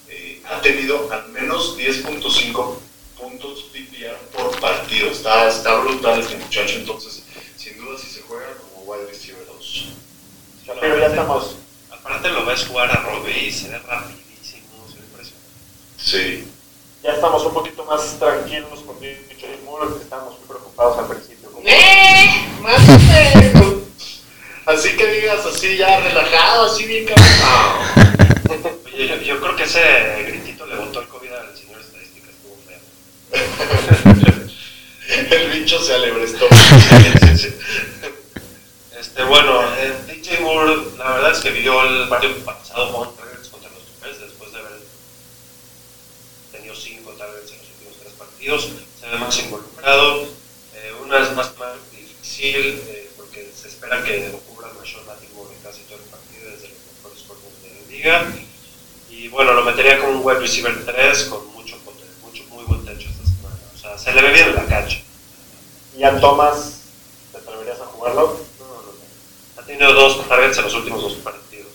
Eh, 0.08 0.42
ha 0.50 0.62
tenido 0.62 1.12
al 1.12 1.30
menos 1.30 1.78
10.5 1.78 2.76
puntos 3.20 3.66
PPR 3.74 4.18
por 4.34 4.60
partido. 4.60 5.10
Está, 5.10 5.50
está 5.50 5.80
brutal 5.80 6.20
este 6.20 6.38
muchacho, 6.38 6.76
entonces, 6.78 7.24
sin 7.58 7.78
duda, 7.78 7.98
si 7.98 8.08
se 8.08 8.22
juega 8.22 8.48
como 8.58 8.92
wide 8.92 9.08
receiver 9.08 9.46
2. 9.46 9.86
Pero 10.80 11.00
ya 11.00 11.08
estamos. 11.08 11.56
Aparte 11.92 12.30
lo 12.30 12.46
ves 12.46 12.66
jugar 12.68 12.90
a 12.92 12.96
Robbie 13.02 13.48
y 13.48 13.52
se 13.52 13.70
ve 13.70 13.80
rapidísimo, 13.80 14.86
se 14.90 14.96
ve 15.00 15.06
impresionante. 15.06 15.50
Sí. 15.98 16.48
Ya 17.04 17.14
estamos 17.14 17.44
un 17.46 17.54
poquito 17.54 17.86
más 17.86 18.18
tranquilos 18.20 18.80
con 18.86 19.00
DJ 19.00 19.60
Moore, 19.66 19.94
que 19.96 20.04
estábamos 20.04 20.38
muy 20.40 20.48
preocupados 20.48 20.98
al 21.00 21.08
principio. 21.08 21.52
¿Cómo- 21.52 21.68
¡Eh! 21.68 22.48
¡Más! 22.62 22.82
Así 24.66 24.96
que 24.96 25.08
digas 25.08 25.46
así 25.46 25.78
ya 25.78 26.00
relajado, 26.00 26.66
así 26.66 26.86
bien 26.86 27.06
cabrón. 27.06 27.26
Oye, 28.86 29.08
yo, 29.08 29.16
yo 29.18 29.40
creo 29.42 29.56
que 29.56 29.64
ese 29.64 30.24
gritito 30.28 30.66
le 30.68 30.76
botó 30.76 31.02
el 31.02 31.08
COVID 31.08 31.32
al 31.32 31.58
señor 31.58 31.82
estadística, 31.82 32.30
estuvo 32.30 32.56
feo. 32.68 32.80
El 35.32 35.52
bicho 35.52 35.82
se 35.82 35.94
alebrestó. 35.96 36.46
Sí, 37.26 37.38
sí. 37.38 37.56
Este, 39.00 39.24
bueno, 39.24 39.62
eh, 39.78 39.96
DJ 40.08 40.42
Moore, 40.42 40.76
la 40.98 41.14
verdad 41.14 41.32
es 41.32 41.40
que 41.40 41.52
vivió 41.52 41.82
el 41.86 42.10
partido 42.10 42.36
pasado 42.44 42.92
con 42.92 43.16
targets 43.16 43.48
contra 43.48 43.70
los 43.70 44.02
Bears 44.02 44.20
después 44.20 44.52
de 44.52 44.60
haber 44.60 44.78
tenido 46.52 46.76
5 46.76 47.10
targets 47.12 47.50
en 47.54 47.60
los 47.60 47.68
últimos 47.70 47.98
3 48.02 48.14
partidos. 48.16 48.70
Se 49.00 49.08
ve 49.08 49.18
más 49.18 49.40
involucrado. 49.40 50.24
Eh, 50.76 50.94
una 51.02 51.20
vez 51.20 51.34
más, 51.34 51.58
más 51.58 51.78
difícil 51.94 52.82
eh, 52.88 53.10
porque 53.16 53.50
se 53.56 53.70
espera 53.70 54.04
que 54.04 54.38
cubra 54.50 54.68
Marshawn 54.74 55.08
Latimore 55.08 55.56
en 55.56 55.62
casi 55.64 55.84
todo 55.84 56.00
el 56.00 56.04
partido, 56.04 56.52
desde 56.52 56.68
los 56.68 56.80
mejores 56.98 57.24
corners 57.24 57.62
de 57.64 57.70
la 57.70 57.88
liga. 57.88 58.34
Y 59.10 59.30
bueno, 59.30 59.54
lo 59.54 59.64
metería 59.64 60.02
como 60.02 60.20
un 60.20 60.26
wide 60.26 60.40
receiver 60.40 60.86
3 60.86 61.24
con 61.24 61.48
mucho, 61.54 61.78
mucho 62.22 62.44
muy 62.50 62.66
buen 62.66 62.84
techo 62.84 63.08
esta 63.08 63.24
semana. 63.24 63.56
O 63.74 63.78
sea, 63.80 63.98
se 63.98 64.12
le 64.12 64.22
ve 64.22 64.34
bien 64.34 64.50
en 64.50 64.56
la 64.56 64.66
cancha. 64.66 65.00
Ian 65.96 66.20
Thomas, 66.20 66.82
¿te 67.32 67.38
atreverías 67.38 67.80
a 67.80 67.86
jugarlo? 67.86 68.49
Tenido 69.70 69.94
dos 69.94 70.28
targets 70.28 70.58
en 70.58 70.64
los 70.64 70.74
últimos 70.74 71.02
dos 71.04 71.14
partidos. 71.14 71.68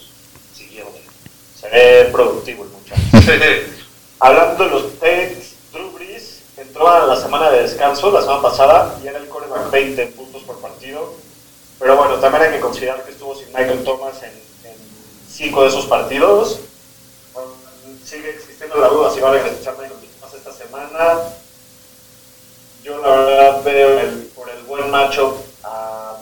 Siguiente. 0.56 1.00
Se 1.60 1.68
ve 1.68 2.08
productivo 2.10 2.64
el 2.64 2.70
muchacho. 2.70 3.00
Hablando 4.18 4.64
de 4.64 4.70
los 4.70 4.82
Saints, 4.98 5.52
Drew 5.72 5.90
Brees 5.92 6.40
entró 6.56 6.88
a 6.88 7.06
la 7.06 7.14
semana 7.16 7.50
de 7.50 7.62
descanso 7.62 8.10
la 8.10 8.20
semana 8.20 8.42
pasada 8.42 8.98
y 9.02 9.06
era 9.06 9.18
el 9.18 9.28
coreback 9.28 9.70
20 9.70 10.06
puntos 10.08 10.42
por 10.42 10.58
partido. 10.60 11.14
Pero 11.78 11.96
bueno, 11.96 12.16
también 12.16 12.42
hay 12.44 12.50
que 12.54 12.60
considerar 12.60 13.04
que 13.04 13.12
estuvo 13.12 13.36
sin 13.36 13.46
Michael 13.48 13.84
Thomas 13.84 14.20
en, 14.24 14.30
en 14.70 14.76
cinco 15.32 15.62
de 15.62 15.68
esos 15.68 15.86
partidos. 15.86 16.58
Bueno, 17.32 17.50
sigue 18.04 18.30
existiendo 18.30 18.76
la 18.76 18.88
duda 18.88 19.12
si 19.14 19.20
va 19.20 19.28
a 19.30 19.32
regresar 19.34 19.74
Michael 19.78 20.00
Thomas 20.18 20.34
esta 20.34 20.52
semana. 20.52 21.20
Yo 22.82 22.98
la 22.98 23.08
verdad 23.16 23.62
veo 23.62 24.00
el- 24.00 24.30
por 24.34 24.50
el 24.50 24.62
buen 24.64 24.90
matchup 24.90 25.36
a 25.62 26.13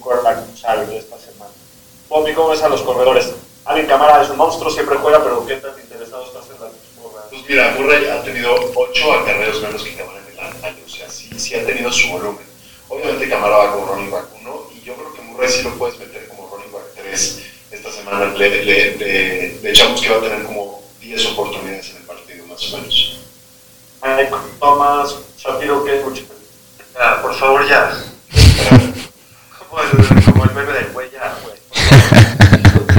un 0.00 0.04
quarterback 0.04 0.56
sólido 0.56 0.92
esta 0.98 1.18
semana. 1.18 1.52
Bobby, 2.08 2.32
¿cómo 2.32 2.48
ves 2.48 2.62
a 2.62 2.68
los 2.70 2.80
corredores? 2.82 3.30
Alvin 3.66 3.86
Camara 3.86 4.22
es 4.22 4.30
un 4.30 4.38
monstruo, 4.38 4.70
siempre 4.70 4.96
juega, 4.96 5.22
pero 5.22 5.46
¿qué 5.46 5.56
tan 5.56 5.78
interesado 5.78 6.24
estás 6.24 6.44
en 6.46 6.54
la 6.62 6.68
porra? 7.02 7.22
Pues 7.28 7.42
mira, 7.46 7.74
Murray 7.78 8.06
ha 8.08 8.22
tenido 8.22 8.54
8 8.74 9.12
acarreos 9.12 9.60
menos 9.62 9.82
que 9.82 9.94
Camara 9.96 10.18
en 10.26 10.32
el 10.32 10.64
año, 10.64 10.82
o 10.84 10.88
sea, 10.88 11.08
sí, 11.10 11.28
sí 11.38 11.54
ha 11.54 11.64
tenido 11.66 11.92
su 11.92 12.08
volumen. 12.08 12.44
Obviamente 12.88 13.28
Camara 13.28 13.56
va 13.58 13.72
como 13.72 13.86
running 13.92 14.10
back 14.10 14.24
1 14.40 14.66
y 14.74 14.80
yo 14.84 14.94
creo 14.94 15.12
que 15.14 15.20
Murray 15.22 15.48
sí 15.48 15.62
lo 15.62 15.74
puedes 15.76 15.98
meter 15.98 16.26
como 16.28 16.48
running 16.48 16.72
back 16.72 16.82
3 16.96 17.42
esta 17.70 17.92
semana. 17.92 18.32
Le, 18.34 18.64
le, 18.64 18.96
le- 18.96 19.60
le 19.62 19.70
echamos 19.70 20.00
que 20.00 20.08
va 20.08 20.16
a 20.16 20.20
tener 20.22 20.42
como 20.44 20.82
10 21.00 21.26
oportunidades 21.26 21.90
en 21.90 21.96
el 21.98 22.02
partido, 22.04 22.46
más 22.46 22.72
o 22.72 22.78
menos. 22.78 23.16
Thomas, 24.58 25.14
Shapiro, 25.38 25.84
¿qué 25.84 25.98
escuchas? 25.98 26.24
Ya, 26.94 27.20
por 27.22 27.34
favor, 27.34 27.68
ya. 27.68 28.02
como 30.40 30.50
el 30.50 30.56
meme 30.56 30.72
del 30.72 30.92
güey, 30.92 31.10
ya, 31.10 31.36
güey. 31.42 31.56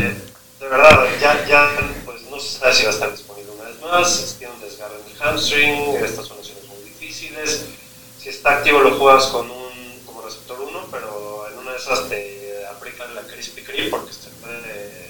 Eh, 0.04 0.16
De 0.60 0.68
verdad, 0.68 1.08
ya, 1.20 1.44
ya, 1.48 1.70
pues 2.06 2.22
no 2.30 2.40
se 2.40 2.60
sabe 2.60 2.74
si 2.74 2.84
va 2.84 2.90
a 2.90 2.94
estar 2.94 3.12
disponible 3.12 3.52
una 3.54 3.64
vez 3.64 3.80
más. 3.82 4.36
Tiene 4.38 4.54
un 4.54 4.62
desgarro 4.62 4.96
en 4.96 5.12
el 5.12 5.18
hamstring, 5.18 5.96
estas 6.04 6.28
son 6.28 6.38
lesiones 6.38 6.66
muy 6.66 6.84
difíciles. 6.84 7.66
Si 8.20 8.30
está 8.30 8.58
activo, 8.58 8.82
lo 8.82 8.96
juegas 9.00 9.26
con 9.28 9.50
un 9.50 10.02
como 10.06 10.22
receptor 10.22 10.62
1, 10.62 10.88
pero 10.92 11.48
en 11.52 11.58
una 11.58 11.72
de 11.72 11.78
esas 11.78 12.08
te 12.10 12.64
aplican 12.68 13.16
la 13.16 13.22
crispy 13.24 13.64
cream 13.64 13.90
porque 13.90 14.14
se 14.14 14.30
puede. 14.30 15.10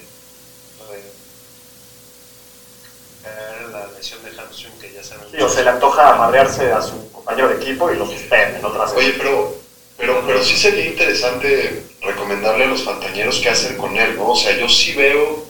caer 3.23 3.69
la 3.71 3.88
lesión 3.88 4.23
de 4.23 4.32
hamstring 4.32 4.79
que 4.79 4.93
ya 4.93 5.03
saben. 5.03 5.27
Sí, 5.32 5.41
o 5.41 5.49
se 5.49 5.63
le 5.63 5.69
antoja 5.69 6.13
amarrearse 6.13 6.71
a 6.71 6.82
su 6.82 7.11
compañero 7.11 7.49
de 7.49 7.55
equipo 7.55 7.91
y 7.91 7.97
lo 7.97 8.07
suspenden 8.07 8.63
otras 8.63 8.93
Oye, 8.93 9.15
pero, 9.17 9.61
pero, 10.02 10.24
pero 10.26 10.43
sí 10.43 10.58
sería 10.58 10.88
interesante 10.88 11.84
recomendarle 12.02 12.66
a 12.66 12.68
los 12.68 12.84
fantañeros 12.84 13.39
qué 13.39 13.49
hacer 13.49 13.78
con 13.78 13.95
él, 13.95 14.16
¿no? 14.16 14.32
O 14.32 14.36
sea, 14.36 14.58
yo 14.58 14.68
sí 14.68 14.93
veo 14.93 15.45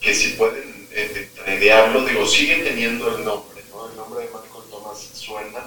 que 0.00 0.12
si 0.12 0.30
pueden 0.30 0.88
eh, 0.90 1.30
tradearlo, 1.36 2.04
digo, 2.04 2.26
sigue 2.26 2.56
teniendo 2.56 3.16
el 3.16 3.24
nombre, 3.24 3.62
¿no? 3.70 3.88
El 3.88 3.96
nombre 3.96 4.24
de 4.24 4.26
Michael 4.26 5.14
suena. 5.14 5.64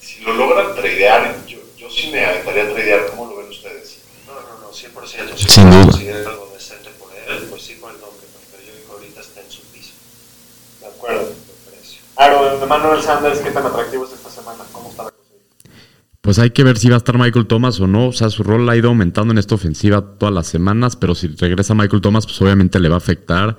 Si 0.00 0.20
lo 0.22 0.34
logran 0.34 0.74
tradear, 0.74 1.46
yo, 1.46 1.58
yo 1.76 1.88
sí 1.88 2.08
me 2.10 2.24
aventaría 2.24 2.64
a 2.64 2.68
tradear. 2.72 3.06
¿Cómo 3.10 3.30
lo 3.30 3.36
ven 3.36 3.48
ustedes? 3.48 3.98
No, 4.26 4.34
no, 4.34 4.58
no, 4.60 4.72
100%. 4.72 5.36
Si 5.36 5.48
Sin 5.48 5.70
duda. 5.70 5.84
consiguen 5.84 6.26
algo 6.26 6.50
decente 6.52 6.90
por 6.98 7.14
él, 7.14 7.46
pues 7.48 7.62
sí 7.62 7.74
por 7.74 7.92
el 7.92 8.00
nombre, 8.00 8.26
pero 8.50 8.62
yo 8.64 8.76
digo 8.76 8.92
ahorita 8.94 9.20
está 9.20 9.40
en 9.40 9.50
su 9.50 9.62
piso. 9.62 9.92
De 10.80 10.86
acuerdo. 10.86 11.32
Aaron, 12.16 12.60
Emmanuel 12.60 13.00
Sanders, 13.00 13.38
¿qué 13.38 13.52
tan 13.52 13.64
atractivo 13.64 14.04
es 14.04 14.12
esta 14.12 14.28
semana? 14.30 14.64
¿Cómo 14.72 14.90
está? 14.90 15.12
Pues 16.28 16.38
hay 16.38 16.50
que 16.50 16.62
ver 16.62 16.76
si 16.76 16.90
va 16.90 16.96
a 16.96 16.98
estar 16.98 17.16
Michael 17.16 17.46
Thomas 17.46 17.80
o 17.80 17.86
no. 17.86 18.08
O 18.08 18.12
sea, 18.12 18.28
su 18.28 18.42
rol 18.42 18.68
ha 18.68 18.76
ido 18.76 18.90
aumentando 18.90 19.32
en 19.32 19.38
esta 19.38 19.54
ofensiva 19.54 20.02
todas 20.18 20.34
las 20.34 20.46
semanas, 20.46 20.94
pero 20.94 21.14
si 21.14 21.28
regresa 21.28 21.72
Michael 21.74 22.02
Thomas, 22.02 22.26
pues 22.26 22.38
obviamente 22.42 22.78
le 22.80 22.90
va 22.90 22.96
a 22.96 22.98
afectar. 22.98 23.56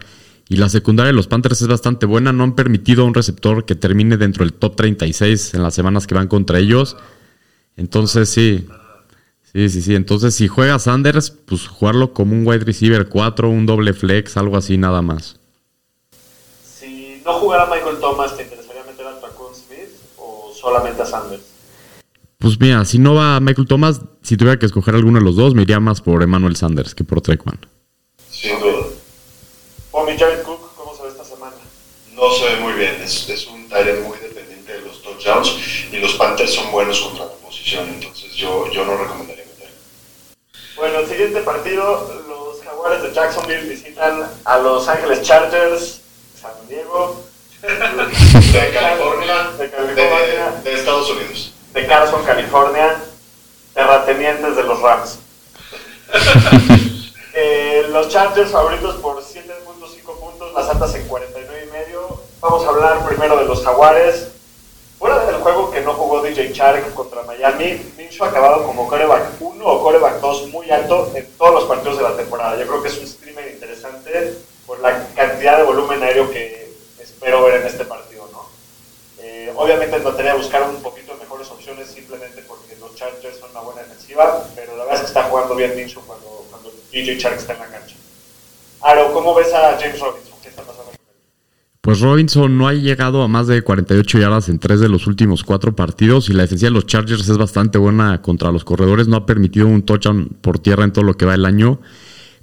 Y 0.47 0.57
la 0.57 0.69
secundaria 0.69 1.07
de 1.07 1.15
los 1.15 1.25
Panthers 1.25 1.63
es 1.63 1.67
bastante 1.67 2.05
buena. 2.05 2.31
No 2.31 2.43
han 2.43 2.53
permitido 2.53 3.01
a 3.01 3.05
un 3.05 3.15
receptor 3.15 3.65
que 3.65 3.73
termine 3.73 4.17
dentro 4.17 4.45
del 4.45 4.53
top 4.53 4.75
36 4.75 5.55
en 5.55 5.63
las 5.63 5.73
semanas 5.73 6.05
que 6.05 6.13
van 6.13 6.27
contra 6.27 6.59
ellos. 6.59 6.95
Entonces, 7.75 8.29
sí. 8.29 8.67
Sí, 9.51 9.67
sí, 9.69 9.81
sí. 9.81 9.95
Entonces, 9.95 10.35
si 10.35 10.47
juega 10.47 10.77
Sanders, 10.77 11.31
pues 11.31 11.67
jugarlo 11.67 12.13
como 12.13 12.33
un 12.33 12.45
wide 12.45 12.65
receiver 12.65 13.09
4, 13.09 13.49
un 13.49 13.65
doble 13.65 13.93
flex, 13.93 14.37
algo 14.37 14.57
así, 14.57 14.77
nada 14.77 15.01
más. 15.01 15.39
Si 16.63 17.23
no 17.25 17.33
jugara 17.33 17.65
Michael 17.65 17.97
Thomas, 17.99 18.37
¿te 18.37 18.43
interesaría 18.43 18.83
meter 18.83 19.07
a 19.07 19.19
Taquan 19.19 19.55
Smith 19.55 19.89
o 20.17 20.53
solamente 20.53 21.01
a 21.01 21.05
Sanders? 21.07 21.48
Pues 22.39 22.57
mira, 22.57 22.85
si 22.85 22.99
no 22.99 23.15
va 23.15 23.39
Michael 23.41 23.67
Thomas, 23.67 23.99
si 24.21 24.37
tuviera 24.37 24.57
que 24.57 24.65
escoger 24.65 24.95
alguno 24.95 25.19
de 25.19 25.25
los 25.25 25.35
dos, 25.35 25.53
me 25.55 25.63
iría 25.63 25.81
más 25.81 25.99
por 25.99 26.23
Emmanuel 26.23 26.55
Sanders 26.55 26.95
que 26.95 27.03
por 27.03 27.19
Trequan. 27.19 27.59
Sin 28.31 28.57
duda. 28.61 28.85
O 29.91 30.05
mi 30.05 30.17
Jared 30.17 30.43
Cook, 30.43 30.73
¿cómo 30.77 30.95
se 30.95 31.03
ve 31.03 31.09
esta 31.09 31.25
semana? 31.25 31.57
No 32.13 32.31
se 32.31 32.45
ve 32.45 32.61
muy 32.61 32.73
bien. 32.73 32.95
Es, 33.03 33.27
es 33.27 33.45
un 33.47 33.67
Tyrant 33.67 34.07
muy 34.07 34.17
dependiente 34.19 34.71
de 34.71 34.81
los 34.83 35.01
touchdowns 35.03 35.51
y 35.91 35.97
los 35.97 36.13
Panthers 36.13 36.53
son 36.53 36.71
buenos 36.71 37.01
contra 37.01 37.25
la 37.25 37.33
posición. 37.33 37.89
Entonces 37.89 38.33
yo, 38.35 38.71
yo 38.71 38.85
no 38.85 38.95
recomendaría 38.95 39.43
meter. 39.43 39.69
Bueno, 40.77 40.99
el 40.99 41.07
siguiente 41.09 41.41
partido, 41.41 42.23
los 42.29 42.63
Jaguares 42.63 43.03
de 43.03 43.13
Jacksonville 43.13 43.67
visitan 43.67 44.23
a 44.45 44.57
Los 44.59 44.87
Ángeles 44.87 45.23
Chargers, 45.23 46.01
San 46.39 46.51
Diego, 46.69 47.21
De 47.61 47.67
California, 48.73 49.49
De 49.57 49.63
de, 49.65 49.71
California. 49.71 50.61
de 50.63 50.73
Estados 50.73 51.09
Unidos. 51.11 51.53
De 51.73 51.87
Carson, 51.87 52.23
California, 52.25 52.95
terratenientes 53.73 54.55
de 54.55 54.63
los 54.63 54.81
Rams. 54.81 55.19
Eh, 57.41 57.85
los 57.91 58.09
Chargers 58.09 58.51
favoritos 58.51 58.95
por 58.95 59.23
7.5 59.23 60.19
puntos, 60.19 60.51
las 60.53 60.67
altas 60.67 60.93
en 60.95 61.07
49 61.07 61.67
y 61.67 61.71
medio. 61.71 62.21
Vamos 62.41 62.65
a 62.65 62.69
hablar 62.69 63.07
primero 63.07 63.37
de 63.37 63.45
los 63.45 63.63
Jaguares. 63.63 64.29
Fuera 64.97 65.23
del 65.23 65.35
juego 65.35 65.71
que 65.71 65.79
no 65.79 65.93
jugó 65.93 66.21
DJ 66.21 66.51
Chark 66.51 66.93
contra 66.93 67.23
Miami, 67.23 67.81
Minshew 67.95 68.25
ha 68.25 68.29
acabado 68.29 68.65
como 68.65 68.89
coreback 68.89 69.39
1 69.39 69.65
o 69.65 69.83
coreback 69.83 70.19
2 70.19 70.47
muy 70.49 70.69
alto 70.69 71.09
en 71.15 71.31
todos 71.37 71.53
los 71.53 71.63
partidos 71.63 71.97
de 71.97 72.03
la 72.03 72.17
temporada. 72.17 72.57
Yo 72.57 72.67
creo 72.67 72.81
que 72.81 72.89
es 72.89 72.97
un 72.97 73.07
streamer 73.07 73.47
interesante 73.53 74.37
por 74.67 74.79
la 74.81 75.07
cantidad 75.15 75.57
de 75.57 75.63
volumen 75.63 76.03
aéreo 76.03 76.29
que 76.29 76.73
espero 76.99 77.43
ver 77.43 77.61
en 77.61 77.67
este 77.67 77.85
partido, 77.85 78.27
¿no? 78.33 78.49
Eh, 79.19 79.53
obviamente 79.55 80.01
trataría 80.01 80.33
de 80.33 80.39
buscar 80.39 80.63
un 80.63 80.81
poquito 80.81 80.98
simplemente 81.85 82.43
porque 82.47 82.75
los 82.79 82.95
Chargers 82.95 83.39
son 83.39 83.51
una 83.51 83.61
buena 83.61 83.81
defensiva, 83.81 84.45
pero 84.55 84.77
la 84.77 84.83
verdad 84.83 84.95
es 84.95 85.01
que 85.01 85.07
está 85.07 85.23
jugando 85.23 85.55
bien 85.55 85.75
Minshew 85.75 86.01
cuando, 86.05 86.45
cuando 86.49 86.71
DJ 86.91 87.17
Chark 87.17 87.37
está 87.37 87.53
en 87.53 87.59
la 87.59 87.67
cancha. 87.67 87.95
Aro, 88.81 89.13
¿cómo 89.13 89.35
ves 89.35 89.53
a 89.53 89.77
James 89.79 89.99
Robinson? 89.99 90.29
Pues 91.81 92.01
Robinson 92.01 92.57
no 92.57 92.67
ha 92.67 92.73
llegado 92.73 93.23
a 93.23 93.27
más 93.27 93.47
de 93.47 93.61
48 93.61 94.19
yardas 94.19 94.49
en 94.49 94.59
tres 94.59 94.79
de 94.79 94.89
los 94.89 95.07
últimos 95.07 95.43
cuatro 95.43 95.75
partidos 95.75 96.29
y 96.29 96.33
la 96.33 96.43
defensiva 96.43 96.67
de 96.67 96.75
los 96.75 96.85
Chargers 96.85 97.27
es 97.27 97.37
bastante 97.37 97.77
buena 97.77 98.21
contra 98.21 98.51
los 98.51 98.65
corredores. 98.65 99.07
No 99.07 99.15
ha 99.15 99.25
permitido 99.25 99.65
un 99.65 99.83
touchdown 99.83 100.37
por 100.41 100.59
tierra 100.59 100.83
en 100.83 100.91
todo 100.91 101.05
lo 101.05 101.15
que 101.15 101.25
va 101.25 101.35
el 101.35 101.45
año. 101.45 101.79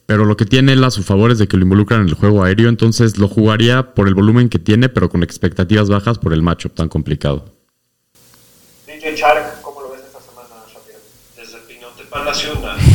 Pero 0.06 0.24
lo 0.24 0.36
que 0.36 0.46
tiene 0.46 0.72
él 0.72 0.82
a 0.84 0.90
su 0.90 1.02
favor 1.02 1.30
es 1.32 1.38
de 1.38 1.48
que 1.48 1.56
lo 1.56 1.64
involucran 1.64 2.00
en 2.00 2.08
el 2.08 2.14
juego 2.14 2.42
aéreo. 2.42 2.68
Entonces 2.68 3.18
lo 3.18 3.28
jugaría 3.28 3.94
por 3.94 4.08
el 4.08 4.14
volumen 4.14 4.48
que 4.48 4.58
tiene, 4.58 4.88
pero 4.88 5.10
con 5.10 5.22
expectativas 5.22 5.90
bajas 5.90 6.18
por 6.18 6.32
el 6.32 6.42
matchup 6.42 6.74
tan 6.74 6.88
complicado. 6.88 7.55
Chark, 9.14 9.60
¿cómo 9.62 9.82
lo 9.82 9.90
ves 9.90 10.00
esta 10.04 10.20
semana, 10.20 10.64
Shapiro? 10.66 10.98
Desde 11.36 11.58
Pinote 11.60 12.04
Palacio, 12.04 12.54
una. 12.58 12.76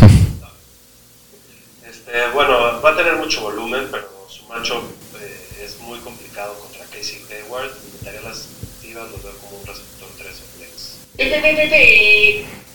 Este, 1.87 2.29
bueno, 2.29 2.81
va 2.81 2.91
a 2.91 2.95
tener 2.95 3.15
mucho 3.15 3.41
volumen, 3.41 3.89
pero 3.91 4.07
su 4.29 4.45
macho 4.45 4.81
eh, 5.19 5.63
es 5.65 5.77
muy 5.79 5.99
complicado 5.99 6.53
contra 6.59 6.85
Casey 6.85 7.21
Hayward. 7.29 7.69
Inventaría 7.85 8.21
las 8.21 8.45
expectativas, 8.45 9.11
lo 9.11 9.17
veo 9.17 9.37
como 9.39 9.57
un 9.57 9.65
receptor 9.65 10.07
3 10.17 10.27
o 10.29 10.57
flex. 10.57 10.97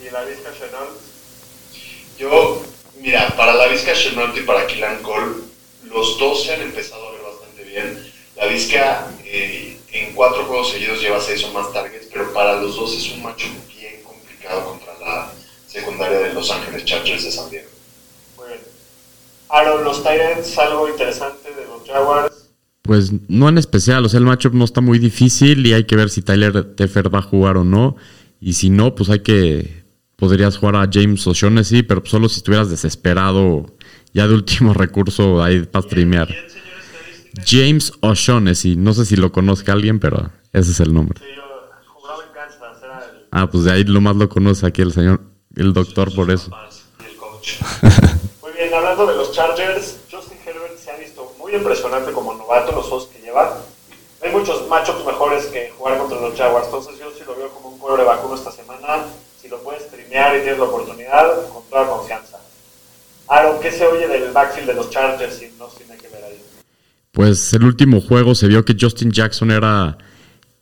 Y 0.01 0.11
la 0.11 0.25
Vizca 0.25 0.53
Chenault, 0.53 1.01
Yo, 2.19 2.63
mira, 3.01 3.35
para 3.37 3.55
la 3.55 3.69
Vizca 3.69 3.95
Chenault 3.95 4.37
y 4.37 4.43
para 4.43 4.67
Killan 4.67 5.03
Cole, 5.03 5.37
los 5.85 6.19
dos 6.19 6.45
se 6.45 6.55
han 6.55 6.61
empezado 6.61 7.09
a 7.09 7.13
ver 7.13 7.23
bastante 7.23 7.63
bien. 7.65 8.13
La 8.35 8.47
Vizca 8.47 9.11
eh, 9.25 9.79
en 9.99 10.15
cuatro 10.15 10.45
juegos 10.45 10.71
seguidos 10.73 11.01
lleva 11.01 11.21
seis 11.21 11.45
o 11.45 11.53
más 11.53 11.73
targets, 11.73 12.09
pero 12.13 12.33
para 12.33 12.61
los 12.61 12.77
dos 12.77 12.97
es 12.97 13.13
un 13.13 13.23
macho 13.23 13.47
bien 13.69 14.03
complicado 14.03 14.65
contra 14.65 14.99
la 14.99 15.33
secundaria 15.67 16.19
de 16.19 16.35
Los 16.35 16.51
Ángeles 16.51 16.85
Chargers 16.85 17.25
de 17.25 17.31
San 17.31 17.51
Diego. 17.51 17.69
muy 18.37 18.49
bien. 18.49 18.61
Aro, 19.49 19.83
los 19.83 20.03
Tyrants, 20.03 20.59
algo 20.59 20.89
interesante 20.89 21.51
de 21.55 21.65
los 21.67 21.87
Jaguars. 21.87 22.51
Pues 22.83 23.13
no 23.29 23.49
en 23.49 23.59
especial, 23.59 24.05
o 24.05 24.09
sea, 24.09 24.19
el 24.19 24.27
matchup 24.27 24.55
no 24.55 24.65
está 24.65 24.81
muy 24.81 24.99
difícil 24.99 25.67
y 25.67 25.73
hay 25.73 25.85
que 25.85 25.97
ver 25.97 26.09
si 26.09 26.23
Tyler 26.23 26.75
Teffer 26.75 27.13
va 27.13 27.19
a 27.19 27.23
jugar 27.23 27.57
o 27.57 27.65
no. 27.65 27.97
Y 28.41 28.53
si 28.53 28.71
no, 28.71 28.95
pues 28.95 29.11
hay 29.11 29.21
que. 29.21 29.85
Podrías 30.17 30.57
jugar 30.57 30.77
a 30.77 30.89
James 30.91 31.27
O'Shaughnessy, 31.27 31.83
pero 31.83 32.03
solo 32.07 32.29
si 32.29 32.39
estuvieras 32.39 32.71
desesperado, 32.71 33.67
ya 34.15 34.27
de 34.27 34.35
último 34.35 34.73
recurso, 34.75 35.43
ahí 35.43 35.61
para 35.61 35.83
streamear. 35.83 36.35
James 37.45 37.93
O'Shaughnessy, 38.01 38.77
no 38.77 38.95
sé 38.95 39.05
si 39.05 39.17
lo 39.17 39.33
conozca 39.33 39.73
alguien, 39.73 39.99
pero 39.99 40.31
ese 40.53 40.71
es 40.71 40.81
el 40.81 40.95
nombre. 40.95 41.21
Sí, 41.21 41.27
yo 41.35 41.43
jugaba 41.93 42.25
en 42.25 42.33
Kansas, 42.33 42.83
era 42.83 42.99
el... 42.99 43.27
Ah, 43.31 43.51
pues 43.51 43.65
de 43.65 43.73
ahí 43.73 43.85
lo 43.85 44.01
más 44.01 44.17
lo 44.17 44.29
conoce 44.29 44.67
aquí 44.67 44.83
el 44.83 44.93
señor, 44.93 45.21
el 45.55 45.73
doctor 45.73 46.15
por 46.15 46.31
eso. 46.31 46.51
Papás 46.51 46.85
Y 47.01 47.05
el 47.05 47.17
coach. 47.17 47.61
Muy 48.43 48.53
bien, 48.53 48.73
hablando 48.73 49.07
de 49.07 49.17
los 49.17 49.33
Chargers, 49.33 49.99
Justin 50.11 50.39
Herbert 50.47 50.79
se 50.79 50.91
ha 50.91 50.97
visto 50.97 51.35
muy 51.39 51.55
impresionante 51.55 52.13
como 52.13 52.35
novato 52.35 52.73
los 52.73 52.89
dos 52.89 53.07
que 53.07 53.21
lleva. 53.21 53.59
Hay 54.23 54.31
muchos 54.33 54.67
matchups 54.69 55.05
mejores 55.05 55.47
que 55.47 55.71
jugar 55.77 55.99
contra 55.99 56.21
los 56.21 56.37
Jaguars, 56.37 56.67
entonces 56.67 56.99
yo 56.99 57.11
sí 57.11 57.23
lo 57.27 57.37
veo 57.37 57.51
como 57.51 57.69
un 57.71 57.79
cuero 57.79 57.99
de 57.99 58.05
vacuno 58.05 58.35
esta 58.35 58.51
semana. 58.51 59.05
Si 59.41 59.49
lo 59.49 59.63
puedes 59.63 59.83
streamear 59.85 60.37
y 60.37 60.41
tienes 60.41 60.59
la 60.59 60.65
oportunidad, 60.65 61.49
con 61.49 61.63
toda 61.69 61.87
confianza. 61.87 62.39
Aaron, 63.29 63.61
¿qué 63.61 63.71
se 63.71 63.87
oye 63.87 64.09
del 64.09 64.33
backfield 64.33 64.69
de 64.69 64.75
los 64.75 64.91
Chargers 64.91 65.43
y 65.43 65.53
no 65.59 65.67
tiene 65.67 65.97
que 65.97 66.09
ver 66.09 66.25
ahí? 66.25 66.43
Pues 67.17 67.55
el 67.55 67.65
último 67.65 68.03
juego 68.03 68.35
se 68.35 68.47
vio 68.47 68.67
que 68.67 68.77
Justin 68.79 69.11
Jackson 69.11 69.51
era 69.51 69.97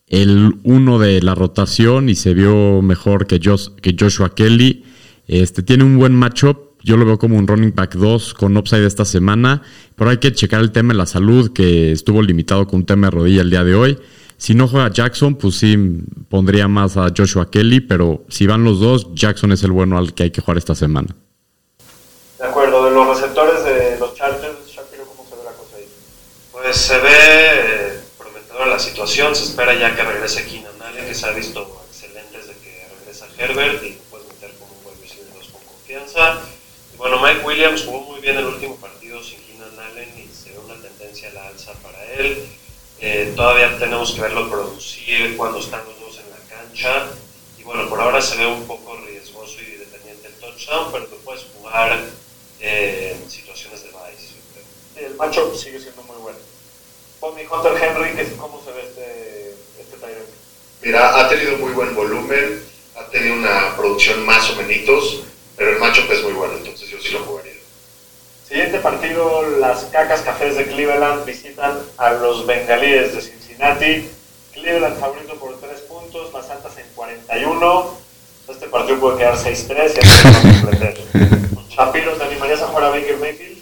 el 0.06 0.54
uno 0.62 1.00
de 1.00 1.20
la 1.20 1.34
rotación 1.34 2.08
y 2.08 2.14
se 2.14 2.32
vio 2.32 2.80
mejor 2.80 3.26
que, 3.26 3.40
Jos- 3.40 3.72
que 3.82 3.96
Joshua 3.98 4.36
Kelly. 4.36 4.84
Este 5.26 5.64
tiene 5.64 5.82
un 5.82 5.98
buen 5.98 6.14
matchup. 6.14 6.80
Yo 6.84 6.96
lo 6.96 7.06
veo 7.06 7.18
como 7.18 7.36
un 7.38 7.48
running 7.48 7.74
back 7.74 7.96
2 7.96 8.34
con 8.34 8.56
upside 8.56 8.86
esta 8.86 9.04
semana. 9.04 9.62
Pero 9.96 10.10
hay 10.10 10.18
que 10.18 10.32
checar 10.32 10.60
el 10.60 10.70
tema 10.70 10.92
de 10.92 10.98
la 10.98 11.06
salud, 11.06 11.52
que 11.52 11.90
estuvo 11.90 12.22
limitado 12.22 12.68
con 12.68 12.80
un 12.80 12.86
tema 12.86 13.08
de 13.08 13.10
rodilla 13.10 13.42
el 13.42 13.50
día 13.50 13.64
de 13.64 13.74
hoy. 13.74 13.98
Si 14.36 14.54
no 14.54 14.68
juega 14.68 14.92
Jackson, 14.92 15.34
pues 15.34 15.56
sí 15.56 15.76
pondría 16.28 16.68
más 16.68 16.96
a 16.96 17.12
Joshua 17.16 17.50
Kelly. 17.50 17.80
Pero 17.80 18.24
si 18.28 18.46
van 18.46 18.62
los 18.62 18.78
dos, 18.78 19.08
Jackson 19.12 19.50
es 19.50 19.64
el 19.64 19.72
bueno 19.72 19.98
al 19.98 20.14
que 20.14 20.22
hay 20.22 20.30
que 20.30 20.40
jugar 20.40 20.58
esta 20.58 20.76
semana. 20.76 21.08
De 22.38 22.44
acuerdo, 22.46 22.84
de 22.84 22.92
los 22.92 23.08
receptores 23.08 23.64
de 23.64 23.98
los 23.98 24.14
Chargers, 24.14 24.68
Shapiro, 24.68 25.04
¿cómo 25.06 25.28
se 25.28 25.34
ve 25.34 25.42
la 25.44 25.52
cosa 25.52 25.76
ahí? 25.78 25.84
Pues 26.74 26.86
se 26.86 26.98
ve 26.98 27.08
eh, 27.12 28.00
prometedora 28.18 28.66
la 28.66 28.80
situación, 28.80 29.36
se 29.36 29.44
espera 29.44 29.74
ya 29.74 29.94
que 29.94 30.02
regrese 30.02 30.44
Keenan 30.44 30.82
Allen, 30.82 31.06
que 31.06 31.14
se 31.14 31.24
ha 31.24 31.30
visto 31.30 31.80
excelente 31.88 32.36
desde 32.36 32.54
que 32.54 32.88
regresa 32.98 33.28
Herbert 33.38 33.80
y 33.84 33.90
puedes 34.10 34.26
meter 34.26 34.50
como 34.58 34.72
un 34.72 34.82
buen 34.82 35.00
receiver 35.00 35.32
dos 35.34 35.50
con 35.50 35.62
confianza. 35.62 36.40
Y 36.92 36.96
bueno, 36.96 37.22
Mike 37.22 37.46
Williams 37.46 37.84
jugó 37.84 38.00
muy 38.00 38.20
bien 38.20 38.38
el 38.38 38.46
último 38.46 38.74
partido 38.78 39.22
sin 39.22 39.38
Keenan 39.44 39.78
Allen 39.78 40.18
y 40.18 40.34
se 40.34 40.50
ve 40.50 40.58
una 40.58 40.74
tendencia 40.74 41.30
a 41.30 41.34
la 41.34 41.46
alza 41.46 41.74
para 41.74 42.12
él. 42.14 42.44
Eh, 42.98 43.32
todavía 43.36 43.78
tenemos 43.78 44.10
que 44.10 44.22
verlo 44.22 44.50
producir 44.50 45.36
cuando 45.36 45.60
están 45.60 45.84
los 45.84 46.00
dos 46.00 46.18
en 46.18 46.28
la 46.28 46.56
cancha. 46.56 47.06
Y 47.56 47.62
bueno, 47.62 47.88
por 47.88 48.00
ahora 48.00 48.20
se 48.20 48.36
ve 48.36 48.48
un 48.48 48.66
poco 48.66 48.96
riesgoso 48.96 49.60
y 49.60 49.76
dependiente 49.76 50.26
el 50.26 50.34
touchdown, 50.40 50.90
pero 50.90 51.06
tú 51.06 51.18
puedes 51.24 51.44
jugar 51.56 52.04
eh, 52.58 53.16
en 53.16 53.30
situaciones 53.30 53.84
de 53.84 53.90
vice. 53.90 54.34
el 54.96 55.14
matchup 55.14 55.54
sigue 55.54 55.78
siendo 55.78 56.02
muy 56.02 56.13
bueno. 57.32 57.48
Ponme 57.48 57.68
Hunter 57.70 57.82
Henry, 57.82 58.10
¿qué- 58.16 58.36
¿cómo 58.36 58.60
se 58.64 58.72
ve 58.72 58.82
este, 58.82 59.54
este 59.80 59.96
Tyrant? 59.96 60.28
Mira, 60.82 61.18
ha 61.20 61.28
tenido 61.28 61.56
muy 61.58 61.72
buen 61.72 61.94
volumen, 61.94 62.62
ha 62.96 63.06
tenido 63.10 63.34
una 63.34 63.76
producción 63.76 64.24
más 64.26 64.48
o 64.50 64.56
menos, 64.56 65.22
pero 65.56 65.70
el 65.70 65.78
matchup 65.78 66.10
es 66.10 66.22
muy 66.22 66.32
bueno, 66.32 66.54
entonces 66.58 66.88
yo 66.88 66.98
sí 67.00 67.10
lo 67.10 67.20
jugaría. 67.20 67.52
Siguiente 68.48 68.78
partido, 68.78 69.42
las 69.58 69.84
cacas 69.84 70.20
cafés 70.20 70.56
de 70.56 70.66
Cleveland 70.66 71.24
visitan 71.24 71.80
a 71.96 72.12
los 72.12 72.46
bengalíes 72.46 73.14
de 73.14 73.22
Cincinnati. 73.22 74.10
Cleveland 74.52 75.00
favorito 75.00 75.34
por 75.36 75.58
3 75.58 75.80
puntos. 75.80 76.32
las 76.32 76.50
altas 76.50 76.76
en 76.78 76.86
41. 76.94 77.98
Este 78.48 78.66
partido 78.68 79.00
puede 79.00 79.18
quedar 79.18 79.36
6-3 79.38 79.94
y 79.96 80.06
así 80.06 80.28
a 80.28 80.60
sorprender. 80.60 81.00
Shapiro, 81.70 82.12
¿te 82.12 82.24
animarías 82.24 82.60
a 82.62 82.66
jugar 82.68 82.84
a 82.84 82.88
Baker 82.90 83.16
Mayfield? 83.16 83.58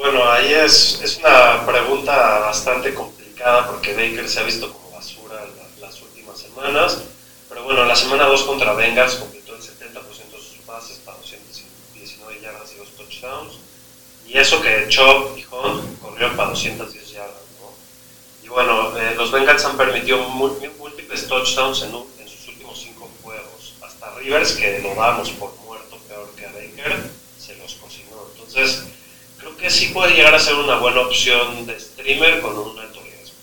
Bueno, 0.00 0.24
ahí 0.30 0.50
es, 0.54 0.98
es 1.02 1.18
una 1.18 1.66
pregunta 1.66 2.38
bastante 2.38 2.94
complicada 2.94 3.66
porque 3.66 3.92
Baker 3.92 4.26
se 4.30 4.40
ha 4.40 4.44
visto 4.44 4.72
como 4.72 4.92
basura 4.92 5.44
la- 5.44 5.86
las 5.86 6.00
últimas 6.00 6.38
semanas. 6.38 7.02
Pero 7.50 7.64
bueno, 7.64 7.84
la 7.84 7.94
semana 7.94 8.24
2 8.24 8.44
contra 8.44 8.72
Bengals 8.72 9.16
completó 9.16 9.54
el 9.54 9.60
70% 9.60 10.38
de 10.38 10.42
sus 10.42 10.56
pases 10.64 10.96
para 11.04 11.18
219 11.18 12.40
yardas 12.40 12.72
y 12.72 12.78
2 12.78 12.88
touchdowns. 12.96 13.58
Y 14.26 14.38
eso 14.38 14.62
que 14.62 14.86
Chop 14.88 15.36
y 15.36 15.44
Hunt 15.44 16.00
corrieron 16.00 16.34
para 16.34 16.48
210 16.48 17.10
yardas, 17.10 17.42
¿no? 17.60 17.68
Y 18.42 18.48
bueno, 18.48 18.96
eh, 18.96 19.14
los 19.16 19.30
Bengals 19.30 19.66
han 19.66 19.76
permitido 19.76 20.16
múltiples 20.30 21.28
touchdowns 21.28 21.82
en, 21.82 21.90
sus 22.26 22.48
últimos 22.48 22.80
5 22.80 23.06
juegos. 23.22 23.74
Hasta 23.82 24.14
Rivers, 24.14 24.52
que 24.52 24.78
lo 24.78 24.94
damos 24.94 25.28
por 25.32 25.54
muerto 25.56 25.98
peor 26.08 26.30
que 26.36 26.46
Baker, 26.46 27.10
se 27.38 27.54
los 27.56 27.74
cocinó. 27.74 28.16
Entonces, 28.32 28.84
que 29.60 29.70
sí 29.70 29.88
puede 29.88 30.14
llegar 30.14 30.34
a 30.34 30.38
ser 30.38 30.54
una 30.54 30.78
buena 30.78 31.02
opción 31.02 31.66
de 31.66 31.78
streamer 31.78 32.40
con 32.40 32.58
un 32.58 32.78
alto 32.78 33.00
riesgo. 33.02 33.36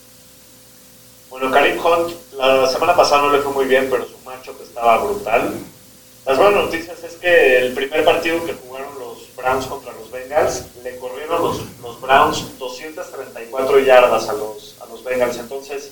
Bueno, 1.30 1.52
Karim 1.52 1.78
Hunt, 1.86 2.14
la 2.34 2.68
semana 2.68 2.96
pasada 2.96 3.22
no 3.22 3.30
le 3.30 3.40
fue 3.40 3.54
muy 3.54 3.66
bien, 3.66 3.88
pero 3.90 4.06
su 4.06 4.18
matchup 4.26 4.60
estaba 4.62 4.98
brutal. 4.98 5.54
Las 6.26 6.38
buenas 6.38 6.66
noticias 6.66 7.04
es 7.04 7.14
que 7.14 7.60
el 7.60 7.74
primer 7.74 8.04
partido 8.04 8.44
que 8.46 8.54
jugaron 8.54 8.98
los 9.00 9.34
Browns 9.36 9.68
contra 9.68 9.94
los 9.94 10.10
Bengals, 10.10 10.64
le 10.84 10.98
corrieron 10.98 11.42
los, 11.42 11.62
los 11.82 12.02
Browns 12.02 12.58
234 12.58 13.80
yardas 13.80 14.28
a 14.28 14.34
los, 14.34 14.76
a 14.82 14.88
los 14.88 15.04
Bengals. 15.04 15.38
Entonces, 15.38 15.92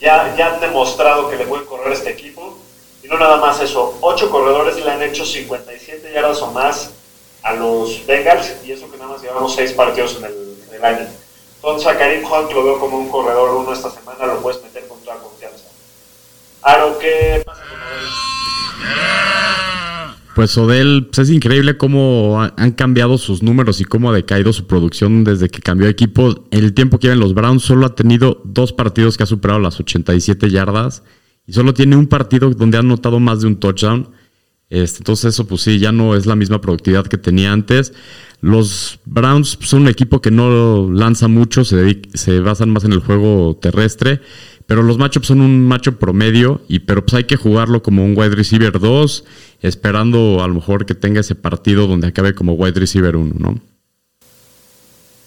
ya, 0.00 0.34
ya 0.36 0.54
han 0.54 0.60
demostrado 0.60 1.28
que 1.28 1.36
le 1.36 1.46
pueden 1.46 1.66
correr 1.66 1.92
este 1.92 2.10
equipo. 2.10 2.56
Y 3.02 3.08
no 3.08 3.18
nada 3.18 3.38
más 3.38 3.60
eso, 3.60 3.98
ocho 4.00 4.30
corredores 4.30 4.76
le 4.76 4.90
han 4.90 5.02
hecho 5.02 5.24
57 5.24 6.12
yardas 6.12 6.40
o 6.42 6.52
más 6.52 6.90
a 7.42 7.54
los 7.54 8.04
Bengals, 8.06 8.54
y 8.66 8.72
eso 8.72 8.90
que 8.90 8.96
nada 8.98 9.12
más 9.12 9.22
llevamos 9.22 9.54
seis 9.54 9.72
partidos 9.72 10.16
en 10.18 10.24
el, 10.24 10.32
en 10.68 10.74
el 10.76 10.84
año. 10.84 11.06
Entonces 11.56 11.86
a 11.88 11.98
Karim 11.98 12.24
Hunt 12.24 12.52
lo 12.52 12.64
veo 12.64 12.78
como 12.80 12.98
un 12.98 13.08
corredor 13.08 13.54
uno 13.56 13.72
esta 13.72 13.90
semana, 13.90 14.26
lo 14.26 14.40
puedes 14.40 14.62
meter 14.62 14.86
con 14.88 14.98
toda 15.00 15.16
confianza. 15.18 15.64
Aro, 16.62 16.98
¿qué 16.98 17.42
pasa 17.44 17.62
con? 17.62 17.70
Pues 20.34 20.56
Odell, 20.56 21.06
pues 21.12 21.28
es 21.28 21.34
increíble 21.34 21.76
cómo 21.76 22.40
ha- 22.40 22.54
han 22.56 22.70
cambiado 22.72 23.18
sus 23.18 23.42
números 23.42 23.80
y 23.80 23.84
cómo 23.84 24.10
ha 24.10 24.14
decaído 24.14 24.52
su 24.52 24.66
producción 24.66 25.24
desde 25.24 25.48
que 25.48 25.60
cambió 25.60 25.86
de 25.86 25.92
equipo. 25.92 26.44
El 26.50 26.72
tiempo 26.72 26.98
que 26.98 27.08
lleva 27.08 27.14
en 27.14 27.20
los 27.20 27.34
Browns, 27.34 27.62
solo 27.62 27.84
ha 27.86 27.94
tenido 27.94 28.40
dos 28.44 28.72
partidos 28.72 29.16
que 29.16 29.24
ha 29.24 29.26
superado 29.26 29.58
las 29.60 29.78
87 29.80 30.48
yardas 30.50 31.02
y 31.46 31.52
solo 31.52 31.74
tiene 31.74 31.96
un 31.96 32.06
partido 32.06 32.48
donde 32.50 32.76
ha 32.76 32.80
anotado 32.80 33.18
más 33.20 33.40
de 33.40 33.48
un 33.48 33.58
touchdown. 33.58 34.08
Este, 34.70 34.98
entonces 34.98 35.34
eso 35.34 35.46
pues 35.46 35.62
sí, 35.62 35.78
ya 35.78 35.90
no 35.92 36.14
es 36.16 36.26
la 36.26 36.36
misma 36.36 36.60
productividad 36.60 37.06
que 37.06 37.18
tenía 37.18 37.52
antes. 37.52 37.92
Los 38.40 39.00
Browns 39.04 39.58
son 39.60 39.82
un 39.82 39.88
equipo 39.88 40.22
que 40.22 40.30
no 40.30 40.90
lanza 40.90 41.28
mucho, 41.28 41.64
se, 41.64 41.76
dedic- 41.76 42.14
se 42.14 42.40
basan 42.40 42.70
más 42.70 42.84
en 42.84 42.92
el 42.92 43.00
juego 43.00 43.58
terrestre, 43.60 44.20
pero 44.66 44.82
los 44.82 44.96
matchups 44.96 45.26
son 45.26 45.40
un 45.42 45.66
matchup 45.66 45.98
promedio, 45.98 46.62
y, 46.68 46.78
pero 46.78 47.04
pues 47.04 47.14
hay 47.14 47.24
que 47.24 47.36
jugarlo 47.36 47.82
como 47.82 48.04
un 48.04 48.16
wide 48.16 48.36
receiver 48.36 48.78
2, 48.78 49.24
esperando 49.60 50.42
a 50.42 50.48
lo 50.48 50.54
mejor 50.54 50.86
que 50.86 50.94
tenga 50.94 51.20
ese 51.20 51.34
partido 51.34 51.86
donde 51.88 52.06
acabe 52.06 52.34
como 52.34 52.54
wide 52.54 52.78
receiver 52.80 53.16
1, 53.16 53.34
¿no? 53.38 53.60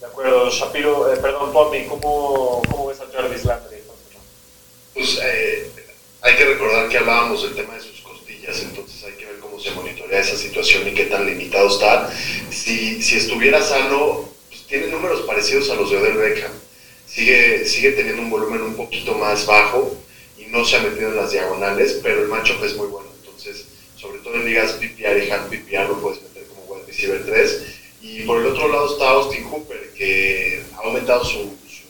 De 0.00 0.06
acuerdo, 0.06 0.50
Shapiro, 0.50 1.12
eh, 1.12 1.18
perdón, 1.20 1.52
Tommy, 1.52 1.84
¿cómo, 1.88 2.62
¿cómo 2.68 2.86
ves 2.88 2.98
a 3.00 3.04
Jarvis 3.16 3.44
Landry? 3.44 3.76
Pues 4.94 5.20
eh, 5.22 5.70
hay 6.22 6.36
que 6.36 6.44
recordar 6.46 6.88
que 6.88 6.98
hablábamos 6.98 7.42
del 7.42 7.54
tema 7.54 7.74
de 7.74 7.80
sus 7.80 8.00
costillas, 8.00 8.60
entonces 8.62 8.83
monitorea 10.14 10.20
esa 10.20 10.36
situación 10.36 10.86
y 10.88 10.94
qué 10.94 11.04
tan 11.06 11.26
limitado 11.26 11.68
está. 11.68 12.10
Si, 12.50 13.02
si 13.02 13.16
estuviera 13.16 13.62
sano, 13.62 14.28
pues 14.48 14.66
tiene 14.66 14.88
números 14.88 15.22
parecidos 15.22 15.70
a 15.70 15.74
los 15.74 15.90
de 15.90 15.98
Odell 15.98 16.16
Beckham. 16.16 16.52
Sigue, 17.06 17.66
sigue 17.66 17.92
teniendo 17.92 18.22
un 18.22 18.30
volumen 18.30 18.62
un 18.62 18.74
poquito 18.74 19.14
más 19.14 19.46
bajo 19.46 19.96
y 20.38 20.46
no 20.46 20.64
se 20.64 20.76
ha 20.76 20.80
metido 20.80 21.10
en 21.10 21.16
las 21.16 21.32
diagonales, 21.32 22.00
pero 22.02 22.22
el 22.22 22.28
matchup 22.28 22.62
es 22.64 22.76
muy 22.76 22.88
bueno. 22.88 23.08
Entonces, 23.20 23.66
sobre 23.96 24.18
todo 24.20 24.34
en 24.34 24.46
ligas 24.46 24.72
PPR 24.72 25.24
y 25.24 25.30
hand 25.30 25.48
PPR 25.48 25.88
lo 25.88 26.00
puedes 26.00 26.22
meter 26.22 26.44
como 26.46 26.62
wide 26.74 26.86
receiver 26.86 27.24
3. 27.24 27.62
Y 28.02 28.22
por 28.24 28.40
el 28.40 28.46
otro 28.46 28.68
lado 28.68 28.92
está 28.92 29.10
Austin 29.10 29.44
Hooper, 29.44 29.92
que 29.96 30.62
ha 30.74 30.86
aumentado 30.86 31.24
su, 31.24 31.38
su 31.66 31.86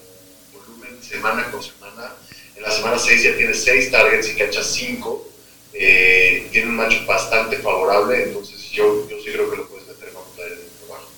volumen 0.52 1.02
semana 1.02 1.50
con 1.50 1.62
semana. 1.62 2.14
En 2.54 2.62
la 2.62 2.70
semana 2.70 2.98
6 2.98 3.22
ya 3.22 3.36
tiene 3.36 3.52
6 3.52 3.90
targets 3.90 4.28
y 4.30 4.36
cacha 4.36 4.62
5. 4.62 5.33
Eh, 5.76 6.48
tiene 6.52 6.68
un 6.68 6.76
matchup 6.76 7.04
bastante 7.06 7.56
favorable, 7.58 8.22
entonces 8.22 8.60
yo, 8.70 9.06
yo 9.08 9.16
sí 9.18 9.32
creo 9.32 9.50
que 9.50 9.56
lo 9.56 9.66
puedes 9.66 9.86
meter 9.88 10.12
con 10.12 10.22
un 10.22 10.36
Tyrant 10.36 10.60
abajo. 10.88 11.08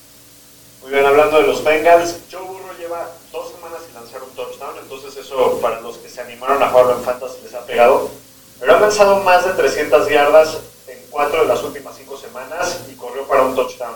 Muy 0.81 0.91
bien, 0.91 1.05
hablando 1.05 1.37
de 1.37 1.43
los 1.47 1.63
Bengals, 1.63 2.15
Joe 2.31 2.41
Burrow 2.41 2.75
lleva 2.79 3.11
dos 3.31 3.51
semanas 3.51 3.81
sin 3.85 3.93
lanzar 3.93 4.23
un 4.23 4.31
touchdown, 4.31 4.75
entonces 4.81 5.15
eso 5.15 5.59
para 5.61 5.79
los 5.81 5.97
que 5.97 6.09
se 6.09 6.21
animaron 6.21 6.61
a 6.63 6.69
jugarlo 6.69 6.97
en 6.97 7.03
Fantasy 7.03 7.37
les 7.43 7.53
ha 7.53 7.65
pegado. 7.65 8.09
Pero 8.59 8.75
ha 8.75 8.79
lanzado 8.79 9.17
más 9.17 9.45
de 9.45 9.51
300 9.51 10.09
yardas 10.09 10.57
en 10.87 10.99
cuatro 11.11 11.41
de 11.43 11.47
las 11.47 11.61
últimas 11.63 11.95
cinco 11.95 12.17
semanas 12.17 12.79
y 12.91 12.95
corrió 12.95 13.27
para 13.27 13.43
un 13.43 13.53
touchdown. 13.55 13.93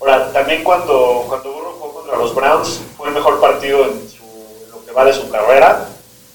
Ahora, 0.00 0.30
también 0.32 0.62
cuando, 0.64 1.24
cuando 1.28 1.50
Burrow 1.52 1.72
jugó 1.78 1.94
contra 1.94 2.18
los 2.18 2.34
Browns, 2.34 2.80
fue 2.98 3.08
el 3.08 3.14
mejor 3.14 3.40
partido 3.40 3.86
en, 3.86 4.10
su- 4.10 4.64
en 4.66 4.70
lo 4.70 4.84
que 4.84 4.92
va 4.92 5.06
de 5.06 5.14
su 5.14 5.30
carrera, 5.30 5.88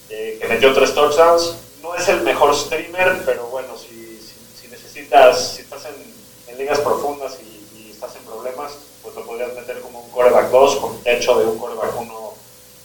eh, 0.09 0.37
que 0.41 0.47
metió 0.47 0.73
tres 0.73 0.95
touchdowns. 0.95 1.53
Es 1.97 2.07
el 2.09 2.21
mejor 2.21 2.55
streamer, 2.55 3.23
pero 3.25 3.47
bueno, 3.47 3.75
si, 3.77 4.21
si, 4.21 4.61
si 4.61 4.67
necesitas, 4.67 5.55
si 5.55 5.61
estás 5.63 5.85
en, 5.85 6.57
ligas 6.57 6.79
profundas 6.79 7.37
y, 7.41 7.91
estás 7.91 8.15
en 8.15 8.23
problemas, 8.23 8.73
pues 9.01 9.15
lo 9.15 9.25
podrías 9.25 9.53
meter 9.55 9.79
como 9.81 10.01
un 10.01 10.11
coreback 10.11 10.51
2 10.51 10.75
con 10.77 11.03
techo 11.03 11.39
de 11.39 11.45
un 11.45 11.57
coreback 11.57 11.99
1 11.99 12.33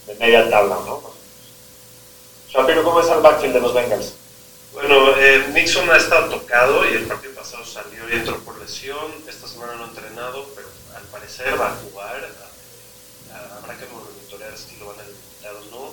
de 0.07 0.15
media 0.15 0.49
tabla, 0.49 0.75
¿no? 0.85 1.01
Shapiro, 2.49 2.83
¿cómo 2.83 2.99
es 2.99 3.07
el 3.07 3.19
backfield 3.19 3.53
de 3.53 3.59
los 3.59 3.73
Bengals? 3.73 4.13
Bueno, 4.73 5.15
eh, 5.17 5.49
Nixon 5.53 5.89
ha 5.91 5.97
estado 5.97 6.29
tocado 6.29 6.83
y 6.89 6.95
el 6.95 7.05
partido 7.05 7.33
pasado 7.35 7.63
salió 7.63 8.09
y 8.09 8.13
entró 8.13 8.39
por 8.39 8.57
lesión. 8.59 9.11
Esta 9.27 9.47
semana 9.47 9.75
no 9.75 9.85
ha 9.85 9.87
entrenado, 9.87 10.47
pero 10.55 10.67
al 10.95 11.03
parecer 11.03 11.59
va 11.59 11.73
a 11.73 11.75
jugar. 11.75 12.29
Habrá 13.31 13.77
que 13.77 13.85
monitorear 13.85 14.57
si 14.57 14.77
lo 14.77 14.87
van 14.87 14.99
a 14.99 15.03
limitar 15.03 15.55
o 15.55 15.75
no. 15.75 15.92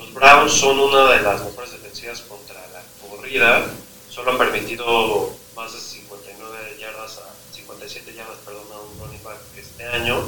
Los 0.00 0.12
Browns 0.14 0.52
son 0.52 0.80
una 0.80 1.12
de 1.12 1.22
las 1.22 1.44
mejores 1.44 1.72
defensivas 1.72 2.20
contra 2.22 2.60
la 2.68 2.82
corrida. 3.08 3.66
Solo 4.08 4.32
han 4.32 4.38
permitido 4.38 5.30
más 5.54 5.72
de 5.72 5.80
59 5.80 6.76
yardas 6.80 7.18
a 7.18 7.54
57 7.54 8.14
yardas, 8.14 8.38
perdón, 8.44 8.64
a 8.72 8.80
un 8.80 8.98
running 8.98 9.22
back 9.22 9.38
este 9.56 9.86
año. 9.86 10.24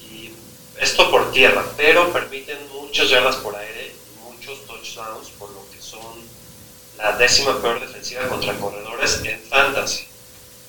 Y 0.00 0.30
esto 0.80 1.10
por 1.10 1.30
tierra, 1.30 1.64
pero 1.76 2.12
permiten 2.12 2.58
muchas 2.72 3.10
yardas 3.10 3.36
por 3.36 3.54
aire 3.54 3.92
y 3.94 4.24
muchos 4.24 4.64
touchdowns, 4.66 5.28
por 5.38 5.50
lo 5.50 5.70
que 5.70 5.80
son 5.80 6.00
la 6.96 7.12
décima 7.12 7.60
peor 7.60 7.80
defensiva 7.80 8.26
contra 8.28 8.54
corredores 8.58 9.20
en 9.24 9.40
fantasy. 9.42 10.06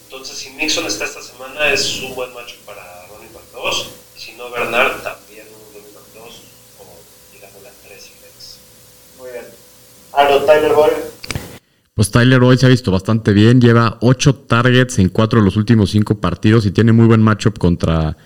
Entonces, 0.05 0.37
si 0.37 0.51
Nixon 0.51 0.85
está 0.85 1.05
esta 1.05 1.21
semana, 1.21 1.71
es 1.71 2.01
un 2.01 2.15
buen 2.15 2.33
match 2.33 2.53
para 2.65 3.07
running 3.07 3.33
back 3.33 3.43
2. 3.53 3.87
Y 4.17 4.19
si 4.19 4.31
no, 4.33 4.49
Bernard 4.49 5.01
también 5.01 5.47
un 5.47 5.73
running 5.73 5.93
back 5.93 6.03
2, 6.13 6.41
como 6.77 6.91
digamos 7.33 7.63
la 7.63 7.71
3 7.87 8.05
y 8.05 8.09
flex. 8.09 8.57
Tyler 10.45 10.73
Boyd. 10.73 10.91
Pues 11.93 12.11
Tyler 12.11 12.43
hoy 12.43 12.57
se 12.57 12.65
ha 12.65 12.69
visto 12.69 12.91
bastante 12.91 13.31
bien, 13.31 13.61
lleva 13.61 13.97
8 14.01 14.35
targets 14.47 14.99
en 14.99 15.09
4 15.09 15.39
de 15.39 15.45
los 15.45 15.55
últimos 15.55 15.91
5 15.91 16.19
partidos 16.19 16.65
y 16.65 16.71
tiene 16.71 16.91
muy 16.91 17.05
buen 17.05 17.21
matchup 17.21 17.57
contra 17.57 18.17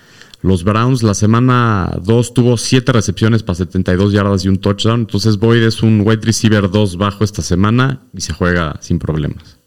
los 0.42 0.64
Browns. 0.64 1.02
La 1.02 1.14
semana 1.14 1.96
2 2.02 2.34
tuvo 2.34 2.56
7 2.56 2.92
recepciones 2.92 3.42
para 3.42 3.56
72 3.56 4.12
yardas 4.12 4.44
y 4.44 4.48
un 4.48 4.58
touchdown. 4.58 5.00
Entonces 5.00 5.38
Boyd 5.38 5.62
es 5.62 5.82
un 5.82 6.02
wide 6.04 6.20
receiver 6.22 6.68
2 6.68 6.96
bajo 6.96 7.22
esta 7.22 7.42
semana 7.42 8.02
y 8.12 8.20
se 8.20 8.32
juega 8.32 8.76
sin 8.80 8.98
problemas. 8.98 9.58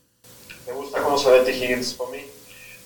Me 0.68 0.74
gusta 0.74 1.02
cómo 1.02 1.18
se 1.18 1.32
ve 1.32 1.39
T. 1.46 1.58
Higgins 1.58 1.94
por 1.94 2.12
mí. 2.12 2.20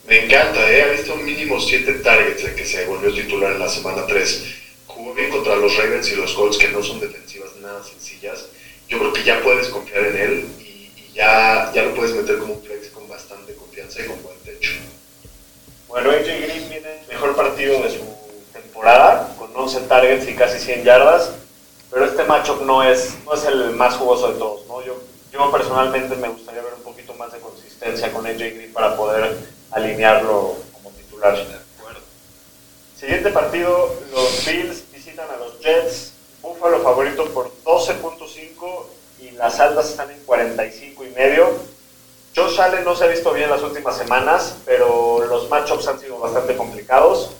Me 0.08 0.26
encanta, 0.26 0.72
¿eh? 0.72 0.84
ha 0.84 0.92
visto 0.92 1.16
un 1.16 1.26
mínimo 1.26 1.60
7 1.60 1.94
targets 2.04 2.44
de 2.44 2.56
que 2.56 2.64
se 2.64 2.86
volvió 2.86 3.12
titular 3.12 3.54
en 3.54 3.60
la 3.60 3.70
semana 3.70 4.06
3. 4.08 4.46
Jugó 4.86 5.16
bien 5.16 5.32
contra 5.32 5.56
los 5.56 5.76
Ravens 5.78 6.12
y 6.12 6.16
los 6.16 6.32
Colts, 6.34 6.58
que 6.58 6.70
no 6.70 6.82
son 6.84 7.00
defensivas 7.00 7.50
nada 7.62 7.84
sencillas. 7.84 8.07
Yo 8.22 9.00
creo 9.00 9.14
que 9.14 9.24
ya 9.24 9.42
puedes 9.42 9.68
confiar 9.68 10.06
en 10.06 10.18
él 10.18 10.50
y, 10.60 10.92
y 10.96 11.12
ya, 11.14 11.72
ya 11.74 11.84
lo 11.84 11.94
puedes 11.94 12.16
meter 12.16 12.38
como 12.38 12.54
un 12.54 12.64
flex 12.64 12.88
con 12.88 13.08
bastante 13.08 13.54
confianza 13.56 14.02
y 14.02 14.06
con 14.06 14.22
buen 14.24 14.38
techo. 14.40 14.72
Bueno, 15.88 16.12
AJ 16.12 16.26
Green 16.26 16.70
viene 16.70 17.02
el 17.02 17.08
mejor 17.08 17.36
partido 17.36 17.82
de 17.82 17.92
su 17.92 18.06
temporada, 18.54 19.36
con 19.38 19.56
11 19.56 19.82
targets 19.82 20.28
y 20.28 20.36
casi 20.36 20.60
100 20.60 20.84
yardas, 20.84 21.32
pero 21.92 22.06
este 22.06 22.24
matchup 22.24 22.62
no 22.62 22.84
es, 22.84 23.14
no 23.26 23.34
es 23.34 23.46
el 23.46 23.72
más 23.72 23.96
jugoso 23.96 24.32
de 24.32 24.40
todos. 24.40 24.66
¿no? 24.68 24.84
Yo, 24.84 24.98
yo 25.32 25.52
personalmente 25.52 26.16
me 26.16 26.30
gustaría 26.30 26.62
ver 26.62 26.74
un 26.74 26.84
poquito 26.84 27.14
más 27.14 27.32
de 27.32 27.40
consistencia 27.40 28.12
con 28.12 28.26
AJ 28.26 28.38
Green 28.38 28.74
para 28.74 28.96
poder 28.96 29.38
alinearlo 29.72 30.58
como 30.74 30.92
titular. 30.92 31.38
Siguiente 33.00 33.30
partido, 33.30 33.96
los 34.12 34.46
Bills 34.46 34.84
visitan 34.92 35.30
a 35.30 35.38
los 35.38 35.60
Jets. 35.60 36.14
Buffalo 36.48 36.80
favorito 36.82 37.26
por 37.34 37.52
12.5 37.66 38.86
y 39.20 39.32
las 39.32 39.60
altas 39.60 39.90
están 39.90 40.10
en 40.12 40.20
45 40.24 41.04
y 41.04 41.10
medio. 41.10 41.50
Josh 42.34 42.62
Allen 42.62 42.86
no 42.86 42.96
se 42.96 43.04
ha 43.04 43.08
visto 43.08 43.34
bien 43.34 43.50
las 43.50 43.62
últimas 43.64 43.98
semanas, 43.98 44.56
pero 44.64 45.26
los 45.26 45.50
matchups 45.50 45.88
han 45.88 46.00
sido 46.00 46.20
bastante 46.20 46.56
complicados. 46.56 47.32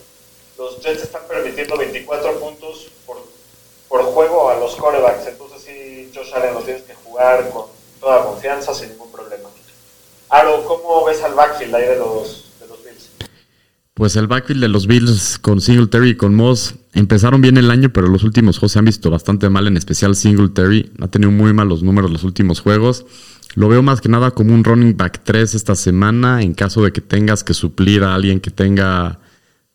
Los 0.58 0.80
Jets 0.80 1.04
están 1.04 1.22
permitiendo 1.26 1.78
24 1.78 2.38
puntos 2.38 2.90
por, 3.06 4.02
juego 4.02 4.50
a 4.50 4.56
los 4.56 4.76
corebacks, 4.76 5.26
entonces 5.26 5.62
sí, 5.62 6.12
Josh 6.14 6.34
Allen 6.34 6.54
lo 6.54 6.60
tienes 6.60 6.82
que 6.82 6.94
jugar 6.94 7.48
con 7.50 7.66
toda 8.00 8.24
confianza, 8.24 8.74
sin 8.74 8.90
ningún 8.90 9.10
problema. 9.10 9.48
Aro, 10.28 10.64
¿cómo 10.66 11.04
ves 11.04 11.22
al 11.22 11.34
backfield 11.34 11.74
ahí 11.74 11.86
de 11.86 11.96
los? 11.96 12.47
Pues 13.98 14.14
el 14.14 14.28
backfield 14.28 14.60
de 14.60 14.68
los 14.68 14.86
Bills 14.86 15.40
con 15.40 15.60
Singletary 15.60 16.10
y 16.10 16.16
con 16.16 16.32
Moss 16.32 16.76
empezaron 16.94 17.40
bien 17.40 17.56
el 17.56 17.68
año, 17.68 17.92
pero 17.92 18.06
los 18.06 18.22
últimos 18.22 18.56
juegos 18.56 18.70
se 18.70 18.78
han 18.78 18.84
visto 18.84 19.10
bastante 19.10 19.50
mal, 19.50 19.66
en 19.66 19.76
especial 19.76 20.14
Singletary. 20.14 20.92
Ha 21.00 21.08
tenido 21.08 21.32
muy 21.32 21.52
malos 21.52 21.82
números 21.82 22.08
los 22.08 22.22
últimos 22.22 22.60
juegos. 22.60 23.06
Lo 23.56 23.68
veo 23.68 23.82
más 23.82 24.00
que 24.00 24.08
nada 24.08 24.30
como 24.30 24.54
un 24.54 24.62
running 24.62 24.96
back 24.96 25.22
3 25.24 25.52
esta 25.52 25.74
semana, 25.74 26.42
en 26.42 26.54
caso 26.54 26.80
de 26.84 26.92
que 26.92 27.00
tengas 27.00 27.42
que 27.42 27.54
suplir 27.54 28.04
a 28.04 28.14
alguien 28.14 28.38
que 28.38 28.52
tenga 28.52 29.18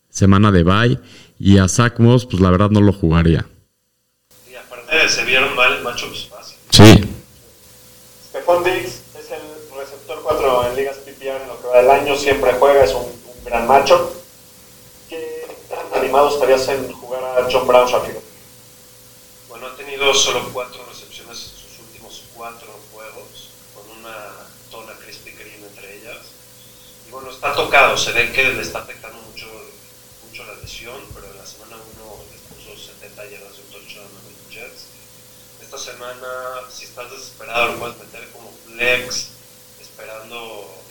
semana 0.07 0.53
de 0.53 0.63
bye. 0.63 0.99
Y 1.37 1.57
a 1.57 1.67
Zach 1.67 1.99
Moss, 1.99 2.25
pues 2.25 2.41
la 2.41 2.49
verdad 2.49 2.69
no 2.69 2.79
lo 2.79 2.93
jugaría. 2.93 3.45
Y 4.49 4.55
aparte 4.55 5.09
se 5.09 5.25
vieron 5.25 5.53
mal 5.53 5.83
matchups. 5.83 6.29
Sí. 6.69 7.03
Stephon 8.29 8.63
Diggs 8.63 9.01
es 9.19 9.31
el 9.31 9.77
receptor 9.77 10.21
4 10.23 10.69
en 10.69 10.75
ligas 10.77 10.95
PPR 10.99 11.41
en 11.41 11.47
lo 11.49 11.61
que 11.61 11.67
va 11.67 11.81
del 11.81 11.91
año, 11.91 12.15
siempre 12.15 12.53
juega, 12.57 12.85
es 12.85 12.93
un, 12.93 13.22
macho. 13.61 14.11
¿Qué 15.09 15.47
tan 15.69 16.27
estarías 16.27 16.67
en 16.69 16.91
jugar 16.91 17.23
a 17.23 17.47
John 17.51 17.67
Brown, 17.67 17.87
Shapiro? 17.87 18.21
Bueno, 19.47 19.67
ha 19.67 19.75
tenido 19.75 20.13
solo 20.13 20.49
cuatro 20.51 20.83
recepciones 20.85 21.37
en 21.37 21.59
sus 21.61 21.79
últimos 21.79 22.23
cuatro 22.33 22.67
juegos, 22.91 23.49
con 23.75 23.99
una 23.99 24.31
tona 24.71 24.93
crispy 24.99 25.31
green 25.31 25.63
entre 25.63 25.97
ellas. 25.97 26.17
Y 27.07 27.11
bueno, 27.11 27.29
está 27.29 27.53
tocado, 27.53 27.95
se 27.97 28.11
ve 28.11 28.31
que 28.31 28.43
le 28.43 28.61
está 28.61 28.79
afectando 28.79 29.19
mucho, 29.21 29.47
mucho 30.27 30.43
la 30.45 30.55
lesión, 30.55 30.99
pero 31.13 31.27
en 31.27 31.37
la 31.37 31.45
semana 31.45 31.75
1 31.75 32.23
les 32.31 32.41
puso 32.41 32.91
70 32.93 33.23
yardas 33.25 33.55
de 33.55 33.61
un 33.61 33.69
touchdown 33.69 34.07
a 34.07 34.23
los 34.29 34.53
Jets. 34.53 34.85
Esta 35.61 35.77
semana, 35.77 36.27
si 36.69 36.85
estás 36.85 37.11
desesperado, 37.11 37.73
lo 37.73 37.79
puedes 37.79 37.97
meter 37.97 38.27
como 38.31 38.51
flex, 38.65 39.27
esperando 39.79 40.82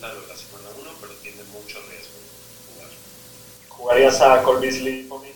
la 0.00 0.36
semana 0.36 0.68
1, 0.80 0.90
pero 1.00 1.12
tiene 1.22 1.42
mucho 1.52 1.78
riesgo 1.90 2.14
jugar. 2.72 2.90
¿Jugarías 3.68 4.20
a 4.20 4.42
Cole 4.42 4.60
Beasley, 4.60 5.04
Tommy? 5.08 5.28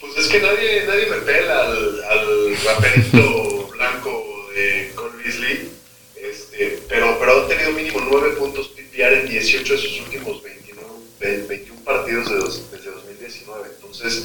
Pues 0.00 0.16
es 0.16 0.28
que 0.28 0.40
nadie, 0.40 0.86
nadie 0.86 1.06
me 1.06 1.16
pela 1.18 1.60
al, 1.66 2.04
al 2.04 2.56
raperito 2.64 3.68
blanco 3.68 4.48
de 4.54 4.92
Cole 4.94 5.22
Beasley, 5.22 5.70
este, 6.16 6.82
pero, 6.88 7.18
pero 7.18 7.42
ha 7.44 7.48
tenido 7.48 7.70
mínimo 7.72 8.00
9 8.00 8.30
puntos 8.36 8.68
PPR 8.68 9.20
en 9.20 9.28
18 9.28 9.72
de 9.74 9.78
sus 9.78 10.00
últimos 10.00 10.42
29, 10.42 10.88
ve- 11.20 11.42
21 11.46 11.84
partidos 11.84 12.28
de 12.30 12.36
dos- 12.36 12.70
desde 12.72 12.90
2019. 12.90 13.68
Entonces, 13.76 14.24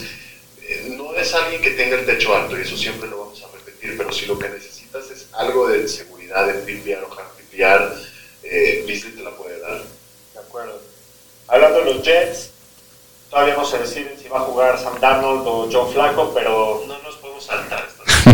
eh, 0.61 0.93
no 0.97 1.13
es 1.15 1.33
alguien 1.33 1.61
que 1.61 1.71
tenga 1.71 1.99
el 1.99 2.05
techo 2.05 2.35
alto 2.35 2.57
y 2.57 2.61
eso 2.61 2.75
siempre 2.77 3.07
lo 3.09 3.19
vamos 3.19 3.43
a 3.43 3.51
repetir, 3.55 3.95
pero 3.97 4.11
si 4.11 4.25
lo 4.25 4.39
que 4.39 4.49
necesitas 4.49 5.11
es 5.11 5.27
algo 5.33 5.67
de 5.67 5.87
seguridad 5.87 6.49
en 6.49 6.65
PPR 6.65 7.03
o 7.03 7.13
hard 7.13 7.27
PPR, 7.37 8.14
eh, 8.45 8.83
Beasley 8.87 9.13
te 9.13 9.23
la 9.23 9.31
puede 9.31 9.59
dar. 9.59 9.81
De 10.33 10.39
acuerdo. 10.39 10.79
Hablando 11.47 11.79
de 11.79 11.85
los 11.93 12.03
Jets, 12.03 12.49
todavía 13.29 13.55
no 13.55 13.65
se 13.65 13.77
deciden 13.79 14.17
si 14.19 14.27
va 14.27 14.39
a 14.39 14.43
jugar 14.43 14.79
Sam 14.81 14.99
Darnold 14.99 15.47
o 15.47 15.69
Joe 15.71 15.91
Flacco, 15.93 16.33
pero 16.33 16.83
No 16.87 16.97
nos 17.01 17.15
podemos 17.17 17.43
saltar 17.45 17.87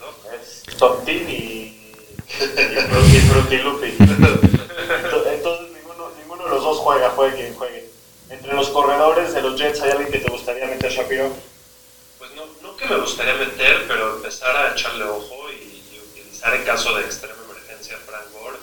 ¿no? 0.00 0.32
es 0.34 0.62
Tontin 0.78 1.28
y, 1.30 1.32
y, 1.32 1.94
Fru- 2.38 3.14
y 3.14 3.20
Fruity 3.20 3.56
Loopy. 3.58 3.96
Ento- 3.98 5.26
Entonces 5.32 5.70
ninguno, 5.72 6.10
ninguno 6.18 6.44
de 6.44 6.50
los 6.50 6.62
dos 6.62 6.78
juega, 6.78 7.10
juegue 7.10 7.36
quien 7.36 7.54
juegue. 7.54 7.90
Entre 8.30 8.52
los 8.54 8.68
corredores 8.70 9.32
de 9.34 9.42
los 9.42 9.56
Jets, 9.60 9.80
¿hay 9.82 9.90
alguien 9.92 10.10
que 10.10 10.18
te 10.18 10.30
gustaría 10.30 10.66
meter, 10.66 10.90
Shapiro? 10.90 11.30
Pues 12.18 12.30
no, 12.34 12.46
no 12.62 12.76
que 12.76 12.86
me 12.86 12.96
gustaría 12.96 13.34
meter, 13.34 13.84
pero 13.86 14.16
empezar 14.16 14.56
a 14.56 14.72
echarle 14.72 15.04
ojo 15.04 15.50
y, 15.50 15.54
y 15.94 16.00
utilizar 16.00 16.54
en 16.54 16.64
caso 16.64 16.94
de 16.96 17.04
extrema 17.04 17.36
emergencia 17.48 17.96
a 17.96 18.00
Frank 18.00 18.24
Gore. 18.32 18.56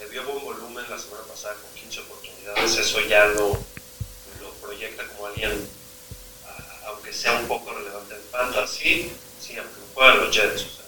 Eh, 0.00 0.03
vio 0.14 0.22
buen 0.22 0.44
volumen 0.44 0.84
la 0.88 0.96
semana 0.96 1.24
pasada 1.24 1.56
con 1.56 1.68
15 1.74 2.00
oportunidades, 2.02 2.76
eso 2.76 3.00
ya 3.00 3.26
lo, 3.26 3.48
lo 4.40 4.50
proyecta 4.62 5.04
como 5.08 5.26
alguien, 5.26 5.68
ah, 6.46 6.82
aunque 6.86 7.12
sea 7.12 7.32
un 7.32 7.48
poco 7.48 7.72
relevante 7.72 8.14
en 8.14 8.22
fantasy, 8.30 9.10
sí, 9.40 9.56
aunque 9.58 9.74
juegan 9.92 10.18
los 10.18 10.30
Jets. 10.32 10.62
o 10.62 10.68
sea. 10.70 10.84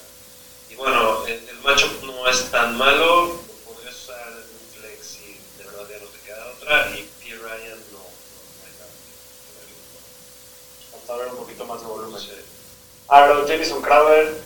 Y 0.71 0.77
bueno, 0.77 1.27
el, 1.27 1.49
el 1.49 1.59
matchup 1.59 2.05
no 2.05 2.29
es 2.29 2.49
tan 2.53 2.79
malo, 2.79 3.27
lo 3.27 3.73
podrías 3.75 3.97
usar 3.97 4.29
en 4.29 4.37
un 4.37 4.81
flex 4.81 5.05
si 5.05 5.41
de 5.59 5.65
verdad 5.65 5.89
ya 5.91 5.99
no 5.99 6.07
te 6.07 6.21
queda 6.21 6.47
otra, 6.53 6.97
y 6.97 7.03
P. 7.03 7.35
Ryan 7.35 7.81
no, 7.91 7.99
no 7.99 8.63
hay 8.63 8.75
nada 8.79 8.93
que 11.05 11.25
ver 11.25 11.33
un 11.33 11.37
poquito 11.39 11.67
más 11.67 11.81
de 11.81 11.87
volumen. 11.89 12.21
Sí. 12.21 12.31
Aaron 13.09 13.49
Jamison 13.49 13.83
Crowder, 13.83 14.41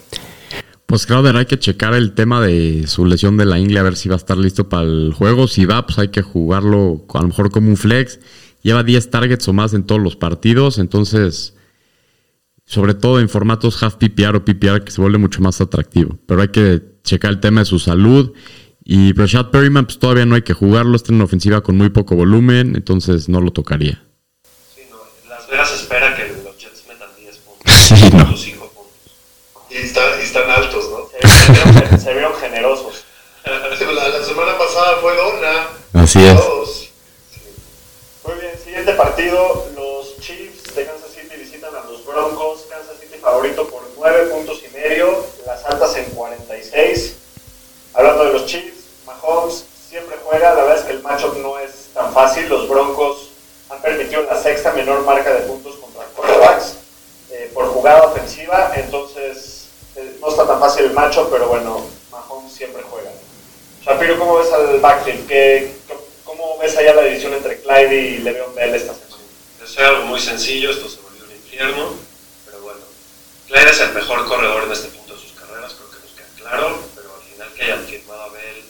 Pues 0.90 1.06
Crowder 1.06 1.36
hay 1.36 1.46
que 1.46 1.56
checar 1.56 1.94
el 1.94 2.14
tema 2.14 2.40
de 2.40 2.88
su 2.88 3.06
lesión 3.06 3.36
de 3.36 3.44
la 3.44 3.60
ingle 3.60 3.78
a 3.78 3.84
ver 3.84 3.94
si 3.94 4.08
va 4.08 4.16
a 4.16 4.18
estar 4.18 4.36
listo 4.36 4.68
para 4.68 4.82
el 4.82 5.12
juego. 5.16 5.46
Si 5.46 5.64
va, 5.64 5.86
pues 5.86 6.00
hay 6.00 6.08
que 6.08 6.20
jugarlo 6.20 7.06
a 7.14 7.20
lo 7.20 7.28
mejor 7.28 7.52
como 7.52 7.68
un 7.68 7.76
flex. 7.76 8.18
Lleva 8.62 8.82
10 8.82 9.08
targets 9.08 9.46
o 9.46 9.52
más 9.52 9.72
en 9.72 9.84
todos 9.84 10.00
los 10.00 10.16
partidos, 10.16 10.78
entonces 10.78 11.54
sobre 12.66 12.94
todo 12.94 13.20
en 13.20 13.28
formatos 13.28 13.80
half 13.80 13.94
PPR 13.94 14.34
o 14.34 14.44
PPR 14.44 14.82
que 14.82 14.90
se 14.90 15.00
vuelve 15.00 15.18
mucho 15.18 15.40
más 15.40 15.60
atractivo. 15.60 16.18
Pero 16.26 16.42
hay 16.42 16.48
que 16.48 16.82
checar 17.04 17.30
el 17.30 17.38
tema 17.38 17.60
de 17.60 17.66
su 17.66 17.78
salud. 17.78 18.32
Y 18.82 19.12
Rashad 19.12 19.50
Perryman 19.50 19.84
pues 19.84 20.00
todavía 20.00 20.26
no 20.26 20.34
hay 20.34 20.42
que 20.42 20.54
jugarlo, 20.54 20.96
está 20.96 21.12
en 21.12 21.16
una 21.16 21.24
ofensiva 21.26 21.60
con 21.60 21.76
muy 21.76 21.90
poco 21.90 22.16
volumen, 22.16 22.74
entonces 22.74 23.28
no 23.28 23.40
lo 23.40 23.52
tocaría. 23.52 24.02
Sí, 24.74 24.80
no, 24.90 24.96
Las 25.28 25.48
Vegas 25.48 25.72
espera 25.72 26.16
que 26.16 26.32
los 26.42 26.58
Jets 26.58 26.84
metan 26.88 27.10
10 27.16 27.36
puntos. 27.38 27.74
Sí, 27.74 28.10
no. 28.12 28.34
o 28.34 28.36
5 28.36 28.72
puntos. 28.74 28.90
Y, 29.80 29.84
está- 29.86 30.18
y 30.20 30.24
están 30.24 30.50
altos, 30.50 30.90
¿no? 30.90 31.08
se 31.28 31.52
vieron, 31.52 32.00
se 32.00 32.12
vieron 32.12 32.34
generosos. 32.34 33.04
La, 33.44 34.08
la 34.08 34.24
semana 34.24 34.56
pasada 34.58 34.98
fue 35.00 35.16
Donna. 35.16 35.68
Así 35.94 36.22
es. 36.24 36.36
Todos. 36.36 36.88
Muy 38.24 38.34
bien, 38.38 38.52
siguiente 38.62 38.92
partido, 38.94 39.66
los 39.74 40.18
Chiefs 40.20 40.74
de 40.74 40.86
Kansas 40.86 41.10
City 41.14 41.34
visitan 41.36 41.74
a 41.74 41.80
los 41.90 42.04
Broncos, 42.04 42.66
Kansas 42.70 42.96
City 43.00 43.18
favorito 43.18 43.66
por 43.68 43.82
9 43.96 44.26
puntos 44.26 44.60
y 44.64 44.68
medio, 44.76 45.24
las 45.46 45.64
altas 45.64 45.96
en 45.96 46.04
46. 46.10 47.14
Hablando 47.94 48.24
de 48.26 48.32
los 48.34 48.46
Chiefs, 48.46 48.84
Mahomes 49.06 49.64
siempre 49.88 50.16
juega, 50.22 50.54
la 50.54 50.62
verdad 50.62 50.78
es 50.78 50.84
que 50.84 50.92
el 50.92 51.02
matchup 51.02 51.36
no 51.38 51.58
es 51.58 51.88
tan 51.94 52.12
fácil, 52.12 52.48
los 52.48 52.68
Broncos 52.68 53.30
han 53.70 53.80
permitido 53.82 54.22
la 54.22 54.40
sexta 54.40 54.72
menor 54.72 55.02
marca 55.04 55.32
de 55.32 55.40
puntos 55.40 55.76
contra 55.76 56.04
quarterbacks 56.14 56.74
eh, 57.30 57.50
por 57.54 57.66
jugada 57.68 58.02
ofensiva, 58.04 58.72
entonces 58.76 59.49
no 60.20 60.28
está 60.30 60.46
tan 60.46 60.60
fácil 60.60 60.84
el 60.86 60.92
matchup, 60.92 61.30
pero 61.30 61.48
bueno, 61.48 61.86
Mahomes 62.10 62.52
siempre 62.52 62.82
juega. 62.82 63.10
Shapiro, 63.84 64.18
¿cómo 64.18 64.38
ves 64.38 64.52
al 64.52 64.78
backfield? 64.80 65.26
¿Qué, 65.26 65.74
qué- 65.88 65.96
¿Cómo 66.24 66.58
ves 66.58 66.76
allá 66.76 66.94
la 66.94 67.02
división 67.02 67.32
entre 67.34 67.60
Clyde 67.60 67.96
y 67.96 68.18
Le'Veon 68.18 68.54
Bell 68.54 68.74
esta 68.74 68.94
semana? 68.94 69.16
Deseo 69.60 69.88
algo 69.88 70.04
muy 70.06 70.20
sencillo, 70.20 70.70
esto 70.70 70.88
se 70.88 71.00
volvió 71.00 71.24
un 71.24 71.32
infierno, 71.32 71.94
pero 72.46 72.60
bueno. 72.60 72.80
Clyde 73.48 73.70
es 73.70 73.80
el 73.80 73.92
mejor 73.92 74.26
corredor 74.28 74.64
en 74.64 74.72
este 74.72 74.88
punto 74.88 75.14
de 75.14 75.20
sus 75.20 75.32
carreras, 75.32 75.74
creo 75.74 75.90
que 75.90 75.96
nos 76.06 76.12
queda 76.16 76.28
claro, 76.38 76.78
pero 76.94 77.08
al 77.14 77.22
final 77.22 77.52
que 77.54 77.62
hayan 77.64 77.84
firmado 77.84 78.22
a 78.22 78.28
Bell, 78.28 78.64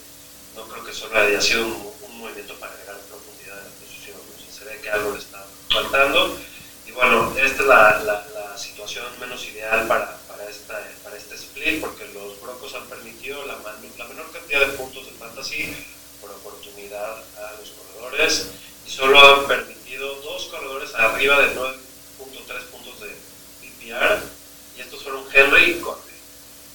no 0.56 0.62
creo 0.68 0.84
que 0.84 0.92
solo 0.92 1.18
haya 1.18 1.40
sido 1.40 1.66
un, 1.66 1.92
un 2.02 2.18
movimiento 2.18 2.54
para 2.58 2.72
agregar 2.72 2.96
profundidad 3.08 3.58
en 3.58 3.64
la 3.64 3.70
posición, 3.86 4.16
o 4.18 4.40
sea, 4.40 4.58
se 4.58 4.64
ve 4.64 4.80
que 4.80 4.90
algo 4.90 5.12
le 5.12 5.18
está 5.18 5.44
faltando. 5.70 6.38
Y 6.86 6.92
bueno, 6.92 7.32
esta 7.36 7.62
es 7.62 7.68
la, 7.68 8.00
la- 8.04 8.26
la 8.34 8.58
situación 8.58 9.04
menos 9.20 9.44
ideal 9.46 9.86
para, 9.86 10.18
split, 11.60 11.80
porque 11.80 12.06
los 12.14 12.40
Broncos 12.40 12.74
han 12.74 12.86
permitido 12.86 13.44
la, 13.44 13.58
la 13.98 14.08
menor 14.08 14.30
cantidad 14.32 14.60
de 14.60 14.72
puntos 14.72 15.04
de 15.04 15.12
fantasy 15.12 15.74
por 16.20 16.30
oportunidad 16.30 17.18
a 17.36 17.52
los 17.58 17.70
corredores 17.70 18.46
y 18.86 18.90
solo 18.90 19.20
han 19.20 19.46
permitido 19.46 20.14
dos 20.22 20.46
corredores 20.46 20.94
arriba 20.94 21.40
de 21.40 21.54
9.3 21.54 22.62
puntos 22.70 23.00
de 23.00 23.08
PPR 23.60 24.20
y 24.76 24.80
estos 24.80 25.02
fueron 25.02 25.24
Henry 25.32 25.72
y 25.72 25.80
Conley, 25.80 26.16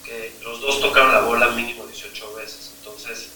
que 0.03 0.31
los 0.43 0.61
dos 0.61 0.79
tocaron 0.81 1.11
la 1.11 1.21
bola 1.21 1.49
mínimo 1.49 1.85
18 1.87 2.33
veces. 2.35 2.71
Entonces, 2.79 3.29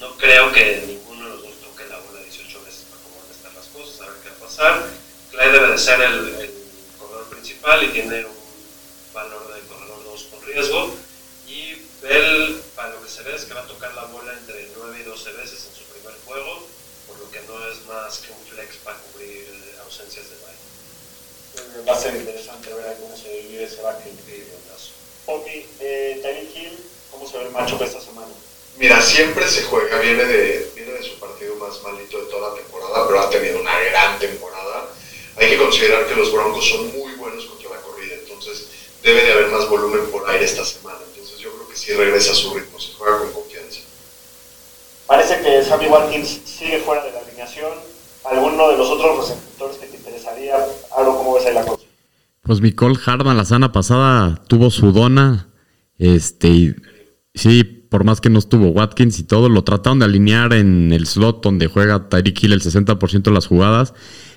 no 0.00 0.16
creo 0.16 0.52
que 0.52 0.82
ninguno 0.86 1.24
de 1.24 1.30
los 1.30 1.42
dos 1.42 1.54
toque 1.60 1.86
la 1.88 1.98
bola 1.98 2.20
18 2.20 2.64
veces 2.64 2.86
para 2.90 3.02
cómo 3.02 3.16
van 3.16 3.28
a 3.28 3.34
estar 3.34 3.52
las 3.54 3.66
cosas, 3.66 4.00
a 4.00 4.10
ver 4.10 4.22
qué 4.22 4.30
va 4.30 4.36
a 4.36 4.48
pasar. 4.48 4.90
Clay 5.30 5.52
debe 5.52 5.72
de 5.72 5.78
ser 5.78 6.00
el, 6.00 6.28
el 6.28 6.54
corredor 6.98 7.26
principal 7.28 7.84
y 7.84 7.88
tiene 7.88 8.24
un 8.24 8.36
valor 9.12 9.52
del 9.52 9.62
corredor 9.66 9.75
2 9.75 9.75
con 9.75 9.75
riesgo. 10.56 10.90
Y 11.46 11.74
Bell, 12.02 12.62
para 12.74 12.90
lo 12.94 13.02
que 13.02 13.08
se 13.08 13.22
ve, 13.22 13.34
es 13.36 13.44
que 13.44 13.54
va 13.54 13.60
a 13.60 13.66
tocar 13.66 13.94
la 13.94 14.04
bola 14.06 14.32
entre 14.32 14.68
9 14.76 14.96
y 15.00 15.02
12 15.04 15.32
veces 15.32 15.68
en 15.68 15.76
su 15.76 15.84
primer 15.92 16.14
juego, 16.24 16.66
por 17.06 17.18
lo 17.18 17.30
que 17.30 17.40
no 17.42 17.54
es 17.68 17.84
más 17.86 18.18
que 18.18 18.32
un 18.32 18.40
flex 18.48 18.76
para 18.82 18.98
cubrir 18.98 19.44
eh, 19.44 19.76
ausencias 19.84 20.26
de 20.30 20.36
bye. 20.36 21.84
Va 21.88 21.96
a 21.96 22.00
ser 22.00 22.16
interesante 22.16 22.72
ver 22.72 22.96
cómo 23.00 23.16
se 23.16 23.28
divide 23.28 23.64
ese 23.64 23.82
backfield. 23.82 24.18
Omi, 25.28 25.66
eh, 25.80 26.20
Tyreek 26.22 26.56
Hill, 26.56 26.78
¿cómo 27.10 27.28
se 27.28 27.38
ve 27.38 27.44
el 27.46 27.50
macho 27.50 27.82
esta 27.82 28.00
semana? 28.00 28.32
Mira, 28.78 29.02
siempre 29.02 29.48
se 29.48 29.64
juega, 29.64 29.98
viene 29.98 30.24
de, 30.24 30.70
viene 30.74 30.92
de 30.92 31.02
su 31.02 31.18
partido 31.18 31.56
más 31.56 31.82
malito 31.82 32.18
de 32.18 32.30
toda 32.30 32.50
la 32.50 32.54
temporada, 32.54 33.06
pero 33.08 33.20
ha 33.20 33.30
tenido 33.30 33.60
una 33.60 33.76
gran 33.80 34.18
temporada. 34.20 34.88
Hay 35.36 35.48
que 35.50 35.58
considerar 35.58 36.06
que 36.06 36.14
los 36.14 36.32
Broncos 36.32 36.68
son 36.68 36.92
muy 36.96 37.12
buenos 37.14 37.46
contra 37.46 37.70
la 37.70 37.80
corrida, 37.80 38.14
entonces 38.14 38.68
debe 39.06 39.24
de 39.24 39.32
haber 39.32 39.50
más 39.52 39.70
volumen 39.70 40.00
por 40.10 40.28
aire 40.28 40.44
esta 40.44 40.64
semana. 40.64 40.98
Entonces 41.08 41.38
yo 41.38 41.52
creo 41.52 41.68
que 41.68 41.76
sí 41.76 41.92
regresa 41.92 42.32
a 42.32 42.34
su 42.34 42.52
ritmo, 42.52 42.78
se 42.80 42.92
juega 42.94 43.18
con 43.18 43.32
confianza. 43.32 43.80
Parece 45.06 45.40
que 45.40 45.62
Sammy 45.62 45.86
Watkins 45.86 46.40
sigue 46.44 46.80
fuera 46.80 47.04
de 47.04 47.12
la 47.12 47.20
alineación. 47.20 47.70
¿Alguno 48.24 48.68
de 48.72 48.76
los 48.76 48.90
otros 48.90 49.18
receptores 49.28 49.76
que 49.76 49.86
te 49.86 49.96
interesaría? 49.96 50.56
Algo, 50.96 51.18
¿cómo 51.18 51.34
ves 51.34 51.46
ahí 51.46 51.54
la 51.54 51.64
cosa? 51.64 51.84
Pues 52.42 52.60
Nicole 52.60 52.96
Hardman 52.96 53.36
la 53.36 53.44
semana 53.44 53.70
pasada 53.70 54.42
tuvo 54.48 54.70
su 54.70 54.90
dona. 54.90 55.48
Este, 55.98 56.48
y 56.48 56.74
sí, 57.34 57.62
por 57.62 58.02
más 58.02 58.20
que 58.20 58.28
no 58.28 58.40
estuvo 58.40 58.66
Watkins 58.70 59.20
y 59.20 59.22
todo, 59.22 59.48
lo 59.48 59.62
trataron 59.62 60.00
de 60.00 60.06
alinear 60.06 60.52
en 60.52 60.92
el 60.92 61.06
slot 61.06 61.44
donde 61.44 61.68
juega 61.68 62.08
Tyreek 62.08 62.42
Hill 62.42 62.52
el 62.54 62.62
60% 62.62 63.22
de 63.22 63.30
las 63.30 63.46
jugadas. 63.46 63.94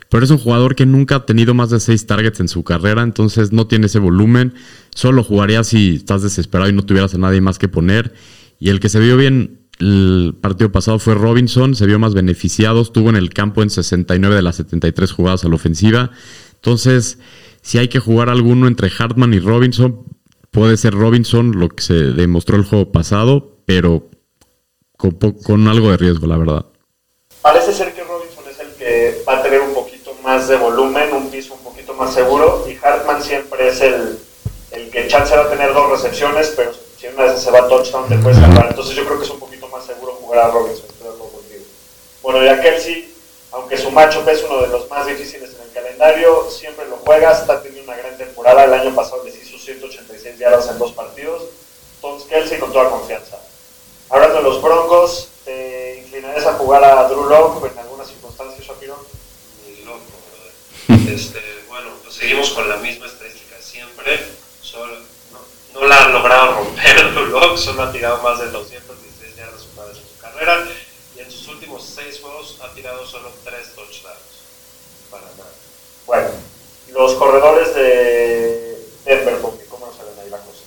Pero 0.10 0.26
es 0.26 0.32
un 0.32 0.40
jugador 0.40 0.76
que 0.76 0.86
nunca 0.86 1.16
ha 1.16 1.26
tenido 1.26 1.54
más 1.54 1.70
de 1.70 1.80
6 1.80 2.08
targets 2.08 2.40
en 2.40 2.48
su 2.48 2.64
carrera, 2.64 3.04
entonces 3.04 3.52
no 3.52 3.68
tiene 3.68 3.86
ese 3.86 4.00
volumen. 4.00 4.56
Solo 4.96 5.24
jugaría 5.24 5.64
si 5.64 5.96
estás 5.96 6.24
desesperado 6.24 6.70
y 6.70 6.74
no 6.74 6.84
tuvieras 6.84 7.14
a 7.14 7.20
nadie 7.20 7.42
más 7.42 7.60
que 7.60 7.68
poner. 7.68 8.14
Y 8.60 8.70
el 8.70 8.80
que 8.80 8.90
se 8.90 9.00
vio 9.00 9.18
bien 9.18 9.60
el 9.80 10.36
partido 10.42 10.72
pasado 10.72 11.00
fue 11.00 11.14
Robinson, 11.16 11.76
se 11.76 11.86
vio 11.86 12.00
más 12.00 12.14
beneficiado, 12.14 12.82
estuvo 12.82 13.10
en 13.10 13.16
el 13.16 13.30
campo 13.30 13.62
en 13.62 13.70
69 13.70 14.36
de 14.36 14.42
las 14.42 14.58
73 14.58 15.12
jugadas 15.12 15.46
a 15.46 15.48
la 15.48 15.56
ofensiva. 15.56 16.12
Entonces, 16.56 17.20
si 17.62 17.78
hay 17.78 17.88
que 17.88 18.00
jugar 18.00 18.30
alguno 18.30 18.68
entre 18.68 18.90
Hartman 18.90 19.34
y 19.34 19.40
Robinson, 19.40 20.04
puede 20.52 20.76
ser 20.76 20.94
Robinson, 20.96 21.58
lo 21.58 21.70
que 21.70 21.84
se 21.84 21.94
demostró 21.94 22.58
el 22.58 22.64
juego 22.64 22.92
pasado, 22.92 23.62
pero 23.66 24.10
con, 24.98 25.12
con 25.12 25.68
algo 25.68 25.92
de 25.92 25.98
riesgo, 25.98 26.28
la 26.28 26.38
verdad 26.38 26.66
que 27.94 28.04
Robinson 28.04 28.44
es 28.50 28.60
el 28.60 28.74
que 28.76 29.24
va 29.28 29.40
a 29.40 29.44
tener 29.44 29.62
un 29.62 29.74
poquito 29.74 30.14
más 30.30 30.48
de 30.48 30.58
volumen, 30.58 31.12
un 31.12 31.32
piso 31.32 31.56
un 31.56 31.62
poquito 31.62 31.96
más 31.96 32.14
seguro, 32.14 32.64
y 32.70 32.78
Hartman 32.78 33.24
siempre 33.24 33.68
es 33.68 33.82
el, 33.82 34.20
el 34.70 34.92
que 34.92 35.08
chance 35.08 35.36
va 35.36 35.46
a 35.46 35.50
tener 35.50 35.74
dos 35.74 35.90
recepciones, 35.90 36.54
pero 36.56 36.72
si 37.00 37.08
una 37.08 37.24
vez 37.24 37.42
se 37.42 37.50
va 37.50 37.60
a 37.60 37.68
touchdown 37.68 38.08
te 38.08 38.16
puede 38.20 38.36
salvar. 38.36 38.68
Entonces 38.70 38.96
yo 38.96 39.06
creo 39.06 39.18
que 39.18 39.26
es 39.26 39.32
un 39.32 39.40
poquito 39.40 39.68
más 39.70 39.88
seguro 39.88 40.14
jugar 40.22 40.46
a 40.46 40.52
Robinson. 40.52 40.86
Contigo. 41.00 41.64
Bueno, 42.22 42.44
y 42.44 42.48
a 42.48 42.62
Kelsey, 42.62 43.12
aunque 43.52 43.76
su 43.76 43.90
macho 43.90 44.24
es 44.30 44.44
uno 44.44 44.62
de 44.62 44.68
los 44.68 44.88
más 44.88 45.08
difíciles 45.08 45.50
en 45.56 45.62
el 45.64 45.72
calendario, 45.74 46.48
siempre 46.52 46.88
lo 46.88 46.98
juega, 46.98 47.32
está 47.32 47.64
teniendo 47.64 47.92
una 47.92 48.00
gran 48.00 48.16
temporada. 48.16 48.66
El 48.66 48.74
año 48.76 48.94
pasado 48.94 49.24
les 49.24 49.36
hizo 49.36 49.58
186 49.58 50.38
yardas 50.38 50.70
en 50.70 50.78
dos 50.78 50.92
partidos. 50.92 51.42
Entonces 51.96 52.30
Kelsey 52.30 52.60
con 52.60 52.72
toda 52.72 52.92
confianza. 52.92 53.40
Hablando 54.10 54.38
de 54.38 54.44
los 54.44 54.62
Broncos, 54.62 55.30
¿te 55.44 56.04
inclinarías 56.06 56.46
a 56.46 56.54
jugar 56.54 56.84
a 56.84 57.08
Drew 57.08 57.26
Locke 57.26 57.72
en 57.72 57.80
algunas 57.80 58.08
circunstancias, 58.08 58.64
Shapiro? 58.64 58.98
Ni 59.66 59.84
loco, 59.86 60.00
brother. 60.00 60.54
Este, 60.90 61.40
bueno, 61.68 61.90
pues 62.04 62.16
seguimos 62.16 62.50
con 62.52 62.68
la 62.68 62.78
misma 62.78 63.06
estadística 63.06 63.56
siempre. 63.62 64.20
Solo, 64.62 64.96
no, 65.32 65.80
no 65.82 65.88
la 65.88 66.06
han 66.06 66.14
logrado 66.14 66.54
romper 66.56 67.14
Drew 67.14 67.28
Locke, 67.28 67.58
solo 67.58 67.84
ha 67.84 67.92
tirado 67.92 68.22
más 68.24 68.40
de 68.40 68.50
216 68.50 69.36
yardas 69.36 69.62
una 69.76 69.86
vez 69.86 69.98
en 69.98 70.04
su 70.04 70.18
carrera. 70.20 70.68
Y 71.16 71.20
en 71.22 71.32
sus 71.32 71.48
últimos 71.48 71.84
seis 71.84 72.20
juegos 72.22 72.58
ha 72.64 72.74
tirado 72.74 73.06
solo 73.06 73.32
tres 73.44 73.74
touchdowns. 73.76 74.18
Para 75.12 75.24
nada. 75.38 75.52
Bueno, 76.08 76.30
los 76.92 77.14
corredores 77.16 77.76
de 77.76 78.88
Denver, 79.06 79.40
¿cómo 79.70 79.86
nos 79.86 79.96
salen 79.96 80.18
ahí 80.24 80.30
la 80.30 80.38
cosa? 80.38 80.64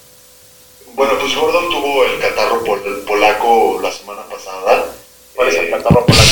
Bueno, 0.95 1.19
pues 1.19 1.35
Gordon 1.35 1.69
tuvo 1.71 2.05
el 2.05 2.21
catarro 2.21 2.63
pol- 2.65 3.05
polaco 3.07 3.81
la 3.83 3.91
semana 3.91 4.23
pasada. 4.29 4.87
¿Cuál 5.35 5.49
es 5.49 5.55
el 5.57 5.67
Eh, 5.67 5.71
catarro 5.71 6.07
polaco? 6.07 6.29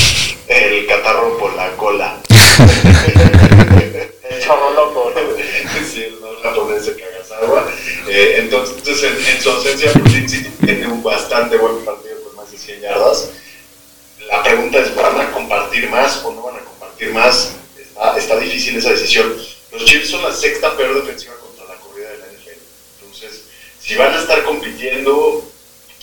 El 0.48 0.86
catarro 0.86 1.38
polacola. 1.38 2.20
El 4.30 4.42
chorro 4.42 4.70
loco, 4.74 5.12
sí, 5.90 6.04
el 6.04 6.18
japonés 6.42 6.86
de 6.86 6.96
Kagasawa. 6.96 7.66
Eh, 8.08 8.36
entonces, 8.38 9.02
en, 9.02 9.16
en 9.36 9.42
su 9.42 9.50
ausencia, 9.50 9.92
pues 9.92 10.12
Lindsay 10.12 10.42
tiene 10.64 10.86
un 10.88 11.02
bastante 11.02 11.56
buen 11.56 11.84
partido 11.84 12.22
con 12.24 12.36
más 12.36 12.50
de 12.50 12.58
100 12.58 12.80
yardas. 12.82 13.30
La 14.28 14.42
pregunta 14.42 14.78
es, 14.78 14.94
¿van 14.94 15.20
a 15.20 15.32
compartir 15.32 15.88
más 15.88 16.22
o 16.24 16.32
no 16.32 16.42
van 16.42 16.56
a 16.56 16.60
compartir 16.60 17.12
más? 17.12 17.52
Está, 17.78 18.16
está 18.16 18.38
difícil 18.38 18.76
esa 18.76 18.90
decisión. 18.90 19.34
Los 19.72 19.84
Chiefs 19.84 20.10
son 20.10 20.22
la 20.22 20.32
sexta 20.32 20.76
peor 20.76 20.94
defensiva 21.02 21.34
contra 21.36 21.64
la 21.66 21.80
corrida 21.80 22.10
de 22.10 22.18
la 22.18 22.26
NFL. 22.26 22.60
Entonces, 23.02 23.44
si 23.80 23.94
van 23.96 24.12
a 24.14 24.18
estar 24.20 24.42
compitiendo, 24.44 25.44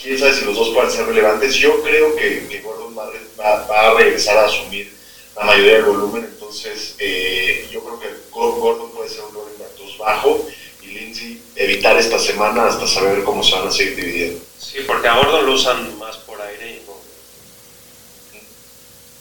quién 0.01 0.17
sabe 0.17 0.33
si 0.33 0.45
los 0.45 0.55
dos 0.55 0.69
pueden 0.73 0.91
ser 0.91 1.05
relevantes. 1.05 1.53
Yo 1.55 1.81
creo 1.83 2.15
que, 2.15 2.47
que 2.47 2.61
Gordon 2.61 2.97
va, 2.97 3.09
va- 3.39 3.67
va 3.67 3.91
a 3.91 3.93
regresar 3.95 4.37
a 4.37 4.45
asumir 4.45 4.91
la 5.37 5.43
mayoría 5.45 5.73
del 5.73 5.83
volumen. 5.85 6.23
Entonces, 6.25 6.95
eh, 6.99 7.67
yo 7.71 7.81
creo 7.83 7.99
que 7.99 8.07
Gor- 8.31 8.59
Gordon 8.59 8.91
puede 8.91 9.09
ser 9.09 9.21
un 9.21 9.33
running 9.33 9.57
back 9.59 9.75
dos 9.77 9.97
bajo 9.97 10.45
y 10.81 10.87
Lindsay 10.87 11.41
evitar 11.55 11.97
esta 11.97 12.17
semana 12.19 12.67
hasta 12.67 12.87
saber 12.87 13.23
cómo 13.23 13.43
se 13.43 13.55
van 13.55 13.67
a 13.67 13.71
seguir 13.71 13.95
dividiendo. 13.95 14.39
Sí, 14.59 14.79
porque 14.87 15.07
a 15.07 15.15
Gordon 15.17 15.45
lo 15.45 15.53
usan 15.53 15.97
más 15.99 16.17
por 16.17 16.41
aire 16.41 16.71
y 16.77 16.85
no. 16.87 16.97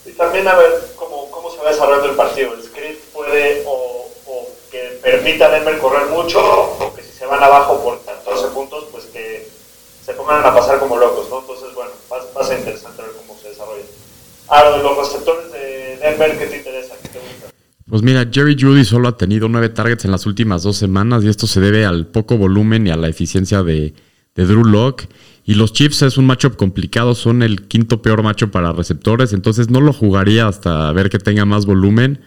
Y 0.05 0.13
también 0.13 0.47
a 0.49 0.55
ver 0.55 0.93
cómo, 0.97 1.31
cómo 1.31 1.51
se 1.51 1.59
va 1.59 1.71
desarrollando 1.71 2.11
el 2.11 2.17
partido. 2.17 2.55
El 2.55 2.63
script 2.63 3.13
puede 3.13 3.63
o, 3.67 4.09
o 4.27 4.49
que 4.71 4.79
permita 5.03 5.47
a 5.47 5.51
Denver 5.51 5.79
correr 5.79 6.07
mucho, 6.07 6.41
o 6.41 6.95
que 6.95 7.03
si 7.03 7.11
se 7.13 7.27
van 7.27 7.43
abajo 7.43 7.83
por 7.83 8.01
14 8.05 8.49
puntos, 8.49 8.85
pues 8.93 9.05
que 9.07 9.49
se 10.05 10.15
pongan 10.15 10.45
a 10.45 10.55
pasar 10.55 10.79
como 10.79 10.97
locos, 10.97 11.29
¿no? 11.29 11.41
Entonces, 11.41 11.75
bueno, 11.75 11.91
va, 12.11 12.25
va 12.37 12.41
a 12.41 12.45
ser 12.47 12.59
interesante 12.59 13.03
ver 13.03 13.13
cómo 13.13 13.37
se 13.41 13.49
desarrolla. 13.49 13.83
De 14.49 14.83
los 14.83 14.97
receptores 14.97 15.53
de 15.53 15.99
Denver, 16.01 16.39
¿qué 16.39 16.47
te 16.47 16.59
interesa? 16.59 16.95
¿Qué 17.03 17.09
te 17.09 17.19
gusta? 17.19 17.53
Pues 17.89 18.03
mira, 18.03 18.29
Jerry 18.31 18.57
Judy 18.59 18.85
solo 18.85 19.09
ha 19.09 19.17
tenido 19.17 19.49
nueve 19.49 19.71
targets 19.71 20.05
en 20.05 20.13
las 20.13 20.25
últimas 20.25 20.63
dos 20.63 20.77
semanas 20.77 21.25
y 21.25 21.29
esto 21.29 21.49
se 21.49 21.61
debe 21.61 21.85
al 21.85 22.07
poco 22.07 22.37
volumen 22.37 22.87
y 22.87 22.91
a 22.91 22.97
la 22.97 23.09
eficiencia 23.09 23.65
de, 23.65 23.93
de 24.37 24.47
Drew 24.47 24.65
Locke. 24.65 25.09
Y 25.45 25.55
los 25.55 25.73
Chiefs 25.73 26.03
es 26.03 26.17
un 26.17 26.27
matchup 26.27 26.57
complicado, 26.57 27.17
son 27.17 27.43
el 27.43 27.67
quinto 27.67 28.03
peor 28.03 28.23
macho 28.23 28.53
para 28.53 28.73
receptores, 28.73 29.33
entonces 29.33 29.69
no 29.69 29.81
lo 29.81 29.93
jugaría 29.93 30.47
hasta 30.47 30.93
ver 30.93 31.11
que 31.11 31.19
tenga 31.19 31.45
más 31.45 31.67
volumen. 31.67 32.21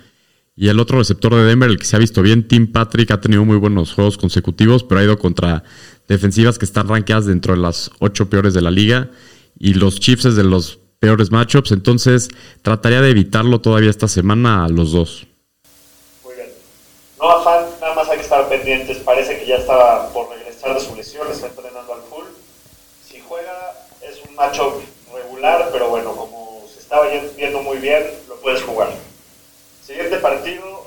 Y 0.58 0.68
el 0.68 0.80
otro 0.82 0.98
receptor 0.98 1.34
de 1.34 1.44
Denver, 1.44 1.70
el 1.70 1.78
que 1.78 1.86
se 1.86 1.96
ha 1.96 2.00
visto 2.00 2.22
bien, 2.22 2.46
Tim 2.46 2.70
Patrick, 2.70 3.12
ha 3.12 3.22
tenido 3.22 3.46
muy 3.46 3.56
buenos 3.56 3.94
juegos 3.94 4.18
consecutivos, 4.18 4.84
pero 4.84 5.00
ha 5.00 5.04
ido 5.06 5.18
contra 5.18 5.64
defensivas 6.10 6.60
que 6.60 6.66
están 6.66 6.90
rankeadas 6.90 7.28
dentro 7.28 7.56
de 7.56 7.62
las 7.62 7.92
ocho 8.00 8.30
peores 8.30 8.54
de 8.54 8.62
la 8.62 8.72
liga. 8.72 9.10
Y 9.58 9.76
los 9.76 10.02
Chiefs 10.02 10.26
es 10.26 10.36
de 10.36 10.44
los 10.44 10.80
peores 11.00 11.32
matchups, 11.32 11.72
entonces 11.72 12.30
trataría 12.62 13.02
de 13.02 13.10
evitarlo 13.10 13.62
todavía 13.62 13.90
esta 13.90 14.08
semana 14.08 14.66
a 14.66 14.70
los 14.70 14.92
dos. 14.92 15.26
Muy 16.24 16.36
bien. 16.36 16.50
No 17.18 17.32
afán, 17.32 17.66
nada 17.80 17.96
más 17.96 18.10
hay 18.10 18.18
que 18.18 18.24
estar 18.24 18.48
pendientes. 18.50 18.98
Parece 18.98 19.40
que 19.40 19.46
ya 19.46 19.56
estaba 19.56 20.10
por 20.14 20.30
regresar 20.30 20.74
de 20.74 20.82
su 20.82 20.96
lesión, 20.96 21.28
está 21.32 21.48
entrenando 21.48 21.94
al 21.94 22.02
full. 22.02 22.26
Si 23.08 23.20
juega, 23.22 23.74
es 24.02 24.20
un 24.28 24.36
macho 24.36 24.82
regular, 25.14 25.70
pero 25.72 25.90
bueno, 25.90 26.14
como 26.16 26.66
se 26.72 26.80
estaba 26.80 27.08
viendo 27.38 27.62
muy 27.62 27.78
bien, 27.78 28.04
lo 28.28 28.36
puedes 28.42 28.62
jugar. 28.62 28.90
Siguiente 29.86 30.18
partido, 30.18 30.86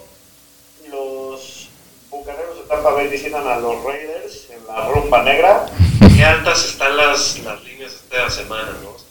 los 0.90 1.68
bucaneros 2.10 2.58
de 2.58 2.62
Tampa 2.64 2.90
Bay 2.90 3.08
visitan 3.08 3.46
a 3.46 3.58
los 3.58 3.82
Raiders 3.82 4.48
en 4.50 4.66
la 4.66 4.88
rumba 4.88 5.22
negra. 5.22 5.66
Qué 6.16 6.22
altas 6.22 6.66
están 6.66 6.96
las, 6.96 7.38
las 7.40 7.64
líneas 7.64 7.94
esta 7.94 8.30
semana, 8.30 8.76
¿no? 8.82 9.01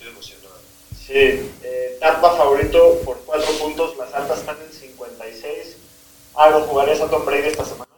Sí, 1.06 1.14
eh, 1.14 1.97
Tampa 1.99 2.36
favorito 2.38 3.02
por 3.04 3.22
4 3.26 3.45
puntos, 3.62 3.95
las 3.97 4.14
altas 4.14 4.39
están 4.39 4.58
en 4.66 4.72
56. 4.72 5.78
¿Algo 6.36 6.62
jugarías 6.62 7.02
a 7.02 7.10
Tom 7.10 7.26
Brady 7.26 7.47
esta 7.47 7.66
semana? 7.66 7.89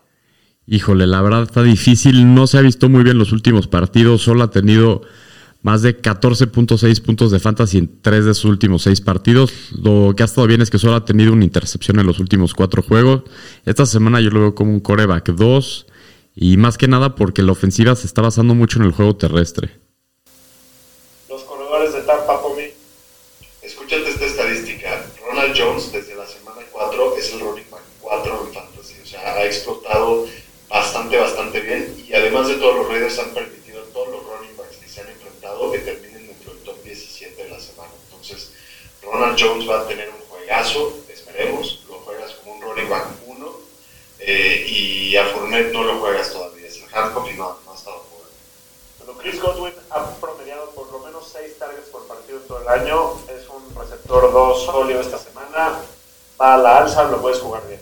Híjole, 0.65 1.07
la 1.07 1.21
verdad 1.21 1.43
está 1.43 1.61
difícil. 1.61 2.33
No 2.33 2.47
se 2.47 2.57
ha 2.57 2.61
visto 2.61 2.89
muy 2.89 3.03
bien 3.03 3.17
los 3.17 3.31
últimos 3.31 3.67
partidos. 3.67 4.21
Solo 4.21 4.43
ha 4.43 4.51
tenido 4.51 5.01
más 5.61 5.81
de 5.81 6.01
14.6 6.01 7.01
puntos 7.01 7.31
de 7.31 7.39
fantasy 7.39 7.77
en 7.77 8.01
tres 8.01 8.25
de 8.25 8.33
sus 8.33 8.45
últimos 8.45 8.83
seis 8.83 9.01
partidos. 9.01 9.51
Lo 9.81 10.13
que 10.15 10.23
ha 10.23 10.25
estado 10.25 10.47
bien 10.47 10.61
es 10.61 10.69
que 10.69 10.79
solo 10.79 10.95
ha 10.95 11.05
tenido 11.05 11.33
una 11.33 11.43
intercepción 11.43 11.99
en 11.99 12.07
los 12.07 12.19
últimos 12.19 12.53
cuatro 12.53 12.81
juegos. 12.81 13.23
Esta 13.65 13.85
semana 13.85 14.21
yo 14.21 14.29
lo 14.29 14.39
veo 14.39 14.55
como 14.55 14.71
un 14.71 14.79
coreback 14.79 15.29
2. 15.29 15.87
Y 16.35 16.57
más 16.57 16.77
que 16.77 16.87
nada 16.87 17.15
porque 17.15 17.43
la 17.43 17.51
ofensiva 17.51 17.95
se 17.95 18.07
está 18.07 18.21
basando 18.21 18.55
mucho 18.55 18.79
en 18.79 18.85
el 18.85 18.91
juego 18.91 19.15
terrestre. 19.15 19.79
Los 21.29 21.43
corredores 21.43 21.93
de 21.93 22.01
Tampa, 22.01 22.37
Escúchate 23.93 24.09
esta 24.09 24.25
estadística. 24.25 25.05
Ronald 25.23 25.55
Jones 25.55 25.91
desde 25.91 26.15
la 26.15 26.25
semana 26.25 26.61
4 26.71 27.15
es 27.15 27.31
el 27.31 27.41
running 27.41 27.69
back 27.69 27.83
4 28.01 28.47
en 28.47 28.53
fantasy. 28.53 28.95
O 29.03 29.05
sea, 29.05 29.35
ha 29.35 29.45
explotado 29.45 30.27
bastante, 30.67 31.15
bastante 31.15 31.59
bien. 31.59 32.03
Y 32.07 32.11
además 32.15 32.47
de 32.47 32.55
todos 32.55 32.75
los 32.77 32.87
Raiders 32.87 33.19
han 33.19 33.35
permitido 33.35 33.83
a 33.83 33.93
todos 33.93 34.07
los 34.07 34.23
running 34.25 34.57
backs 34.57 34.77
que 34.77 34.89
se 34.89 35.01
han 35.01 35.09
enfrentado 35.09 35.71
que 35.71 35.77
terminen 35.77 36.25
dentro 36.25 36.55
del 36.55 36.63
top 36.63 36.83
17 36.83 37.43
de 37.43 37.49
la 37.51 37.59
semana. 37.59 37.91
Entonces, 38.05 38.53
Ronald 39.03 39.37
Jones 39.39 39.69
va 39.69 39.81
a 39.81 39.87
tener 39.87 40.09
un 40.09 40.25
juegazo, 40.27 40.97
esperemos. 41.07 41.83
Lo 41.87 41.99
juegas 41.99 42.31
como 42.31 42.55
un 42.55 42.61
running 42.63 42.89
back 42.89 43.09
1. 43.27 43.59
eh, 44.21 44.65
y 44.67 45.15
a 45.17 45.25
Fournette 45.27 45.71
no 45.71 45.83
lo 45.83 45.99
juegas 45.99 46.33
todavía. 46.33 46.65
Es 46.67 46.77
el 46.77 46.85
handcuff 46.91 47.29
y 47.31 47.37
no 47.37 47.59
ha 47.69 47.75
estado 47.75 48.03
jugando. 49.05 49.53
Godwin 49.53 49.73
ha 49.89 50.05
promediado 50.19 50.69
por 50.71 50.91
lo 50.91 50.99
menos 50.99 51.29
6 51.31 51.59
targets 51.59 51.89
por 51.89 52.07
partido 52.07 52.39
todo 52.47 52.61
el 52.61 52.67
año. 52.67 53.13
Es 53.27 53.47
un 53.49 53.75
receptor 53.75 54.31
2 54.31 54.65
sólido 54.65 55.01
esta 55.01 55.17
semana. 55.17 55.79
Va 56.39 56.55
a 56.55 56.57
la 56.57 56.77
alza, 56.79 57.03
lo 57.05 57.21
puedes 57.21 57.39
jugar 57.39 57.65
bien. 57.67 57.81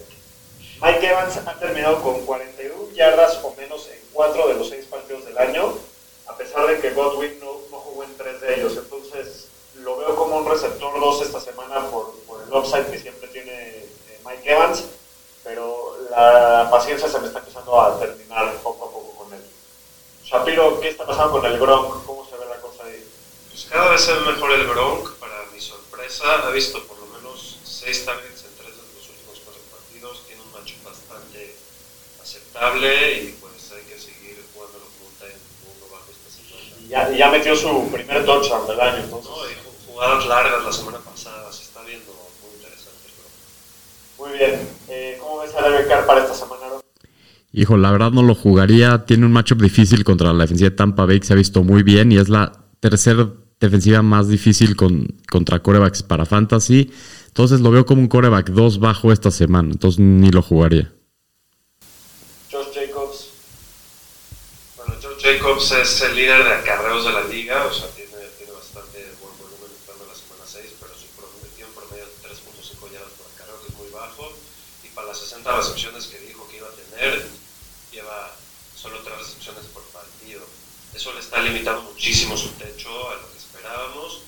Mike 0.82 1.08
Evans 1.08 1.38
ha 1.46 1.60
terminado 1.60 2.02
con 2.02 2.26
41 2.26 2.92
yardas 2.94 3.40
o 3.44 3.54
menos 3.56 3.88
en 3.88 4.00
4 4.14 4.48
de 4.48 4.54
los 4.56 4.70
6 4.70 4.86
partidos 4.86 5.26
del 5.26 5.38
año, 5.38 5.74
a 6.28 6.36
pesar 6.36 6.66
de 6.68 6.80
que 6.80 6.92
Godwin 6.92 7.40
no, 7.40 7.54
no 7.70 7.78
jugó 7.78 8.04
en 8.04 8.18
3 8.18 8.42
de 8.42 8.56
ellos. 8.56 8.78
Entonces, 8.78 9.48
lo 9.76 9.98
veo 9.98 10.16
como 10.16 10.38
un 10.38 10.50
receptor 10.50 11.00
2 11.00 11.22
esta 11.22 11.40
semana 11.40 11.86
por, 11.92 12.14
por 12.28 12.42
el 12.42 12.54
upside 12.54 12.90
que 12.90 13.00
siempre 13.00 13.28
tiene 13.30 13.52
eh, 13.52 13.90
Mike 14.26 14.52
Evans, 14.52 14.86
pero 15.44 15.96
la 16.10 16.68
paciencia 16.72 17.08
se 17.08 17.20
me 17.20 17.28
está 17.28 17.40
empezando 17.40 17.80
a 17.80 18.00
terminar 18.00 18.54
poco 18.64 18.86
a 18.86 18.92
poco. 18.92 19.01
Shapiro, 20.32 20.80
¿qué 20.80 20.90
está 20.90 21.06
pasando 21.06 21.32
con 21.34 21.46
el 21.46 21.60
Gronk? 21.60 22.06
¿Cómo 22.06 22.26
se 22.30 22.38
ve 22.38 22.46
la 22.50 22.58
cosa 22.62 22.86
ahí? 22.86 23.04
Pues 23.50 23.66
cada 23.70 23.92
vez 23.92 24.02
se 24.02 24.14
ve 24.14 24.20
mejor 24.32 24.52
el 24.54 24.68
Gronk, 24.68 25.16
para 25.16 25.46
mi 25.54 25.60
sorpresa. 25.60 26.48
Ha 26.48 26.52
visto 26.52 26.82
por 26.88 26.98
lo 27.00 27.06
menos 27.08 27.58
6 27.66 28.06
targets 28.06 28.44
en 28.46 28.56
3 28.58 28.70
de 28.70 28.82
los 28.96 29.10
últimos 29.10 29.42
4 29.44 29.62
partidos. 29.72 30.24
Tiene 30.28 30.42
un 30.42 30.52
match 30.54 30.74
bastante 30.84 31.56
aceptable 32.22 33.14
y 33.24 33.38
pues 33.42 33.72
hay 33.74 33.84
que 33.84 34.00
seguir 34.00 34.42
jugando 34.54 34.80
con 34.80 35.08
un 35.08 35.16
time 35.20 35.36
uno 35.76 35.92
bajo 35.92 36.06
esta 36.12 36.30
semana. 36.32 36.76
Y 36.80 36.88
ya, 36.88 37.10
ya 37.12 37.30
metió 37.30 37.56
su 37.56 37.92
primer 37.92 38.26
touchdown 38.26 38.68
del 38.68 38.80
año, 38.80 39.04
entonces. 39.04 39.30
No, 39.30 39.50
y 39.50 39.54
ju- 39.54 39.86
jugadas 39.94 40.26
largas 40.28 40.64
la 40.64 40.72
semana 40.72 41.00
pasada, 41.00 41.52
se 41.52 41.64
está 41.64 41.82
viendo 41.82 42.12
muy 42.42 42.56
interesante 42.56 43.04
el 43.08 43.14
Gronk. 43.20 43.36
Muy 44.30 44.38
bien. 44.38 44.78
Eh, 44.88 45.18
¿Cómo 45.20 45.40
ves 45.40 45.54
a 45.56 45.62
Derek 45.62 46.06
para 46.06 46.22
esta 46.24 46.34
semana? 46.36 46.62
Hijo, 47.54 47.78
la 47.78 47.92
verdad 47.92 48.12
no 48.12 48.24
lo 48.24 48.36
jugaría. 48.36 49.06
Tiene 49.06 49.26
un 49.26 49.34
matchup 49.34 49.62
difícil 49.62 50.04
contra 50.04 50.32
la 50.34 50.44
defensiva 50.44 50.70
de 50.70 50.76
Tampa 50.76 51.06
Bay 51.06 51.20
que 51.20 51.28
se 51.28 51.34
ha 51.34 51.36
visto 51.36 51.64
muy 51.64 51.84
bien 51.84 52.12
y 52.12 52.18
es 52.18 52.30
la 52.30 52.52
tercera 52.80 53.30
defensiva 53.60 54.02
más 54.02 54.28
difícil 54.28 54.76
con, 54.76 55.08
contra 55.30 55.62
corebacks 55.62 56.04
para 56.04 56.26
fantasy. 56.26 56.92
Entonces 57.28 57.62
lo 57.62 57.72
veo 57.72 57.86
como 57.86 58.02
un 58.02 58.10
coreback 58.10 58.50
2 58.50 58.80
bajo 58.80 59.14
esta 59.14 59.32
semana. 59.32 59.70
Entonces 59.72 60.00
ni 60.00 60.32
lo 60.32 60.42
jugaría. 60.42 60.92
Josh 62.52 62.76
Jacobs. 62.76 63.30
Bueno, 64.76 64.96
Joe 65.02 65.16
Jacobs 65.16 65.72
es 65.72 66.02
el 66.02 66.16
líder 66.18 66.44
de 66.44 66.52
acarreos 66.52 67.06
de 67.06 67.14
la 67.14 67.24
liga, 67.24 67.66
o 67.66 67.72
sea, 67.72 67.88
tiene, 67.96 68.12
bastante 68.52 69.00
buen 69.24 69.32
volumen 69.40 69.72
entrando 69.72 70.04
en 70.04 70.12
la 70.12 70.18
semana 70.20 70.44
6, 70.44 70.76
pero 70.84 70.92
su 71.00 71.08
promedio, 71.16 71.72
promedio 71.72 72.04
de 72.04 72.28
3.5 72.28 72.92
yardas 72.92 73.16
por 73.16 73.32
acarreo, 73.32 73.56
que 73.64 73.72
es 73.72 73.78
muy 73.80 73.90
bajo, 73.96 74.28
y 74.84 74.92
para 74.92 75.08
las 75.08 75.20
60 75.24 75.48
recepciones 75.48 76.12
que 76.12 76.20
dijo 76.28 76.44
que 76.52 76.58
iba 76.60 76.68
a 76.68 76.76
tener, 76.76 77.24
lleva 77.96 78.36
solo 78.76 79.00
3 79.00 79.16
recepciones 79.16 79.64
por 79.72 79.88
partido. 79.96 80.44
Eso 80.92 81.16
le 81.16 81.21
está 81.32 81.42
limitando 81.44 81.82
muchísimo 81.84 82.36
su 82.36 82.50
techo 82.56 82.90
a 83.10 83.14
lo 83.16 83.32
que 83.32 83.38
esperábamos, 83.38 84.20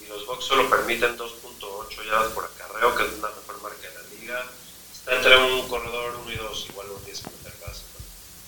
y 0.00 0.06
los 0.08 0.24
Bucks 0.26 0.44
solo 0.44 0.70
permiten 0.70 1.18
2.8 1.18 2.04
yardas 2.06 2.30
por 2.32 2.44
acarreo, 2.44 2.94
que 2.94 3.02
es 3.02 3.18
la 3.18 3.30
mejor 3.30 3.60
marca 3.62 3.88
de 3.88 3.94
la 3.94 4.20
liga. 4.20 4.46
Está 4.94 5.16
entre 5.16 5.36
un 5.38 5.66
corredor 5.66 6.14
1 6.24 6.32
y 6.32 6.36
2, 6.36 6.66
igual 6.70 6.86
un 6.96 7.04
10 7.04 7.18
que 7.20 7.30
meter 7.30 7.52
pase. 7.54 7.80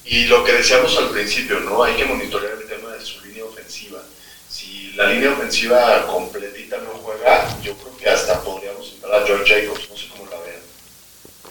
Y 0.05 0.27
lo 0.27 0.45
que 0.45 0.53
decíamos 0.53 0.97
al 0.97 1.11
principio, 1.11 1.59
¿no? 1.59 1.83
Hay 1.83 1.97
que 1.97 2.05
monitorear 2.05 2.53
el 2.53 2.69
tema 2.69 2.91
de 2.91 3.05
su 3.05 3.21
línea 3.25 3.45
ofensiva. 3.47 4.01
Si 4.49 4.93
la 4.93 5.07
línea 5.09 5.33
ofensiva 5.33 6.07
completita 6.07 6.79
no 6.79 6.91
juega, 7.03 7.61
yo 7.63 7.75
creo 7.77 7.97
que 7.97 8.09
hasta 8.09 8.41
podríamos 8.45 8.93
entrar 8.93 9.23
a 9.23 9.27
George 9.27 9.53
Jacobs, 9.63 9.91
no 9.91 9.97
sé 9.97 10.07
cómo 10.11 10.31
la 10.31 10.39
vean. 10.39 10.61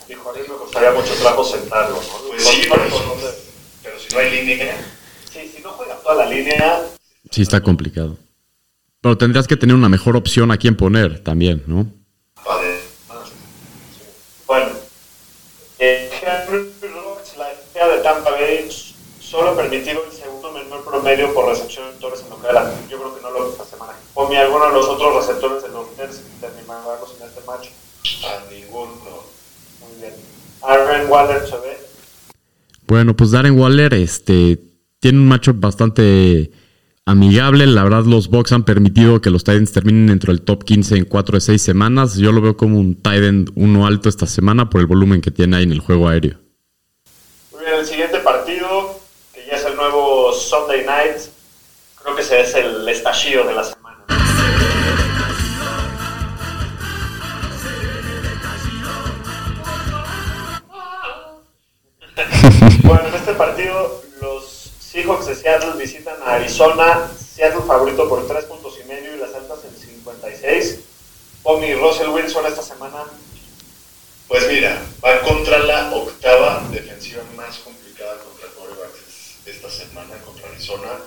Dijo, 0.08 0.30
a 0.30 0.34
mí 0.34 0.40
me 0.48 0.56
costaría 0.56 0.92
mucho 0.92 1.14
trabajo 1.16 1.44
sentarlo, 1.44 2.02
¿no? 2.02 2.18
Pues 2.30 2.42
sí, 2.48 2.68
Por- 2.70 2.80
pero, 2.80 3.34
pero 3.84 4.00
si 4.00 4.08
no 4.14 4.20
hay 4.20 4.32
línea, 4.32 4.93
Sí, 5.34 5.52
si 5.56 5.62
no 5.64 5.72
juega 5.72 5.96
toda 5.98 6.16
la 6.26 6.30
línea, 6.30 6.82
Sí 7.32 7.42
está 7.42 7.62
complicado. 7.62 8.18
Pero 9.02 9.18
tendrías 9.18 9.48
que 9.48 9.58
tener 9.58 9.76
una 9.76 9.90
mejor 9.90 10.16
opción 10.16 10.52
a 10.52 10.58
quién 10.58 10.76
poner 10.78 11.24
también, 11.24 11.64
¿no? 11.68 11.88
padre. 12.46 12.80
bueno. 14.46 14.68
Eh, 15.80 16.10
la 16.24 16.40
defensa 17.50 17.88
de 17.96 18.02
Tampa 18.04 18.32
Bay, 18.32 18.70
solo 19.20 19.52
ha 19.52 19.56
permitido 19.58 20.04
el 20.06 20.12
segundo 20.12 20.52
menor 20.52 20.86
promedio 20.86 21.34
por 21.34 21.48
recepción 21.48 21.90
en 21.92 22.00
torres 22.00 22.22
en 22.24 22.30
lo 22.30 22.40
que 22.42 22.54
la- 22.54 22.72
Yo 22.90 22.98
creo 23.00 23.16
que 23.16 23.22
no 23.22 23.32
lo 23.32 23.50
esta 23.52 23.66
semana. 23.66 23.94
Omi, 24.14 24.36
alguno 24.36 24.68
de 24.68 24.74
los 24.74 24.86
otros 24.88 25.16
receptores 25.26 25.64
de 25.64 25.70
los 25.70 25.88
Nets 25.98 26.22
terminarlos 26.40 27.16
en 27.20 27.28
este 27.28 27.42
match. 27.48 27.70
A 28.26 28.52
ninguno. 28.52 29.24
Muy 29.82 30.00
bien. 30.00 30.14
Aaron 30.62 31.10
Waller 31.10 31.48
se 31.48 31.58
ve. 31.58 31.78
Bueno, 32.88 33.16
pues 33.16 33.32
Darren 33.32 33.58
Waller 33.60 33.94
este, 33.96 34.60
tiene 35.04 35.20
un 35.20 35.28
matchup 35.28 35.60
bastante 35.60 36.50
amigable. 37.06 37.68
La 37.68 37.84
verdad, 37.84 38.06
los 38.06 38.30
Bucks 38.30 38.54
han 38.54 38.64
permitido 38.64 39.20
que 39.20 39.30
los 39.32 39.44
Titans 39.44 39.74
terminen 39.74 40.08
dentro 40.08 40.32
del 40.32 40.44
top 40.44 40.64
15 40.64 40.96
en 40.96 41.04
4 41.04 41.36
de 41.36 41.42
6 41.42 41.62
semanas. 41.62 42.16
Yo 42.16 42.32
lo 42.32 42.40
veo 42.40 42.56
como 42.56 42.80
un 42.80 42.96
Titan 42.96 43.48
uno 43.56 43.86
alto 43.86 44.08
esta 44.08 44.28
semana 44.28 44.70
por 44.70 44.80
el 44.80 44.88
volumen 44.88 45.20
que 45.20 45.30
tiene 45.30 45.58
ahí 45.58 45.64
en 45.64 45.74
el 45.74 45.82
juego 45.82 46.08
aéreo. 46.08 46.38
Muy 47.52 47.66
bien, 47.66 47.80
el 47.80 47.86
siguiente 47.86 48.20
partido, 48.20 48.98
que 49.34 49.46
ya 49.46 49.58
es 49.58 49.66
el 49.66 49.76
nuevo 49.76 50.32
Sunday 50.32 50.86
Night, 50.86 51.18
creo 52.02 52.16
que 52.16 52.22
ese 52.22 52.40
es 52.40 52.56
el 52.56 52.88
estallido 52.88 53.46
de 53.46 53.56
la 53.56 53.64
semana. 53.66 54.06
bueno, 62.84 63.08
en 63.10 63.16
este 63.16 63.34
partido 63.34 64.03
Seahawks 64.94 65.26
de 65.26 65.36
Seattle 65.36 65.74
visitan 65.76 66.22
a 66.22 66.36
Arizona, 66.36 67.10
Seattle 67.18 67.64
favorito 67.66 68.08
por 68.08 68.28
3 68.28 68.46
puntos 68.46 68.76
y 68.80 68.88
medio 68.88 69.16
y 69.16 69.18
las 69.18 69.34
altas 69.34 69.66
en 69.66 69.76
56. 69.76 70.82
Tommy 71.42 71.74
Russell 71.74 72.10
Wilson 72.10 72.46
esta 72.46 72.62
semana 72.62 73.04
Pues 74.28 74.48
mira, 74.48 74.80
va 75.04 75.20
contra 75.22 75.58
la 75.58 75.96
octava 75.96 76.64
defensiva 76.70 77.24
más 77.36 77.58
complicada 77.58 78.20
contra 78.20 78.48
corebacks 78.50 79.42
esta 79.48 79.68
semana 79.72 80.16
contra 80.24 80.48
Arizona. 80.50 81.00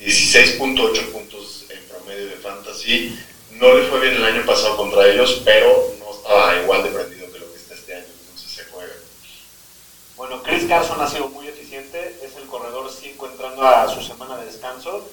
16.8 0.00 1.12
puntos 1.12 1.66
en 1.68 1.84
promedio 1.84 2.26
de 2.28 2.36
fantasy. 2.36 3.18
No 3.52 3.74
le 3.74 3.84
fue 3.90 4.00
bien 4.00 4.14
el 4.14 4.24
año 4.24 4.46
pasado 4.46 4.78
contra 4.78 5.06
ellos, 5.06 5.42
pero 5.44 5.94
no 5.98 6.16
estaba 6.16 6.56
igual 6.62 6.82
de 6.82 6.88
prendido 6.88 7.30
que 7.30 7.40
lo 7.40 7.52
que 7.52 7.58
está 7.58 7.74
este 7.74 7.94
año. 7.94 8.06
Entonces 8.22 8.50
se 8.50 8.64
juega. 8.72 8.94
Bueno, 10.16 10.42
Chris 10.42 10.64
Carson 10.68 11.00
ha 11.00 11.08
sido 11.08 11.28
muy 11.28 11.48
eficiente, 11.48 12.20
es 12.22 12.36
el 12.36 12.46
corredor 12.46 12.88
5 12.90 13.26
entrando 13.26 13.66
a 13.66 13.88
su 13.92 14.00
semana 14.00 14.36
de 14.36 14.46
descanso, 14.46 15.04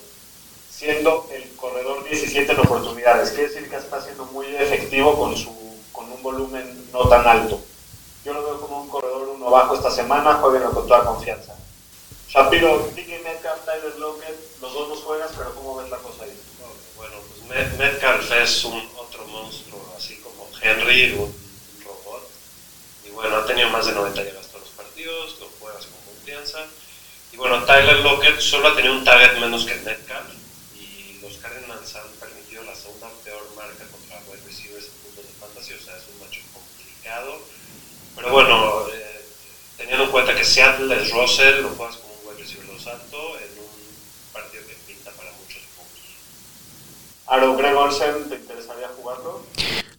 siendo 0.69 1.27
el 1.31 1.55
corredor 1.55 2.03
17 2.03 2.51
en 2.51 2.59
oportunidades. 2.59 3.31
Quiere 3.31 3.49
decir 3.49 3.69
que 3.69 3.77
está 3.77 4.01
siendo 4.01 4.25
muy 4.25 4.45
efectivo 4.55 5.17
con, 5.17 5.35
su, 5.35 5.51
con 5.91 6.11
un 6.11 6.21
volumen 6.21 6.89
no 6.91 7.07
tan 7.09 7.27
alto. 7.27 7.59
Yo 8.23 8.33
lo 8.33 8.43
veo 8.43 8.61
como 8.61 8.81
un 8.81 8.89
corredor 8.89 9.29
uno 9.29 9.49
bajo 9.49 9.73
esta 9.73 9.89
semana, 9.89 10.35
jueguenlo 10.35 10.71
con 10.71 10.87
toda 10.87 11.03
confianza. 11.03 11.55
Shapiro, 12.29 12.87
DK 12.95 13.23
Metcalf, 13.23 13.65
Tyler 13.65 13.97
Lockett, 13.97 14.61
los 14.61 14.73
dos 14.73 14.87
los 14.89 14.99
juegas, 14.99 15.31
pero 15.35 15.53
¿cómo 15.55 15.77
ves 15.77 15.89
la 15.89 15.97
cosa 15.97 16.23
ahí? 16.23 16.39
Bueno, 16.95 17.15
pues 17.27 17.49
Met- 17.49 17.77
Metcalf 17.77 18.31
es 18.33 18.63
un 18.65 18.87
otro 18.97 19.25
monstruo, 19.25 19.81
así 19.97 20.15
como 20.17 20.47
Henry, 20.61 21.13
un, 21.13 21.33
robot. 21.83 22.23
Y 23.05 23.09
bueno, 23.09 23.37
ha 23.37 23.45
tenido 23.47 23.69
más 23.71 23.85
de 23.87 23.93
90 23.93 24.21
llegadas 24.21 24.40
todos 24.40 24.40
los 24.40 24.40
partidos, 25.01 25.37
lo 25.39 25.47
juegas 25.59 25.85
con 25.85 26.13
confianza. 26.13 26.59
Y 27.33 27.37
bueno, 27.37 27.63
Tyler 27.63 27.99
Lockett 28.01 28.39
solo 28.39 28.67
ha 28.67 28.75
tenido 28.75 28.93
un 28.93 29.03
target 29.03 29.39
menos 29.39 29.65
que 29.65 29.75
Metcalf. 29.75 30.29
Y 30.75 31.19
los 31.21 31.37
Cardinals 31.37 31.95
han 31.95 32.07
permitido 32.19 32.63
la 32.63 32.75
segunda 32.75 33.09
peor 33.23 33.41
marca 33.55 33.85
contra 33.89 34.21
wide 34.29 34.43
receivers 34.45 34.85
en 34.85 34.91
puntos 35.03 35.25
de 35.25 35.39
fantasy, 35.39 35.73
o 35.73 35.79
sea, 35.79 35.95
es 35.97 36.03
un 36.13 36.19
macho 36.19 36.41
complicado. 36.53 37.39
Pero 38.15 38.31
bueno, 38.31 38.87
eh, 38.93 39.25
teniendo 39.77 40.05
en 40.05 40.11
cuenta 40.11 40.35
que 40.35 40.43
Seattle 40.43 40.93
es 41.01 41.11
Russell, 41.11 41.61
lo 41.61 41.69
juegas 41.69 41.97
como 41.97 42.13
un 42.13 42.27
wide 42.27 42.43
receiver 42.43 42.67
dos 42.67 42.87
alto 42.87 43.37
en 43.39 43.59
un 43.59 44.33
partido 44.33 44.63
que 44.67 44.75
pinta 44.85 45.11
para 45.11 45.31
muchos 45.31 45.63
puntos. 45.75 46.03
Aaron 47.27 47.57
Greg 47.57 47.75
Olsen, 47.75 48.29
¿te 48.29 48.35
interesaría 48.35 48.89
jugarlo? 48.89 49.45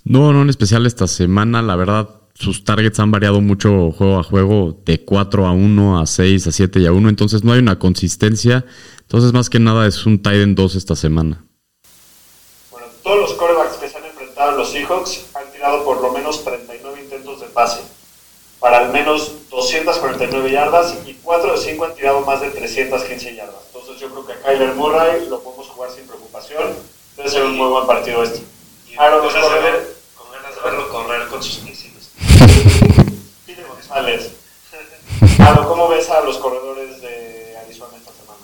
No, 0.05 0.33
no 0.33 0.43
en 0.43 0.51
especial 0.51 0.85
esta 0.85 1.07
semana. 1.09 1.63
La 1.63 1.77
verdad, 1.77 2.09
sus 2.35 2.65
targets 2.65 2.99
han 2.99 3.11
variado 3.11 3.41
mucho 3.41 3.91
juego 3.93 4.19
a 4.19 4.23
juego, 4.23 4.81
de 4.85 5.05
4 5.05 5.47
a 5.47 5.53
1, 5.53 6.01
a 6.01 6.07
6, 6.07 6.47
a 6.47 6.53
7 6.53 6.81
y 6.81 6.87
a 6.87 6.93
1. 6.93 7.09
Entonces 7.09 7.45
no 7.45 7.53
hay 7.53 7.59
una 7.61 7.79
consistencia. 7.79 8.65
Entonces, 9.03 9.33
más 9.33 9.51
que 9.51 9.59
nada, 9.61 9.87
es 9.87 10.07
un 10.07 10.19
Titan 10.19 10.55
2 10.55 10.75
esta 10.75 10.97
semana. 10.97 11.45
Bueno, 12.71 12.87
todos 13.03 13.19
los 13.19 13.33
corebacks 13.35 13.77
que 13.77 13.89
se 13.89 13.97
han 13.99 14.05
enfrentado 14.07 14.51
a 14.51 14.55
los 14.55 14.71
Seahawks 14.73 15.27
han 15.35 15.53
tirado 15.53 15.85
por 15.85 16.01
lo 16.01 16.13
menos 16.13 16.43
39 16.45 17.03
intentos 17.03 17.41
de 17.41 17.47
pase, 17.49 17.81
para 18.59 18.79
al 18.79 18.93
menos 18.93 19.33
249 19.51 20.51
yardas 20.51 20.95
y 21.07 21.15
4 21.23 21.53
de 21.53 21.59
5 21.59 21.85
han 21.85 21.95
tirado 21.95 22.21
más 22.23 22.41
de 22.41 22.49
315 22.51 23.35
yardas. 23.37 23.57
Entonces 23.67 24.01
yo 24.01 24.09
creo 24.11 24.27
que 24.27 24.33
a 24.33 24.41
Kyler 24.43 24.75
Murray 24.75 25.29
lo 25.29 25.43
podemos 25.43 25.67
jugar 25.69 25.91
sin 25.91 26.07
preocupación. 26.07 26.63
Debe 27.17 27.29
ser 27.29 27.45
un 27.45 27.57
muy 27.57 27.69
buen 27.69 27.87
partido 27.87 28.23
este. 28.23 28.43
Y 28.91 28.97
Aaron, 28.99 29.21
con, 29.21 29.29
ganas 29.29 29.43
de 29.43 29.49
corredores. 29.51 29.73
ver- 29.75 29.97
con 30.17 30.33
ganas 30.33 30.55
de 30.55 30.61
verlo 30.63 30.89
correr 30.89 31.29
con 31.29 31.43
sus 31.43 31.63
misiles. 31.65 31.92
¿Cómo 35.69 35.89
ves 35.89 36.09
a 36.11 36.25
los 36.25 36.39
corredores 36.39 37.01
de 37.01 37.57
Arizona 37.65 37.97
esta 37.97 38.13
semana? 38.13 38.39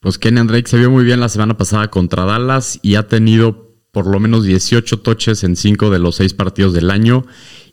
Pues 0.00 0.18
Kenyan 0.18 0.46
Drake 0.46 0.68
se 0.68 0.78
vio 0.78 0.90
muy 0.90 1.04
bien 1.04 1.20
la 1.20 1.28
semana 1.28 1.56
pasada 1.56 1.88
contra 1.90 2.24
Dallas 2.24 2.78
y 2.82 2.94
ha 2.96 3.08
tenido 3.08 3.66
por 3.92 4.06
lo 4.06 4.20
menos 4.20 4.44
18 4.44 5.00
toches 5.00 5.42
en 5.42 5.56
5 5.56 5.90
de 5.90 5.98
los 5.98 6.16
6 6.16 6.34
partidos 6.34 6.74
del 6.74 6.90
año 6.90 7.24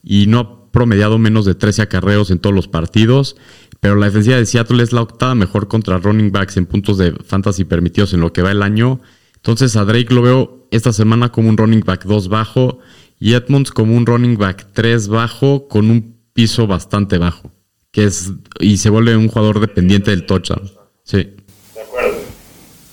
y 0.01 0.28
no 0.28 0.39
ha 0.39 0.71
promediado 0.71 1.19
menos 1.19 1.45
de 1.45 1.53
13 1.53 1.84
acarreos 1.84 2.32
en 2.32 2.39
todos 2.39 2.55
los 2.55 2.67
partidos. 2.67 3.36
Pero 3.80 3.95
la 3.95 4.05
defensiva 4.05 4.38
de 4.38 4.45
Seattle 4.45 4.82
es 4.82 4.93
la 4.93 5.01
octava 5.01 5.36
mejor 5.36 5.67
contra 5.67 5.97
running 5.97 6.32
backs 6.32 6.55
en 6.55 6.65
puntos 6.65 6.97
de 6.97 7.11
fantasy 7.11 7.65
permitidos 7.65 8.13
en 8.13 8.21
lo 8.21 8.32
que 8.32 8.41
va 8.41 8.51
el 8.51 8.63
año. 8.63 9.01
Entonces 9.36 9.76
a 9.76 9.84
Drake 9.84 10.13
lo 10.13 10.21
veo 10.21 10.67
esta 10.71 10.93
semana 10.93 11.30
como 11.30 11.49
un 11.49 11.57
running 11.57 11.84
back 11.86 12.05
2 12.05 12.30
bajo 12.30 12.80
y 13.26 13.36
Edmonds 13.36 13.71
como 13.71 13.95
un 13.95 14.05
running 14.05 14.38
back 14.38 14.67
3 14.74 15.07
bajo 15.07 15.69
con 15.69 15.89
un 15.89 16.19
piso 16.34 16.67
bastante 16.67 17.17
bajo. 17.17 17.51
Que 17.89 18.03
es, 18.03 18.32
y 18.59 18.76
se 18.78 18.89
vuelve 18.89 19.15
un 19.15 19.30
jugador 19.30 19.61
dependiente 19.61 20.11
del 20.11 20.26
touchdown. 20.26 20.69
Sí. 21.05 21.34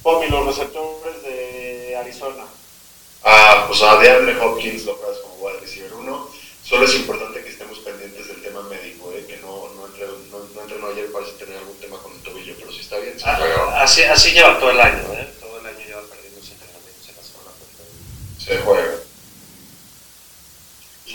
Pomi, 0.05 0.28
los 0.28 0.47
receptores 0.47 1.22
de 1.24 1.97
Arizona. 1.97 2.45
Ah, 3.24 3.64
pues 3.66 3.83
a 3.83 3.99
DeAndre 3.99 4.39
Hopkins 4.41 4.85
lo 4.85 4.95
juegas 4.95 5.18
como 5.18 5.35
wide 5.47 5.61
receiver 5.61 5.93
1. 5.95 6.26
Solo 6.62 6.85
es 6.85 6.95
importante 6.95 7.43
que 7.43 7.49
estemos 7.51 7.78
pendientes 7.81 8.28
del 8.28 8.41
tema 8.41 8.62
médico, 8.70 9.12
¿eh? 9.16 9.24
que 9.26 9.37
no, 9.39 9.66
no, 9.74 9.87
entre, 9.87 10.07
no, 10.31 10.39
no 10.55 10.61
entrenó 10.62 10.87
ayer, 10.95 11.11
parece 11.12 11.33
tener 11.45 11.59
algún 11.59 11.76
tema 11.81 11.97
con 11.99 12.12
el 12.12 12.20
tobillo, 12.20 12.55
pero 12.57 12.70
si 12.70 12.81
está 12.81 12.99
bien, 13.01 13.18
se 13.18 13.28
Ah, 13.28 13.37
juega. 13.37 13.83
así, 13.83 14.03
así 14.03 14.31
lleva 14.33 14.59
todo 14.61 14.70
el 14.70 14.81
año, 14.81 15.03
¿eh? 15.14 15.28
Todo 15.41 15.59
el 15.59 15.66
año 15.66 15.78
lleva 15.85 16.03
perdiendo 16.03 16.39
sus 16.41 16.53
entrenamientos 16.53 17.09
en 17.09 17.16
la 17.16 17.22
semana. 17.26 17.51
Se 18.39 18.59
juega. 18.59 19.09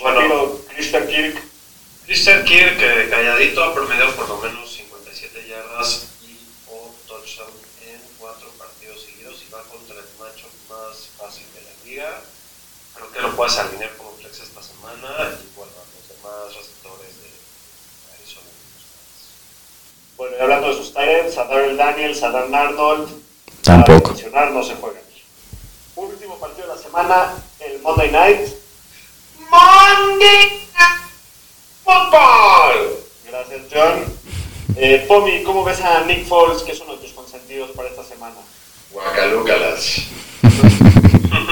Bueno, 0.00 0.20
Bueno, 0.20 0.58
Christian 0.68 1.06
Kirk. 1.08 1.42
Christian 2.04 2.44
Kirk, 2.44 2.78
que 2.78 3.08
calladito, 3.10 3.64
ha 3.64 3.74
promediado 3.74 4.14
por 4.14 4.28
lo 4.28 4.36
menos 4.38 4.70
57 4.72 5.48
yardas 5.48 6.06
y 6.22 6.38
o 6.68 6.94
touchdown 7.06 7.50
en 7.86 8.00
cuatro 8.18 8.48
partidos 8.58 9.02
seguidos 9.02 9.42
y 9.46 9.52
va 9.52 9.62
contra 9.64 9.96
el 9.96 10.04
macho 10.18 10.46
más 10.68 11.08
fácil 11.18 11.44
de 11.54 11.62
la 11.62 11.70
liga. 11.84 12.20
Creo 12.94 13.10
que 13.10 13.20
lo 13.20 13.34
puedes 13.36 13.56
alinear 13.58 13.96
como 13.96 14.12
flex 14.12 14.40
esta 14.40 14.62
semana 14.62 15.08
y 15.42 15.56
bueno, 15.56 15.72
a 15.72 15.84
los 15.96 16.08
demás 16.08 16.56
receptores 16.56 17.08
de 17.22 17.30
Arizona. 18.16 18.46
Bueno, 20.16 20.36
y 20.36 20.40
hablando 20.42 20.68
de 20.68 20.74
sus 20.76 20.92
Tyrants, 20.92 21.38
a 21.38 21.44
Daryl 21.44 21.76
Daniels, 21.76 22.22
a 22.22 22.30
Dan 22.30 22.54
Arnold. 22.54 23.08
Tampoco. 23.62 24.02
Para 24.02 24.14
mencionar, 24.14 24.50
no 24.52 24.62
se 24.62 24.74
juegan. 24.76 25.02
Último 25.96 26.38
partido 26.38 26.68
de 26.68 26.74
la 26.76 26.80
semana, 26.80 27.34
el 27.60 27.80
Monday 27.80 28.10
Night. 28.10 28.65
Monday 29.50 30.68
Football. 31.84 32.98
Gracias, 33.26 33.62
John. 33.72 34.04
Eh, 34.76 35.04
Pomi, 35.08 35.42
¿cómo 35.42 35.64
ves 35.64 35.80
a 35.80 36.04
Nick 36.04 36.26
Foles, 36.26 36.62
que 36.62 36.72
es 36.72 36.80
uno 36.80 36.96
de 36.96 37.02
tus 37.02 37.12
consentidos 37.12 37.70
para 37.70 37.88
esta 37.88 38.04
semana? 38.04 38.36
Guacalúcalas. 38.90 40.02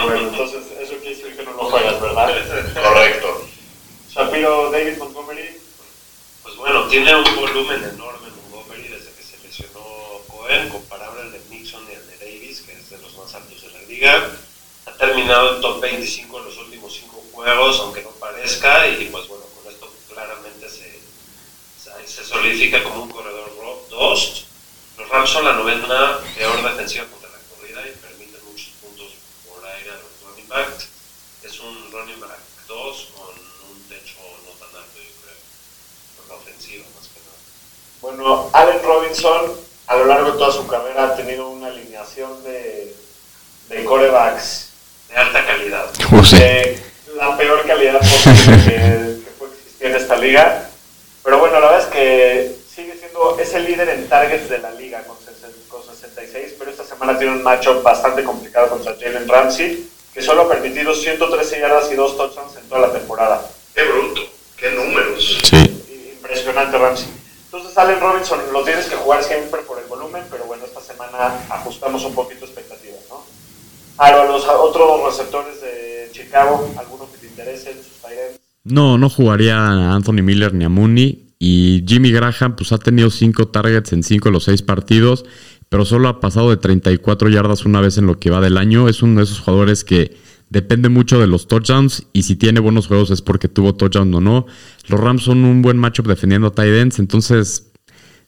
Bueno, 0.05 0.29
entonces 0.29 0.65
eso 0.81 0.95
quiere 1.01 1.17
decir 1.17 1.37
que 1.37 1.43
no 1.45 1.53
lo 1.53 1.65
juegas, 1.65 2.01
¿verdad? 2.01 2.29
Correcto. 2.75 3.47
Shapiro, 4.11 4.71
David 4.71 4.99
Montgomery. 4.99 5.59
Pues 6.43 6.57
bueno, 6.57 6.87
tiene 6.89 7.15
un 7.15 7.37
volumen 7.37 7.83
enorme 7.83 8.29
Montgomery 8.51 8.89
desde 8.89 9.13
que 9.13 9.23
se 9.23 9.39
lesionó 9.43 9.81
Cohen, 10.29 10.69
comparable 10.69 11.23
al 11.23 11.33
de 11.33 11.41
Nixon 11.49 11.83
y 11.91 11.95
al 11.95 12.07
de 12.07 12.19
Davis, 12.19 12.61
que 12.63 12.73
es 12.73 12.91
de 12.91 12.99
los 12.99 13.17
más 13.17 13.35
altos 13.35 13.63
de 13.63 13.71
la 13.71 13.81
liga. 13.89 14.31
Ha 14.87 14.93
terminado 14.99 15.57
en 15.57 15.63
top 15.63 15.81
25 15.81 16.39
en 16.39 16.45
los 16.45 16.59
últimos 16.59 16.74
5 16.74 16.74
juegos, 17.35 17.81
aunque 17.81 18.03
no 18.03 18.11
parezca, 18.11 18.87
y 18.89 19.07
pues 19.07 19.27
bueno, 19.29 19.45
con 19.63 19.73
esto 19.73 19.93
claramente 20.13 20.69
se, 20.69 20.99
se- 22.07 22.25
solidifica 22.25 22.83
como 22.83 23.03
un 23.05 23.11
corredor 23.11 23.51
2. 23.91 24.45
Los 24.99 25.09
Rams 25.09 25.31
son 25.31 25.45
la 25.45 25.53
novena 25.55 26.19
peor 26.37 26.63
defensiva 26.63 27.05
contra 27.07 27.29
la 27.31 27.39
corrida 27.51 27.81
y 27.87 27.91
permiten 27.99 28.41
muchos 28.45 28.69
puntos 28.81 29.09
por 29.49 29.65
aire 29.67 29.91
a 29.91 29.95
los 29.95 30.05
running 30.31 30.49
backs. 30.49 30.89
Es 31.43 31.59
un 31.61 31.91
running 31.93 32.21
back 32.21 32.39
2 32.69 33.09
con 33.17 33.29
un 33.71 33.89
techo 33.89 34.15
no 34.45 34.51
tan 34.53 34.69
alto, 34.77 34.97
yo 34.99 35.11
creo 35.23 35.37
por 36.17 36.29
la 36.29 36.35
ofensiva 36.37 36.85
más 36.95 37.09
que 37.09 37.21
nada. 37.21 37.39
Bueno, 38.01 38.51
Allen 38.53 38.83
Robinson, 38.83 39.53
a 39.89 39.97
lo 39.97 40.05
largo 40.07 40.33
de 40.33 40.39
toda 40.39 40.53
su 40.53 40.67
carrera, 40.67 41.05
ha 41.05 41.17
tenido 41.17 41.49
una 41.49 41.67
alineación 41.69 42.43
de, 42.45 42.95
de 43.69 43.85
corebacks 43.85 44.69
De 45.09 45.17
alta 45.17 45.45
calidad. 45.45 45.93
de 45.93 46.84
la 47.15 47.37
peor 47.37 47.67
calidad 47.67 47.99
posible 47.99 48.57
que, 48.65 49.25
que 49.25 49.31
puede 49.39 49.53
existir 49.53 49.87
en 49.87 49.97
esta 49.97 50.17
liga. 50.17 50.69
Pero 51.23 51.39
bueno, 51.39 51.61
la 51.61 51.71
verdad 51.71 51.87
es 51.87 51.93
que 51.93 52.57
sigue 52.75 52.97
siendo, 52.99 53.39
es 53.39 53.55
el 53.55 53.65
líder 53.65 53.89
en 53.89 54.09
targets 54.09 54.49
de 54.49 54.59
la 54.59 54.71
liga 54.73 55.03
con, 55.05 55.17
con 55.69 55.83
66, 55.83 56.55
pero 56.59 56.71
esta 56.71 56.85
semana 56.85 57.19
tiene 57.19 57.35
un 57.35 57.43
matchup 57.43 57.83
bastante 57.83 58.25
complicado 58.25 58.69
contra 58.69 58.97
Jalen 58.99 59.29
Ramsey, 59.29 59.89
que 60.13 60.23
solo 60.23 60.43
ha 60.43 60.49
permitido 60.49 60.95
113 60.95 61.61
yardas 61.61 61.91
y 61.91 61.95
2 61.95 62.17
touchdowns 62.17 62.57
en 62.57 62.69
toda 62.69 62.83
la 62.83 62.93
temporada. 62.93 63.49
Qué 63.75 63.83
bruto. 63.85 64.21
Qué 64.57 64.71
números. 64.71 65.41
Sí. 65.45 66.13
Impresionante 66.15 66.79
Ramsey. 66.79 67.09
Entonces 67.47 67.77
Allen 67.79 68.01
Robinson 68.01 68.41
lo 68.53 68.65
tienes 68.65 68.87
que 68.87 68.97
jugar 68.97 69.23
siempre 69.23 69.63
por 69.63 69.79
el 69.79 69.85
volumen, 69.87 70.25
pero 70.31 70.45
bueno, 70.45 70.65
esta 70.65 70.81
semana 70.81 71.39
ajustamos 71.51 72.05
un 72.05 72.15
poquito 72.15 72.45
expectativas, 72.45 73.01
¿no? 73.09 73.25
Ahora, 73.97 74.25
los 74.25 74.45
otros 74.49 75.05
receptores 75.05 75.61
de 75.61 75.94
Chicago, 76.15 76.73
alguno 76.79 77.11
que 77.11 77.19
te 77.19 77.27
interese, 77.27 77.75
sus 77.75 78.01
tight 78.01 78.19
ends? 78.31 78.41
No, 78.63 78.97
no 78.97 79.11
jugaría 79.11 79.57
a 79.59 79.95
Anthony 79.95 80.23
Miller 80.23 80.55
ni 80.55 80.65
a 80.65 80.69
Mooney. 80.69 81.35
Y 81.39 81.85
Jimmy 81.87 82.13
Graham, 82.13 82.57
pues 82.57 82.73
ha 82.73 82.79
tenido 82.79 83.11
cinco 83.11 83.49
targets 83.49 83.93
en 83.93 84.03
cinco 84.03 84.29
de 84.29 84.33
los 84.33 84.45
seis 84.45 84.63
partidos, 84.63 85.25
pero 85.69 85.85
solo 85.85 86.09
ha 86.09 86.21
pasado 86.21 86.49
de 86.51 86.57
34 86.57 87.29
yardas 87.29 87.67
una 87.67 87.81
vez 87.81 87.99
en 87.99 88.07
lo 88.07 88.19
que 88.19 88.31
va 88.31 88.41
del 88.41 88.57
año. 88.57 88.89
Es 88.89 89.03
uno 89.03 89.19
de 89.19 89.25
esos 89.25 89.41
jugadores 89.41 89.85
que 89.85 90.17
depende 90.51 90.89
mucho 90.89 91.19
de 91.19 91.27
los 91.27 91.49
touchdowns 91.49 92.07
y 92.13 92.23
si 92.23 92.37
tiene 92.37 92.61
buenos 92.61 92.87
juegos 92.87 93.11
es 93.11 93.23
porque 93.23 93.49
tuvo 93.49 93.75
touchdown 93.75 94.15
o 94.15 94.21
no. 94.21 94.47
Los 94.87 95.01
Rams 95.01 95.25
son 95.25 95.45
un 95.45 95.63
buen 95.63 95.77
matchup 95.77 96.07
defendiendo 96.07 96.49
a 96.49 96.53
tight 96.53 96.75
ends, 96.75 96.99
entonces 97.01 97.73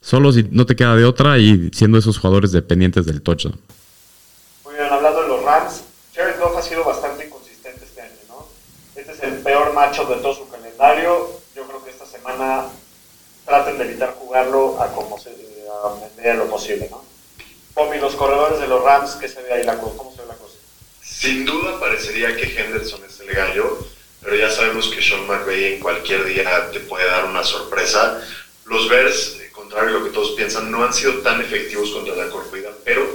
solo 0.01 0.33
si 0.33 0.45
no 0.51 0.67
te 0.67 0.77
queda 0.77 0.97
de 0.97 1.05
otra 1.05 1.39
y 1.39 1.71
siendo 1.73 1.99
esos 1.99 2.19
jugadores 2.19 2.53
dependientes 2.53 3.07
del 3.07 3.23
touchdown. 3.23 3.59
Muy 4.65 4.75
bien, 4.75 4.93
hablando 4.93 5.23
de 5.23 5.29
los 5.29 5.43
Rams, 5.45 5.85
Jared 6.15 6.39
Goff 6.41 6.57
ha 6.57 6.63
sido 6.63 6.85
bastante 6.85 7.27
inconsistente 7.27 7.85
este 7.85 8.01
año, 8.01 8.13
¿no? 8.29 8.49
Este 8.95 9.13
es 9.13 9.23
el 9.23 9.35
peor 9.43 9.66
matchup 9.77 10.09
de 10.09 10.23
todo 10.23 10.35
su 10.35 10.49
calendario. 10.49 11.31
Yo 11.55 11.67
creo 11.67 11.85
que 11.85 11.91
esta 11.91 12.07
semana 12.07 12.67
traten 13.45 13.77
de 13.77 13.85
evitar 13.85 14.15
jugarlo 14.15 14.81
a 14.81 14.91
como 14.93 15.19
se, 15.19 15.29
a 15.29 16.17
medida 16.17 16.33
de 16.33 16.39
lo 16.39 16.49
posible, 16.49 16.89
¿no? 16.91 17.05
Pomi, 17.75 17.99
los 17.99 18.15
corredores 18.15 18.59
de 18.59 18.69
los 18.69 18.83
Rams, 18.83 19.17
¿qué 19.21 19.29
se 19.29 19.43
ve 19.43 19.53
ahí 19.53 19.65
la 19.65 19.77
cosa? 19.79 19.99
¿Cómo 19.99 20.11
se 20.13 20.23
ve 20.23 20.29
la 20.29 20.35
cosa? 20.35 20.55
Sin 21.03 21.45
duda 21.45 21.79
parecería 21.79 22.35
que 22.35 22.59
Henderson 22.59 23.05
es 23.05 23.21
el 23.21 23.31
gallo, 23.31 23.87
pero 24.23 24.35
ya 24.35 24.51
sabemos 24.51 24.89
que 24.89 25.03
Sean 25.03 25.27
McVay 25.27 25.75
en 25.75 25.81
cualquier 25.81 26.25
día 26.25 26.71
te 26.73 26.81
puede 26.81 27.05
dar 27.07 27.27
una 27.27 27.45
sorpresa. 27.45 28.23
Los 28.65 28.89
Bears, 28.89 29.37
eh, 29.43 29.51
contrario 29.53 29.91
a 29.91 29.99
lo 29.99 30.05
que 30.05 30.11
todos 30.11 30.31
piensan, 30.31 30.71
no 30.71 30.85
han 30.85 30.95
sido 30.95 31.19
tan 31.19 31.43
efectivos 31.43 31.91
contra 31.91 32.17
la 32.17 32.31
corrida, 32.31 32.71
pero 32.83 33.07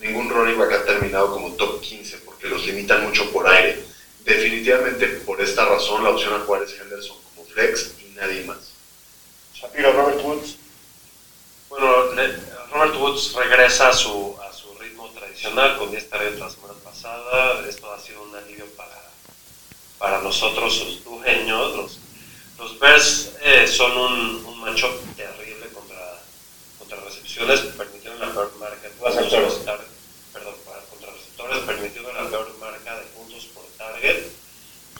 ningún 0.00 0.28
running 0.28 0.58
back 0.58 0.72
ha 0.72 0.84
terminado 0.84 1.30
como 1.30 1.54
top 1.54 1.80
15 1.80 2.18
porque 2.24 2.48
los 2.48 2.66
limitan 2.66 3.04
mucho 3.04 3.30
por 3.30 3.48
aire. 3.48 3.87
Definitivamente 4.28 5.06
por 5.24 5.40
esta 5.40 5.64
razón 5.64 6.04
la 6.04 6.10
opción 6.10 6.34
a 6.34 6.44
jugar 6.44 6.62
es 6.62 6.78
Henderson 6.78 7.16
como 7.22 7.46
flex 7.46 7.92
y 7.98 8.14
nadie 8.14 8.44
más. 8.44 8.58
Shapiro, 9.54 9.90
Robert 9.92 10.22
Woods. 10.22 10.56
Bueno, 11.70 11.86
Robert 12.70 12.94
Woods 12.96 13.32
regresa 13.32 13.88
a 13.88 13.92
su, 13.94 14.36
a 14.46 14.52
su 14.52 14.74
ritmo 14.74 15.08
tradicional 15.10 15.78
con 15.78 15.90
10 15.90 16.10
targets 16.10 16.38
la 16.38 16.50
semana 16.50 16.74
pasada. 16.84 17.66
Esto 17.66 17.90
ha 17.90 17.98
sido 17.98 18.22
un 18.22 18.36
alivio 18.36 18.66
para, 18.76 19.00
para 19.98 20.20
nosotros, 20.20 20.76
sus 20.76 21.02
dueños. 21.04 21.76
Los, 21.76 21.98
los 22.58 22.78
Bears 22.78 23.32
eh, 23.42 23.66
son 23.66 23.96
un, 23.96 24.44
un 24.44 24.60
matchup 24.60 24.92
terrible 25.16 25.68
contra, 25.72 26.20
contra 26.78 27.00
recepciones, 27.00 27.60
permitieron 27.60 28.20
la 28.20 28.30
peor 28.32 28.52
marca. 28.60 28.88
Perdón, 30.32 30.54
contra 30.90 31.10
receptores, 31.12 31.58
permitieron 31.60 32.14
la 32.14 32.28
peor 32.28 32.54
marca 32.58 32.96
de 32.96 33.06
puntos 33.06 33.46
por 33.46 33.64
target. 33.76 34.26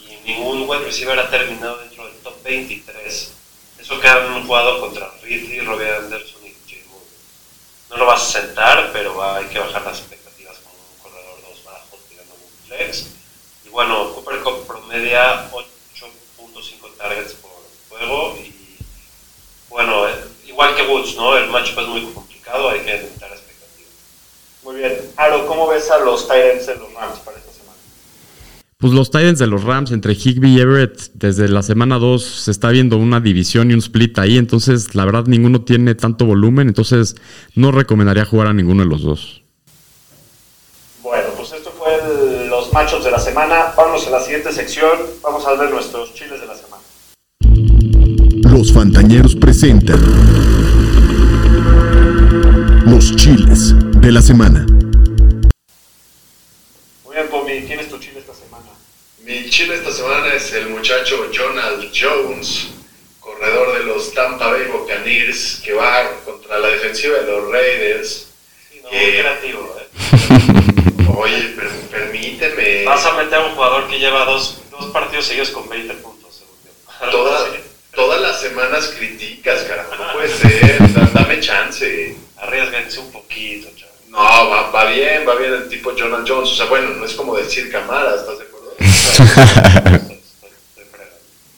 Y 0.01 0.15
ningún 0.29 0.69
wide 0.69 0.85
receiver 0.85 1.17
ha 1.17 1.29
terminado 1.29 1.77
dentro 1.79 2.05
del 2.05 2.15
top 2.17 2.43
23. 2.43 3.31
Eso 3.79 3.99
que 3.99 4.07
han 4.07 4.45
jugado 4.45 4.79
contra 4.81 5.11
Ridley, 5.23 5.61
Robbie 5.61 5.89
Anderson 5.89 6.45
y 6.45 6.53
Jay 6.69 6.83
Moore. 6.89 7.05
No 7.89 7.97
lo 7.97 8.05
vas 8.05 8.21
a 8.21 8.41
sentar, 8.41 8.91
pero 8.93 9.23
hay 9.23 9.45
que 9.45 9.59
bajar 9.59 9.83
las 9.83 9.99
expectativas 9.99 10.57
con 10.59 10.73
un 10.73 11.01
corredor 11.01 11.39
2 11.49 11.63
bajo 11.65 11.97
tirando 12.09 12.35
un 12.35 12.67
flex. 12.67 13.07
Y 13.65 13.69
bueno, 13.69 14.13
Cooper 14.13 14.39
Cup 14.41 14.67
promedia 14.67 15.49
8.5 15.51 16.97
targets 16.97 17.33
por 17.33 17.51
juego 17.89 18.37
y 18.37 18.53
bueno, 19.69 20.07
eh, 20.07 20.15
igual 20.47 20.75
que 20.75 20.83
Woods, 20.83 21.15
¿no? 21.15 21.37
El 21.37 21.49
matchup 21.49 21.79
es 21.79 21.87
muy 21.87 22.13
complicado, 22.13 22.69
hay 22.69 22.79
que 22.81 22.97
limitar 22.97 23.31
expectativas. 23.31 23.93
Muy 24.63 24.75
bien. 24.75 25.11
Aro, 25.15 25.47
¿cómo 25.47 25.67
ves 25.67 25.89
a 25.91 25.99
los 25.99 26.29
ends 26.29 26.67
de 26.67 26.75
los 26.75 26.93
Rams 26.93 27.19
semana? 27.19 27.48
Pues 28.79 28.93
los 28.93 29.11
Titans 29.11 29.39
de 29.39 29.47
los 29.47 29.65
Rams 29.65 29.91
entre 29.91 30.13
Higby 30.13 30.55
y 30.55 30.59
Everett 30.61 31.11
desde 31.13 31.49
la 31.49 31.63
semana 31.63 31.99
2 31.99 32.23
se 32.23 32.49
está 32.49 32.69
viendo 32.69 32.95
una 32.95 33.19
división 33.19 33.69
y 33.69 33.73
un 33.73 33.79
split 33.79 34.17
ahí, 34.19 34.37
entonces 34.37 34.95
la 34.95 35.03
verdad 35.03 35.25
ninguno 35.27 35.63
tiene 35.63 35.95
tanto 35.95 36.25
volumen, 36.25 36.69
entonces 36.69 37.15
no 37.55 37.73
recomendaría 37.73 38.23
jugar 38.23 38.47
a 38.47 38.53
ninguno 38.53 38.83
de 38.83 38.89
los 38.89 39.01
dos. 39.01 39.43
los 42.49 42.73
machos 42.73 43.03
de 43.03 43.11
la 43.11 43.19
semana. 43.19 43.73
Vamos 43.75 44.05
a 44.07 44.11
la 44.11 44.21
siguiente 44.21 44.51
sección. 44.51 44.91
Vamos 45.23 45.45
a 45.45 45.55
ver 45.55 45.71
nuestros 45.71 46.13
chiles 46.13 46.39
de 46.39 46.47
la 46.47 46.55
semana. 46.55 46.83
Los 48.49 48.73
Fantañeros 48.73 49.35
presentan 49.35 49.99
los 52.85 53.15
chiles 53.15 53.75
de 54.01 54.11
la 54.11 54.21
semana. 54.21 54.65
Muy 57.05 57.15
bien, 57.15 57.27
Pomi, 57.29 57.61
¿quién 57.65 57.79
es 57.79 57.89
tu 57.89 57.97
chile 57.97 58.19
esta 58.19 58.33
semana? 58.33 58.65
Mi 59.29 59.47
chile 59.47 59.75
esta 59.75 59.91
semana 59.91 60.33
es 60.33 60.51
el 60.53 60.69
muchacho 60.69 61.29
Jonald 61.31 61.91
Jones, 61.93 62.69
corredor 63.19 63.77
de 63.77 63.83
los 63.85 64.11
Tampa 64.15 64.47
Bay 64.47 64.63
Buccaneers, 64.65 65.61
que 65.63 65.73
va 65.73 66.09
contra 66.25 66.57
la 66.57 66.67
defensiva 66.69 67.19
de 67.19 67.31
los 67.31 67.51
Raiders. 67.51 68.25
Sí, 68.71 68.81
no, 68.83 68.89
muy 68.89 68.97
Eh, 68.99 69.19
creativo. 69.19 69.75
¿eh? 69.79 69.87
Oye, 71.15 71.41
per- 71.55 71.69
permíteme. 71.91 72.85
Vas 72.85 73.05
a 73.05 73.13
meter 73.13 73.35
a 73.35 73.45
un 73.45 73.53
jugador 73.53 73.87
que 73.87 73.99
lleva 73.99 74.25
dos, 74.25 74.61
dos 74.71 74.87
partidos 74.87 75.25
seguidos 75.25 75.49
con 75.51 75.69
20 75.69 75.93
puntos, 75.95 76.33
según. 76.39 77.11
Toda- 77.11 77.45
todas 77.93 78.21
las 78.21 78.41
semanas 78.41 78.95
criticas, 78.97 79.61
carajo. 79.65 79.93
No 79.95 80.11
puede 80.13 80.29
ser. 80.29 80.91
da- 80.93 81.09
Dame 81.13 81.39
chance. 81.39 82.17
Arriesguense 82.37 82.99
un 82.99 83.11
poquito, 83.11 83.67
chaval. 83.77 83.93
No, 84.07 84.17
va, 84.49 84.71
va 84.71 84.85
bien, 84.85 85.23
va 85.27 85.35
bien 85.35 85.53
el 85.53 85.69
tipo 85.69 85.91
Jonald 85.95 86.27
Jones. 86.27 86.49
O 86.49 86.55
sea, 86.55 86.65
bueno, 86.65 86.89
no 86.95 87.05
es 87.05 87.13
como 87.13 87.37
decir 87.37 87.71
Camara, 87.71 88.15
¿estás 88.15 88.39
de 88.39 88.45
acuerdo? 88.45 88.58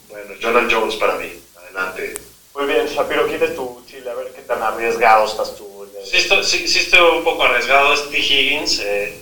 Bueno, 0.10 0.34
Jonald 0.42 0.72
Jones 0.72 0.96
para 0.96 1.16
mí. 1.16 1.32
Adelante. 1.58 2.14
Muy 2.56 2.66
bien, 2.66 2.86
Shapiro, 2.88 3.28
¿quién 3.28 3.42
es 3.44 3.56
tu 3.56 3.84
chile? 3.88 4.10
A 4.10 4.14
ver 4.16 4.32
qué 4.34 4.42
tan 4.42 4.62
arriesgado 4.62 5.26
estás 5.26 5.56
tú. 5.56 5.70
Sí 6.10 6.18
estoy, 6.18 6.44
sí, 6.44 6.68
sí 6.68 6.80
estoy 6.80 7.00
un 7.18 7.24
poco 7.24 7.44
arriesgado. 7.44 7.94
Es 7.94 8.10
T. 8.10 8.18
Higgins. 8.18 8.80
eh, 8.80 9.20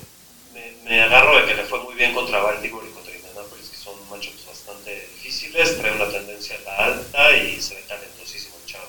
me, 0.53 0.71
me 0.89 1.03
agarro 1.03 1.37
de 1.37 1.45
que 1.45 1.55
le 1.55 1.63
fue 1.65 1.79
muy 1.81 1.93
bien 1.95 2.13
contra 2.13 2.41
Baltimore 2.41 2.85
y 2.87 2.93
contra 2.93 3.13
Indianapolis, 3.15 3.69
que 3.69 3.77
son 3.77 3.93
matchups 4.09 4.45
bastante 4.47 5.07
difíciles. 5.15 5.77
Trae 5.79 5.91
una 5.91 6.09
tendencia 6.09 6.55
a 6.55 6.61
la 6.69 6.77
alta 6.85 7.35
y 7.37 7.61
se 7.61 7.75
ve 7.75 7.81
talentosísimo 7.87 8.55
el 8.63 8.71
chavo. 8.71 8.87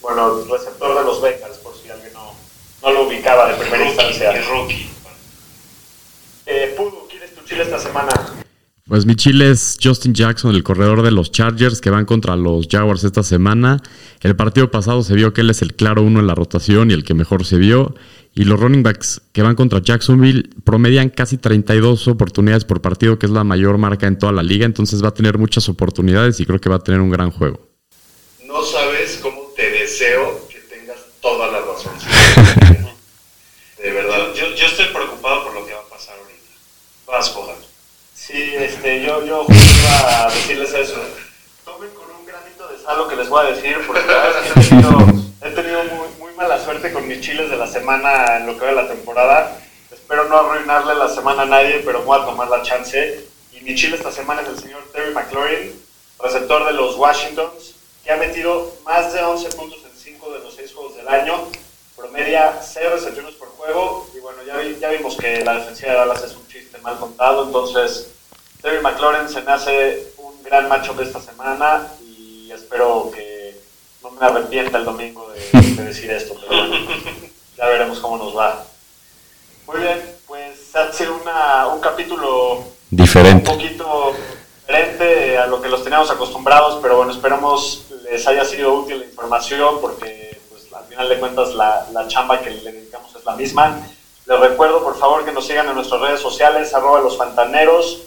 Bueno, 0.00 0.44
receptor 0.44 0.96
de 0.98 1.04
los 1.04 1.20
Bengals, 1.20 1.58
por 1.58 1.74
si 1.80 1.88
alguien 1.90 2.12
no, 2.12 2.34
no 2.82 2.90
lo 2.92 3.02
ubicaba 3.08 3.48
de 3.48 3.54
primera 3.54 3.78
Rookie, 3.84 3.90
instancia. 3.90 4.30
es 4.38 4.46
rookie. 4.46 4.90
Eh, 6.48 6.74
Pudu, 6.76 7.08
¿quién 7.08 7.22
es 7.24 7.34
tu 7.34 7.42
chile 7.44 7.64
esta 7.64 7.80
semana? 7.80 8.12
Pues 8.88 9.04
mi 9.04 9.16
chile 9.16 9.50
es 9.50 9.78
Justin 9.82 10.14
Jackson, 10.14 10.54
el 10.54 10.62
corredor 10.62 11.02
de 11.02 11.10
los 11.10 11.32
Chargers 11.32 11.80
que 11.80 11.90
van 11.90 12.04
contra 12.04 12.36
los 12.36 12.68
Jaguars 12.70 13.02
esta 13.02 13.24
semana. 13.24 13.82
El 14.22 14.36
partido 14.36 14.70
pasado 14.70 15.02
se 15.02 15.14
vio 15.14 15.32
que 15.32 15.40
él 15.40 15.50
es 15.50 15.60
el 15.60 15.74
claro 15.74 16.02
uno 16.02 16.20
en 16.20 16.28
la 16.28 16.36
rotación 16.36 16.92
y 16.92 16.94
el 16.94 17.02
que 17.02 17.12
mejor 17.12 17.44
se 17.44 17.56
vio. 17.56 17.96
Y 18.32 18.44
los 18.44 18.60
running 18.60 18.84
backs 18.84 19.22
que 19.32 19.42
van 19.42 19.56
contra 19.56 19.80
Jacksonville 19.82 20.50
promedian 20.62 21.08
casi 21.08 21.36
32 21.36 22.06
oportunidades 22.06 22.64
por 22.64 22.80
partido, 22.80 23.18
que 23.18 23.26
es 23.26 23.32
la 23.32 23.42
mayor 23.42 23.76
marca 23.76 24.06
en 24.06 24.20
toda 24.20 24.30
la 24.30 24.44
liga. 24.44 24.66
Entonces 24.66 25.02
va 25.02 25.08
a 25.08 25.14
tener 25.14 25.36
muchas 25.36 25.68
oportunidades 25.68 26.38
y 26.38 26.46
creo 26.46 26.60
que 26.60 26.68
va 26.68 26.76
a 26.76 26.84
tener 26.84 27.00
un 27.00 27.10
gran 27.10 27.32
juego. 27.32 27.58
No 28.44 28.62
sabes 28.62 29.18
cómo 29.20 29.52
te 29.56 29.68
deseo 29.68 30.46
que 30.48 30.60
tengas 30.60 30.98
toda 31.20 31.50
la 31.50 31.58
razón. 31.58 31.92
De 33.82 33.90
verdad. 33.90 34.32
Yo, 34.36 34.46
estoy 34.64 34.86
preocupado 34.94 35.42
por 35.42 35.54
lo 35.54 35.66
que 35.66 35.72
va 35.72 35.80
a 35.80 35.88
pasar 35.88 36.14
ahorita. 36.20 36.52
Vas. 37.08 37.65
Sí, 38.26 38.54
este, 38.56 39.02
yo, 39.02 39.24
yo 39.24 39.44
justo 39.44 39.62
iba 39.82 40.24
a 40.26 40.30
decirles 40.30 40.74
eso. 40.74 40.96
Tomen 41.64 41.90
con 41.90 42.10
un 42.10 42.26
granito 42.26 42.66
de 42.68 42.78
sal 42.78 42.98
lo 42.98 43.06
que 43.08 43.16
les 43.16 43.28
voy 43.28 43.46
a 43.46 43.50
decir, 43.50 43.76
porque 43.86 44.00
he 44.02 44.60
tenido, 44.68 44.98
he 45.42 45.50
tenido 45.50 45.84
muy, 45.84 46.08
muy 46.18 46.32
mala 46.34 46.62
suerte 46.62 46.92
con 46.92 47.06
mis 47.06 47.20
chiles 47.20 47.50
de 47.50 47.56
la 47.56 47.66
semana 47.66 48.38
en 48.38 48.46
lo 48.46 48.54
que 48.58 48.64
va 48.64 48.70
de 48.70 48.74
la 48.82 48.88
temporada. 48.88 49.58
Espero 49.92 50.24
no 50.24 50.38
arruinarle 50.38 50.94
la 50.96 51.08
semana 51.08 51.42
a 51.42 51.46
nadie, 51.46 51.82
pero 51.84 52.02
voy 52.02 52.20
a 52.20 52.24
tomar 52.24 52.48
la 52.48 52.62
chance. 52.62 53.24
Y 53.52 53.60
mi 53.60 53.74
chile 53.76 53.96
esta 53.96 54.10
semana 54.10 54.42
es 54.42 54.48
el 54.48 54.58
señor 54.58 54.82
Terry 54.92 55.14
McLaurin, 55.14 55.80
receptor 56.20 56.64
de 56.66 56.72
los 56.72 56.96
Washingtons, 56.96 57.74
que 58.04 58.10
ha 58.12 58.16
metido 58.16 58.72
más 58.84 59.12
de 59.12 59.22
11 59.22 59.50
puntos 59.50 59.78
en 59.84 59.96
5 59.96 60.32
de 60.32 60.38
los 60.40 60.54
6 60.54 60.74
juegos 60.74 60.96
del 60.96 61.06
año. 61.08 61.48
Promedia 61.96 62.60
6 62.60 62.90
recepciones 62.90 63.34
por 63.36 63.48
juego. 63.50 64.08
Y 64.16 64.18
bueno, 64.20 64.42
ya, 64.44 64.56
vi- 64.56 64.76
ya 64.80 64.90
vimos 64.90 65.16
que 65.16 65.44
la 65.44 65.54
defensiva 65.54 65.92
de 65.92 65.98
Dallas 65.98 66.22
es 66.24 66.34
un 66.34 66.46
chiste 66.48 66.76
mal 66.78 66.98
contado. 66.98 67.44
Entonces, 67.46 68.10
Terry 68.66 68.82
McLaurin 68.82 69.28
se 69.28 69.42
me 69.42 69.52
hace 69.52 70.12
un 70.18 70.42
gran 70.42 70.68
matchup 70.68 71.00
esta 71.00 71.20
semana. 71.20 71.86
Y 72.04 72.50
espero 72.50 73.12
que 73.14 73.56
no 74.02 74.10
me 74.10 74.26
arrepienta 74.26 74.78
el 74.78 74.84
domingo 74.84 75.30
de, 75.30 75.60
de 75.60 75.84
decir 75.84 76.10
esto. 76.10 76.34
Pero 76.34 76.66
bueno, 76.66 76.74
ya 77.56 77.66
veremos 77.66 78.00
cómo 78.00 78.16
nos 78.16 78.36
va. 78.36 78.64
Muy 79.68 79.78
bien, 79.78 80.02
pues 80.26 80.74
ha 80.74 80.92
sido 80.92 81.14
una, 81.14 81.68
un 81.68 81.80
capítulo 81.80 82.64
Diferente. 82.90 83.48
un 83.48 83.56
poquito 83.56 84.14
diferente 84.66 85.38
a 85.38 85.46
lo 85.46 85.62
que 85.62 85.68
los 85.68 85.84
teníamos 85.84 86.10
acostumbrados, 86.10 86.80
pero 86.82 86.96
bueno, 86.96 87.12
esperamos 87.12 87.84
les 88.10 88.26
haya 88.26 88.44
sido 88.44 88.74
útil 88.74 88.98
la 88.98 89.04
información 89.04 89.80
porque 89.80 90.40
pues, 90.50 90.72
al 90.72 90.86
final 90.86 91.08
de 91.08 91.20
cuentas 91.20 91.54
la, 91.54 91.86
la 91.92 92.08
chamba 92.08 92.40
que 92.40 92.50
le 92.50 92.72
dedicamos 92.72 93.14
es 93.14 93.24
la 93.24 93.36
misma. 93.36 93.86
Les 94.26 94.40
recuerdo 94.40 94.82
por 94.82 94.98
favor 94.98 95.24
que 95.24 95.30
nos 95.30 95.46
sigan 95.46 95.68
en 95.68 95.76
nuestras 95.76 96.00
redes 96.00 96.20
sociales, 96.20 96.74
arroba 96.74 97.00
los 97.00 97.16
fantaneros, 97.16 98.02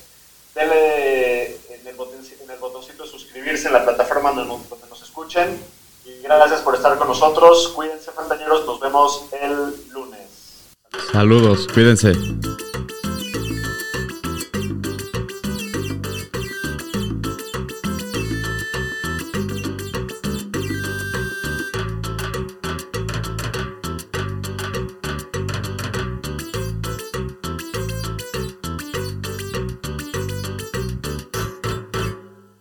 denle 0.55 1.45
en 1.47 1.87
el, 1.87 1.95
botoncito, 1.95 3.03
de 3.03 3.09
suscribirse 3.09 3.67
en 3.67 3.73
la 3.73 3.83
plataforma 3.83 4.31
donde 4.31 4.45
nos, 4.45 4.69
donde 4.69 4.87
nos 4.87 5.01
escuchen 5.01 5.59
y 6.05 6.21
gracias 6.23 6.61
por 6.61 6.75
estar 6.75 6.97
con 6.97 7.07
nosotros, 7.07 7.69
cuídense 7.75 8.11
fantaneros, 8.11 8.65
nos 8.65 8.79
vemos 8.79 9.25
el 9.31 9.91
lunes. 9.91 10.69
Saludos, 11.11 11.67
cuídense. 11.73 12.13